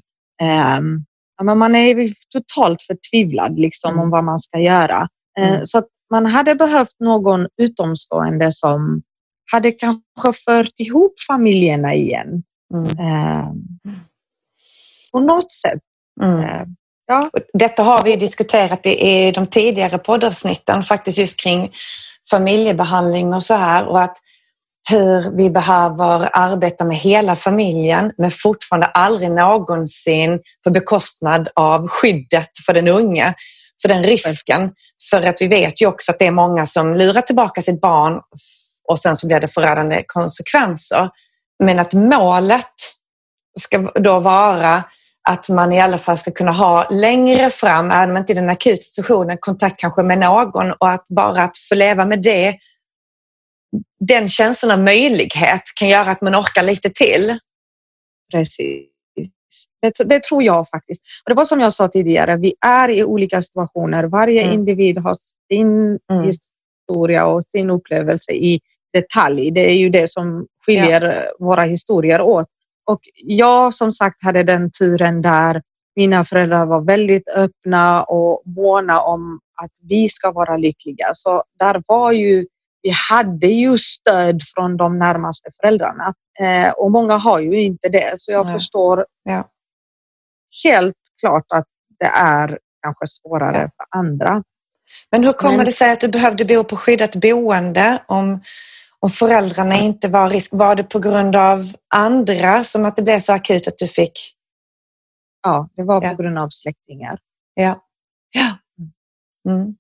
Um, 0.78 1.06
men 1.44 1.58
man 1.58 1.76
är 1.76 2.14
totalt 2.30 2.82
förtvivlad 2.82 3.60
liksom, 3.60 3.92
mm. 3.92 4.04
om 4.04 4.10
vad 4.10 4.24
man 4.24 4.42
ska 4.42 4.60
göra. 4.60 5.08
Uh, 5.40 5.60
så 5.64 5.84
man 6.12 6.26
hade 6.26 6.56
behövt 6.56 7.00
någon 7.00 7.48
utomstående 7.58 8.52
som 8.52 9.02
hade 9.52 9.72
kanske 9.72 10.34
fört 10.46 10.74
ihop 10.78 11.14
familjerna 11.28 11.96
igen. 11.96 12.44
Mm. 12.74 12.84
Uh, 12.84 13.54
på 15.12 15.20
något 15.20 15.54
sätt. 15.54 15.80
Uh, 16.24 16.66
Ja. 17.12 17.30
Detta 17.54 17.84
har 17.84 18.04
vi 18.04 18.16
diskuterat 18.16 18.86
i 18.86 19.32
de 19.32 19.48
tidigare 19.48 19.98
poddavsnitten, 19.98 20.84
faktiskt 20.84 21.18
just 21.18 21.40
kring 21.40 21.72
familjebehandling 22.30 23.34
och 23.34 23.44
så 23.44 23.54
här 23.54 23.88
och 23.88 24.02
att 24.02 24.18
hur 24.90 25.38
vi 25.38 25.50
behöver 25.50 26.30
arbeta 26.34 26.86
med 26.86 26.98
hela 26.98 27.36
familjen 27.36 28.12
men 28.18 28.32
fortfarande 28.32 28.88
aldrig 28.88 29.32
någonsin 29.32 30.40
på 30.64 30.70
bekostnad 30.70 31.50
av 31.56 31.88
skyddet 31.88 32.50
för 32.66 32.74
den 32.74 32.88
unge, 32.88 33.34
för 33.82 33.90
den 33.90 34.04
risken. 34.04 34.72
För 35.10 35.22
att 35.22 35.42
vi 35.42 35.48
vet 35.48 35.82
ju 35.82 35.88
också 35.88 36.12
att 36.12 36.20
det 36.20 36.28
är 36.28 36.32
många 36.32 36.66
som 36.66 36.94
lurar 36.94 37.22
tillbaka 37.22 37.62
sitt 37.62 37.82
barn 37.82 38.22
och 38.88 39.00
sen 39.00 39.16
så 39.16 39.28
blir 39.28 39.40
det 39.40 39.48
förödande 39.48 40.04
konsekvenser. 40.08 41.10
Men 41.64 41.80
att 41.80 41.94
målet 41.94 42.76
ska 43.60 43.78
då 43.78 44.20
vara 44.20 44.84
att 45.30 45.50
man 45.50 45.72
i 45.72 45.82
alla 45.82 45.98
fall 45.98 46.18
ska 46.18 46.32
kunna 46.32 46.52
ha 46.52 46.88
längre 46.92 47.50
fram, 47.50 47.92
även 47.92 48.12
om 48.12 48.18
inte 48.18 48.32
i 48.32 48.36
den 48.36 48.50
akuta 48.50 48.82
situationen, 48.82 49.38
kontakt 49.40 49.80
kanske 49.80 50.04
med 50.04 50.20
någon 50.20 50.72
och 50.72 50.90
att 50.90 51.06
bara 51.08 51.44
att 51.44 51.58
få 51.70 51.76
leva 51.76 52.06
med 52.06 52.22
det 52.22 52.58
den 54.00 54.28
känslan 54.28 54.72
av 54.72 54.80
möjlighet 54.80 55.62
kan 55.80 55.90
göra 55.90 56.12
att 56.12 56.22
man 56.22 56.36
orkar 56.36 56.64
lite 56.64 56.90
till. 56.90 57.38
Precis. 58.32 58.88
Det, 59.82 60.04
det, 60.06 60.24
tror 60.24 60.44
jag 60.44 60.70
faktiskt. 60.70 61.02
Och 61.24 61.30
det 61.30 61.34
var 61.34 61.46
som 61.46 61.60
jag 61.60 61.74
sa 61.74 61.88
tidigare, 61.88 62.38
vi 62.38 62.54
är 62.66 62.90
i 62.90 63.04
olika 63.04 63.42
situationer. 63.42 64.04
Varje 64.04 64.42
mm. 64.42 64.54
individ 64.54 64.98
har 64.98 65.18
sin 65.52 66.00
mm. 66.12 66.24
historia 66.24 67.26
och 67.26 67.44
sin 67.44 67.70
upplevelse 67.70 68.32
i 68.32 68.60
detalj. 68.94 69.52
Det 69.52 69.70
är 69.70 69.76
ju 69.76 69.90
det 69.90 70.12
som 70.12 70.48
skiljer 70.66 71.02
ja. 71.02 71.46
våra 71.46 71.62
historier 71.62 72.22
åt. 72.22 72.48
Och 72.92 73.02
jag 73.16 73.74
som 73.74 73.92
sagt 73.92 74.24
hade 74.24 74.44
den 74.44 74.72
turen 74.72 75.22
där 75.22 75.62
mina 75.96 76.26
föräldrar 76.26 76.66
var 76.66 76.82
väldigt 76.82 77.30
öppna 77.30 78.04
och 78.04 78.42
måna 78.46 79.02
om 79.02 79.40
att 79.64 79.72
vi 79.90 80.10
ska 80.10 80.32
vara 80.32 80.58
lyckliga. 80.58 81.10
Så 81.14 81.44
där 81.60 81.84
var 81.88 82.12
ju, 82.12 82.48
vi 82.82 82.90
hade 83.10 83.48
ju 83.48 83.78
stöd 83.78 84.42
från 84.56 84.78
de 84.78 85.00
närmaste 85.00 85.50
föräldrarna 85.62 86.14
eh, 86.40 86.72
och 86.72 86.92
många 86.92 87.18
har 87.18 87.40
ju 87.40 87.62
inte 87.62 87.90
det. 87.90 88.14
Så 88.18 88.32
jag 88.32 88.46
Nej. 88.46 88.54
förstår 88.54 89.06
ja. 89.24 89.46
helt 90.64 90.96
klart 91.20 91.46
att 91.54 91.68
det 92.00 92.12
är 92.20 92.60
kanske 92.82 93.08
svårare 93.08 93.58
ja. 93.58 93.70
för 93.78 94.00
andra. 94.00 94.44
Men 95.12 95.24
hur 95.24 95.32
kommer 95.32 95.58
Men... 95.58 95.66
det 95.66 95.72
sig 95.72 95.92
att 95.92 96.00
du 96.00 96.08
behövde 96.08 96.46
bo 96.46 96.64
på 96.64 96.76
skyddat 96.76 97.16
boende 97.16 98.04
om, 98.08 98.42
om 99.02 99.10
föräldrarna 99.10 99.76
inte 99.76 100.08
var 100.08 100.30
risk? 100.30 100.54
Var 100.54 100.76
det 100.76 100.84
på 100.84 101.00
grund 101.00 101.36
av 101.36 101.74
andra 101.96 102.64
som 102.64 102.86
att 102.86 102.96
det 102.96 103.02
blev 103.02 103.20
så 103.20 103.34
akut 103.34 103.68
att 103.68 103.78
du 103.78 103.88
fick? 103.88 104.36
Ja, 105.44 105.70
det 105.76 105.84
var 105.84 106.02
på 106.02 106.22
grund 106.22 106.38
av 106.38 106.50
släktingar. 106.50 107.20
Ja. 107.54 107.76
ja. 108.32 108.58
Mm. 109.52 109.76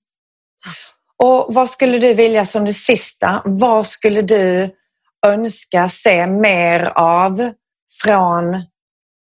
Och 1.24 1.54
vad 1.54 1.70
skulle 1.70 2.00
du 2.00 2.14
vilja 2.14 2.46
som 2.46 2.66
det 2.66 2.74
sista? 2.74 3.42
Vad 3.46 3.88
skulle 3.88 4.22
du 4.22 4.70
önska 5.28 5.90
se 5.90 6.28
mer 6.28 6.92
av 6.96 7.52
från 8.04 8.54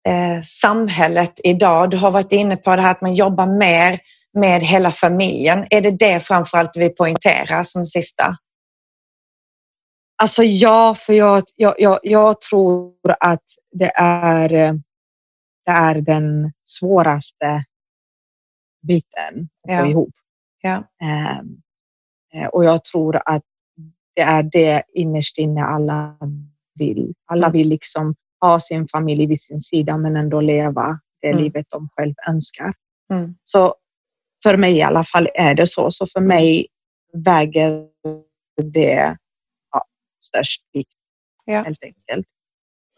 eh, 0.08 0.42
samhället 0.42 1.40
idag? 1.44 1.90
Du 1.90 1.96
har 1.96 2.10
varit 2.10 2.32
inne 2.32 2.56
på 2.56 2.76
det 2.76 2.82
här 2.82 2.90
att 2.90 3.00
man 3.00 3.14
jobbar 3.14 3.46
mer 3.46 4.00
med 4.38 4.62
hela 4.62 4.90
familjen. 4.90 5.66
Är 5.70 5.80
det 5.80 5.90
det 5.90 6.20
framförallt 6.20 6.76
vi 6.76 6.88
poängterar 6.88 7.64
som 7.64 7.86
sista? 7.86 8.36
Alltså 10.16 10.42
ja, 10.42 10.94
för 10.98 11.12
jag, 11.12 11.44
jag, 11.56 11.74
jag, 11.78 12.00
jag 12.02 12.40
tror 12.40 12.94
att 13.20 13.42
det 13.72 13.92
är, 13.96 14.48
det 15.64 15.70
är 15.70 16.00
den 16.00 16.52
svåraste 16.64 17.64
biten 18.82 19.48
att 19.68 19.80
få 19.80 19.86
ihop. 19.90 20.14
Ja. 20.62 20.84
Ehm, 21.02 21.62
eh, 22.34 22.46
och 22.46 22.64
jag 22.64 22.84
tror 22.84 23.22
att 23.26 23.42
det 24.14 24.22
är 24.22 24.42
det 24.42 24.82
innerst 24.94 25.38
inne 25.38 25.64
alla 25.64 26.16
vill. 26.74 27.14
Alla 27.26 27.46
mm. 27.46 27.52
vill 27.52 27.68
liksom 27.68 28.14
ha 28.40 28.60
sin 28.60 28.88
familj 28.88 29.26
vid 29.26 29.40
sin 29.40 29.60
sida 29.60 29.96
men 29.96 30.16
ändå 30.16 30.40
leva 30.40 31.00
det 31.20 31.28
mm. 31.28 31.42
livet 31.42 31.66
de 31.70 31.88
själv 31.96 32.14
önskar. 32.28 32.74
Mm. 33.12 33.34
Så 33.42 33.74
för 34.42 34.56
mig 34.56 34.76
i 34.76 34.82
alla 34.82 35.04
fall 35.04 35.28
är 35.34 35.54
det 35.54 35.66
så. 35.66 35.90
Så 35.90 36.06
för 36.06 36.20
mig 36.20 36.66
väger 37.12 37.88
det 38.62 38.94
ja, 38.94 39.16
störst 40.22 40.62
vikt 40.72 40.90
ja. 41.44 41.62
helt 41.62 41.82
enkelt. 41.82 42.26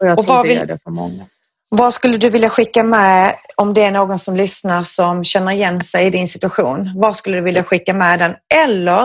Och 0.01 0.07
jag 0.07 0.19
och 0.19 0.25
tror 0.25 0.43
det 0.43 0.49
vill... 0.49 0.57
är 0.57 0.65
det 0.65 0.79
för 0.83 0.91
många. 0.91 1.25
Vad 1.71 1.93
skulle 1.93 2.17
du 2.17 2.29
vilja 2.29 2.49
skicka 2.49 2.83
med 2.83 3.35
om 3.55 3.73
det 3.73 3.83
är 3.83 3.91
någon 3.91 4.19
som 4.19 4.35
lyssnar 4.35 4.83
som 4.83 5.23
känner 5.23 5.51
igen 5.51 5.81
sig 5.81 6.05
i 6.05 6.09
din 6.09 6.27
situation? 6.27 6.91
Vad 6.95 7.15
skulle 7.15 7.37
du 7.37 7.43
vilja 7.43 7.63
skicka 7.63 7.93
med 7.93 8.19
den? 8.19 8.35
Eller 8.55 9.03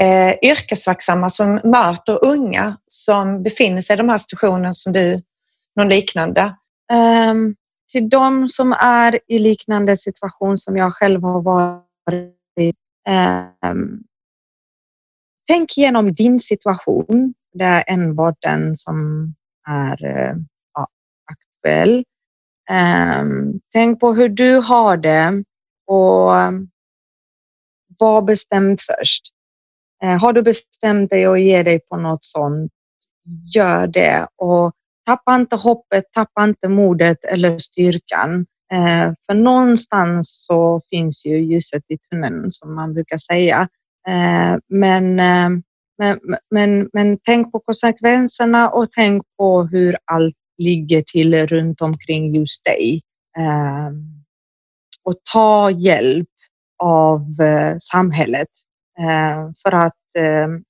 eh, 0.00 0.50
yrkesverksamma 0.50 1.30
som 1.30 1.60
möter 1.64 2.24
unga 2.24 2.76
som 2.86 3.42
befinner 3.42 3.80
sig 3.80 3.94
i 3.94 3.96
de 3.96 4.08
här 4.08 4.18
situationerna 4.18 4.72
som 4.72 4.92
du, 4.92 5.22
någon 5.76 5.88
liknande? 5.88 6.56
Um, 6.92 7.54
till 7.92 8.08
de 8.08 8.48
som 8.48 8.72
är 8.72 9.20
i 9.28 9.38
liknande 9.38 9.96
situation 9.96 10.58
som 10.58 10.76
jag 10.76 10.94
själv 10.94 11.22
har 11.22 11.42
varit 11.42 12.34
i. 12.60 12.72
Um, 13.70 14.02
tänk 15.48 15.78
igenom 15.78 16.14
din 16.14 16.40
situation. 16.40 17.34
Det 17.52 17.64
är 17.64 17.84
enbart 17.86 18.36
den 18.40 18.76
som 18.76 19.26
är 19.68 20.04
eh, 20.04 20.34
ja, 20.74 20.88
aktuell. 21.32 22.04
Um, 22.70 23.60
tänk 23.72 24.00
på 24.00 24.14
hur 24.14 24.28
du 24.28 24.54
har 24.54 24.96
det 24.96 25.44
och 25.86 26.32
var 27.98 28.22
bestämd 28.22 28.80
först. 28.80 29.22
Uh, 30.04 30.18
har 30.20 30.32
du 30.32 30.42
bestämt 30.42 31.10
dig 31.10 31.28
och 31.28 31.38
ger 31.38 31.64
dig 31.64 31.80
på 31.80 31.96
något 31.96 32.24
sånt, 32.24 32.72
gör 33.54 33.86
det 33.86 34.28
och 34.36 34.72
tappa 35.06 35.34
inte 35.34 35.56
hoppet, 35.56 36.04
tappa 36.12 36.44
inte 36.44 36.68
modet 36.68 37.24
eller 37.24 37.58
styrkan. 37.58 38.46
Uh, 38.74 39.14
för 39.26 39.34
någonstans 39.34 40.44
så 40.46 40.80
finns 40.90 41.26
ju 41.26 41.38
ljuset 41.38 41.82
i 41.88 41.98
tunneln 41.98 42.52
som 42.52 42.74
man 42.74 42.94
brukar 42.94 43.18
säga. 43.18 43.68
Uh, 44.08 44.58
men, 44.68 45.20
men, 46.02 46.18
men, 46.50 46.90
men 46.92 47.18
tänk 47.24 47.52
på 47.52 47.60
konsekvenserna 47.60 48.70
och 48.70 48.92
tänk 48.92 49.22
på 49.38 49.64
hur 49.64 49.96
allt 50.04 50.36
ligger 50.58 51.02
till 51.02 51.46
runt 51.46 51.80
omkring 51.80 52.34
just 52.34 52.64
dig. 52.64 53.02
Ehm, 53.38 54.24
och 55.04 55.14
ta 55.32 55.70
hjälp 55.70 56.28
av 56.82 57.40
eh, 57.40 57.76
samhället 57.78 58.48
ehm, 58.98 59.54
för 59.62 59.72
att 59.72 60.16
ehm, 60.18 60.62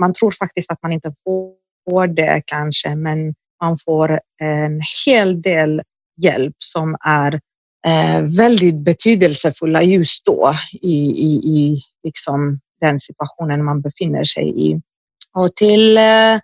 man 0.00 0.14
tror 0.14 0.34
faktiskt 0.38 0.72
att 0.72 0.82
man 0.82 0.92
inte 0.92 1.14
får 1.24 2.06
det 2.06 2.42
kanske, 2.46 2.94
men 2.94 3.34
man 3.62 3.78
får 3.84 4.20
en 4.42 4.80
hel 5.06 5.42
del 5.42 5.82
hjälp 6.22 6.54
som 6.58 6.96
är 7.00 7.40
eh, 7.86 8.22
väldigt 8.22 8.84
betydelsefulla 8.84 9.82
just 9.82 10.24
då 10.24 10.54
i, 10.72 10.96
i, 10.96 11.34
i 11.34 11.82
liksom 12.02 12.60
den 12.80 13.00
situationen 13.00 13.64
man 13.64 13.80
befinner 13.80 14.24
sig 14.24 14.70
i. 14.70 14.80
Och 15.34 15.56
till 15.56 15.96
eh, 15.96 16.38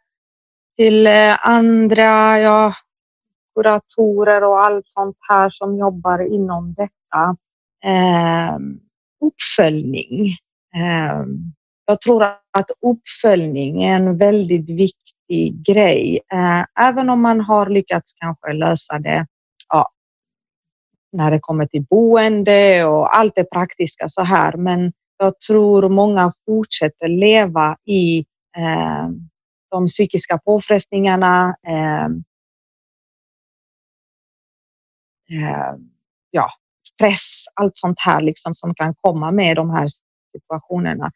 till 0.77 1.07
eh, 1.07 1.49
andra 1.49 2.41
ja, 2.41 2.75
kuratorer 3.55 4.45
och 4.45 4.65
allt 4.65 4.85
sånt 4.89 5.17
här 5.29 5.51
som 5.51 5.79
jobbar 5.79 6.35
inom 6.35 6.75
detta. 6.75 7.37
Eh, 7.85 8.59
uppföljning. 9.25 10.29
Eh, 10.75 11.25
jag 11.87 12.01
tror 12.01 12.23
att 12.23 12.71
uppföljning 12.87 13.83
är 13.83 13.97
en 13.97 14.19
väldigt 14.19 14.71
viktig 14.71 15.67
grej. 15.67 16.21
Eh, 16.33 16.89
även 16.89 17.11
om 17.11 17.23
man 17.23 17.41
har 17.41 17.67
lyckats 17.67 18.13
kanske 18.13 18.53
lösa 18.53 18.99
det 18.99 19.27
ja, 19.69 19.89
när 21.13 21.31
det 21.31 21.39
kommer 21.41 21.67
till 21.67 21.87
boende 21.91 22.85
och 22.85 23.17
allt 23.17 23.33
det 23.35 23.51
praktiska 23.51 24.09
så 24.09 24.23
här. 24.23 24.57
Men 24.57 24.93
jag 25.19 25.41
tror 25.41 25.89
många 25.89 26.33
fortsätter 26.47 27.09
leva 27.09 27.77
i 27.85 28.19
eh, 28.57 29.09
de 29.71 29.87
psykiska 29.87 30.39
påfrestningarna. 30.39 31.57
Eh, 31.67 32.05
eh, 35.39 35.75
ja, 36.31 36.51
stress, 36.95 37.45
allt 37.55 37.77
sånt 37.77 38.01
här 38.01 38.21
liksom 38.21 38.55
som 38.55 38.75
kan 38.75 38.95
komma 39.01 39.31
med 39.31 39.57
de 39.57 39.71
här 39.71 39.87
situationerna. 40.33 41.13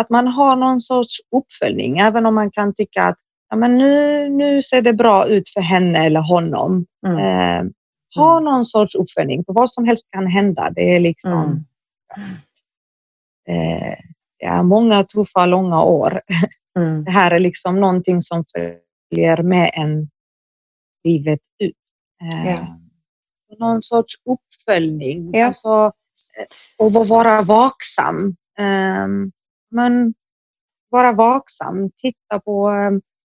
Att 0.00 0.10
man 0.10 0.26
har 0.26 0.56
någon 0.56 0.80
sorts 0.80 1.16
uppföljning, 1.36 1.98
även 1.98 2.26
om 2.26 2.34
man 2.34 2.50
kan 2.50 2.74
tycka 2.74 3.02
att 3.02 3.18
ja, 3.50 3.56
men 3.56 3.78
nu, 3.78 4.28
nu 4.28 4.62
ser 4.62 4.82
det 4.82 4.92
bra 4.92 5.26
ut 5.26 5.48
för 5.48 5.60
henne 5.60 6.06
eller 6.06 6.20
honom. 6.20 6.86
Mm. 7.06 7.18
Eh, 7.18 7.72
ha 8.14 8.32
mm. 8.32 8.44
någon 8.44 8.64
sorts 8.64 8.94
uppföljning, 8.94 9.44
för 9.44 9.52
vad 9.52 9.70
som 9.70 9.84
helst 9.84 10.06
kan 10.10 10.26
hända. 10.26 10.70
Det 10.70 10.96
är 10.96 11.00
liksom 11.00 11.32
mm. 11.32 11.64
Eh, 13.48 13.98
är 14.48 14.62
många 14.62 15.04
tuffa, 15.04 15.46
långa 15.46 15.82
år. 15.82 16.20
Mm. 16.76 17.04
Det 17.04 17.10
här 17.10 17.30
är 17.30 17.38
liksom 17.38 17.80
någonting 17.80 18.20
som 18.20 18.44
följer 18.54 19.42
med 19.42 19.70
en 19.74 20.10
livet 21.04 21.40
ut. 21.58 21.76
Eh, 22.22 22.50
ja. 22.50 22.78
Någon 23.58 23.82
sorts 23.82 24.14
uppföljning. 24.24 25.30
Ja. 25.32 25.46
Alltså, 25.46 25.92
eh, 26.38 26.86
och 26.86 27.08
vara 27.08 27.42
vaksam. 27.42 28.36
Eh, 28.58 29.06
men 29.70 30.14
vara 30.90 31.12
vaksam, 31.12 31.90
titta 31.90 32.40
på... 32.44 32.70
Eh, 32.70 32.90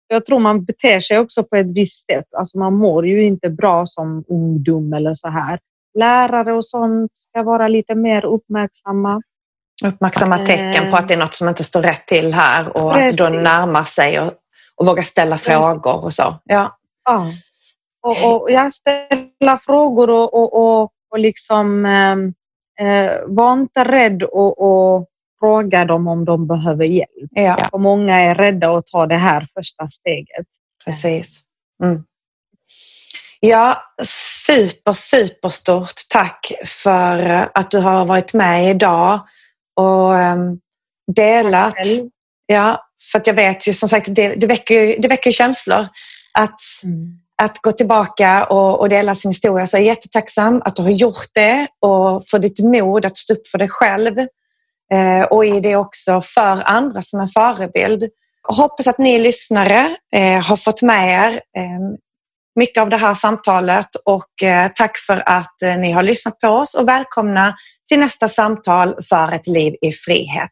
jag 0.08 0.26
tror 0.26 0.40
man 0.40 0.66
beter 0.66 1.00
sig 1.00 1.20
också 1.20 1.44
på 1.44 1.56
ett 1.56 1.68
visst 1.68 2.06
sätt. 2.06 2.34
Alltså 2.34 2.58
man 2.58 2.74
mår 2.74 3.08
ju 3.08 3.24
inte 3.24 3.50
bra 3.50 3.86
som 3.86 4.24
ungdom 4.28 4.94
eller 4.94 5.16
så 5.16 5.28
här. 5.28 5.60
Lärare 6.00 6.54
och 6.54 6.66
sånt 6.66 7.12
ska 7.14 7.44
vara 7.44 7.68
lite 7.68 7.96
mer 7.96 8.26
uppmärksamma. 8.26 9.22
Uppmärksamma 9.84 10.38
tecken 10.38 10.92
på 10.92 10.98
att 10.98 11.08
det 11.08 11.14
är 11.14 11.18
något 11.18 11.34
som 11.34 11.50
inte 11.50 11.64
står 11.64 11.82
rätt 11.82 12.08
till 12.08 12.34
här 12.34 12.78
och 12.78 12.94
Precis. 12.94 13.12
att 13.12 13.18
då 13.18 13.30
närma 13.30 13.86
sig 13.86 14.20
och, 14.20 14.32
och 14.76 14.86
våga 14.86 15.04
ställa 15.04 15.38
frågor 15.38 16.04
och 16.04 16.14
så. 16.14 16.40
Ja. 16.44 16.78
ja. 17.06 17.26
Och, 18.02 18.42
och 18.42 18.52
jag 18.52 18.74
ställa 18.74 19.60
frågor 19.66 20.10
och, 20.10 20.34
och, 20.34 20.54
och, 20.54 20.92
och 21.12 21.20
liksom 21.20 21.86
ehm, 21.86 22.34
eh, 22.80 23.12
var 23.28 23.54
inte 23.54 23.84
rädd 23.84 24.24
och, 24.24 24.62
och 24.62 25.08
fråga 25.40 25.86
dem 25.86 26.08
om 26.08 26.26
de 26.26 26.48
behöver 26.48 26.86
hjälp. 26.86 27.30
Ja, 27.32 27.58
Och 27.72 27.82
många 27.82 28.20
är 28.20 28.36
rädda 28.36 28.78
att 28.78 28.88
ta 28.88 29.06
det 29.06 29.18
här 29.18 29.48
första 29.58 29.90
steget. 29.90 30.48
precis. 30.86 31.42
Mm. 31.84 32.04
Ja, 33.40 33.78
super, 34.46 34.94
superstort 34.94 35.94
tack 36.10 36.52
för 36.66 37.48
att 37.54 37.72
du 37.72 37.80
har 37.80 38.06
varit 38.06 38.34
med 38.34 38.70
idag 38.70 39.20
och 39.76 40.18
ehm, 40.18 40.58
delat. 41.16 41.76
Ja, 42.46 42.82
för 43.12 43.20
att 43.20 43.28
jag 43.28 43.34
vet 43.34 43.68
ju 43.68 43.74
som 43.74 43.90
sagt, 43.90 44.16
det, 44.16 44.36
det, 44.36 44.48
väcker, 44.48 45.02
det 45.02 45.08
väcker 45.08 45.32
känslor 45.32 45.88
att, 46.34 46.60
att 47.44 47.58
gå 47.62 47.72
tillbaka 47.72 48.46
och, 48.46 48.80
och 48.80 48.90
dela 48.90 49.16
sin 49.16 49.32
historia. 49.32 49.68
Så 49.68 49.78
jag 49.78 49.82
är 49.82 49.88
jättetacksam 49.88 50.62
att 50.66 50.76
du 50.76 50.82
har 50.82 50.90
gjort 50.90 51.28
det 51.34 51.68
och 51.82 52.28
för 52.28 52.40
ditt 52.40 52.60
mod 52.60 53.06
att 53.06 53.18
stå 53.18 53.34
upp 53.34 53.48
för 53.48 53.58
dig 53.58 53.70
själv. 53.70 54.20
Eh, 54.94 55.22
och 55.30 55.46
i 55.46 55.60
det 55.60 55.76
också 55.76 56.22
för 56.22 56.62
andra 56.66 57.02
som 57.02 57.20
en 57.20 57.28
förebild. 57.28 58.04
Jag 58.48 58.56
hoppas 58.56 58.88
att 58.88 58.98
ni 58.98 59.20
lyssnare 59.20 59.96
eh, 60.16 60.42
har 60.42 60.58
fått 60.58 60.82
med 60.82 61.10
er 61.10 61.34
eh, 61.34 61.80
mycket 62.56 62.82
av 62.82 62.90
det 62.90 62.98
här 62.98 63.14
samtalet 63.14 63.88
och 64.06 64.44
eh, 64.44 64.72
tack 64.76 64.98
för 64.98 65.24
att 65.26 65.62
eh, 65.62 65.78
ni 65.78 65.92
har 65.92 66.04
lyssnat 66.04 66.40
på 66.40 66.48
oss 66.48 66.74
och 66.74 66.88
välkomna 66.88 67.56
till 67.88 68.00
nästa 68.00 68.28
samtal 68.28 68.96
för 69.10 69.32
ett 69.32 69.48
liv 69.48 69.74
i 69.82 69.92
frihet. 69.92 70.52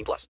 18 0.00 0.04
plus. 0.04 0.28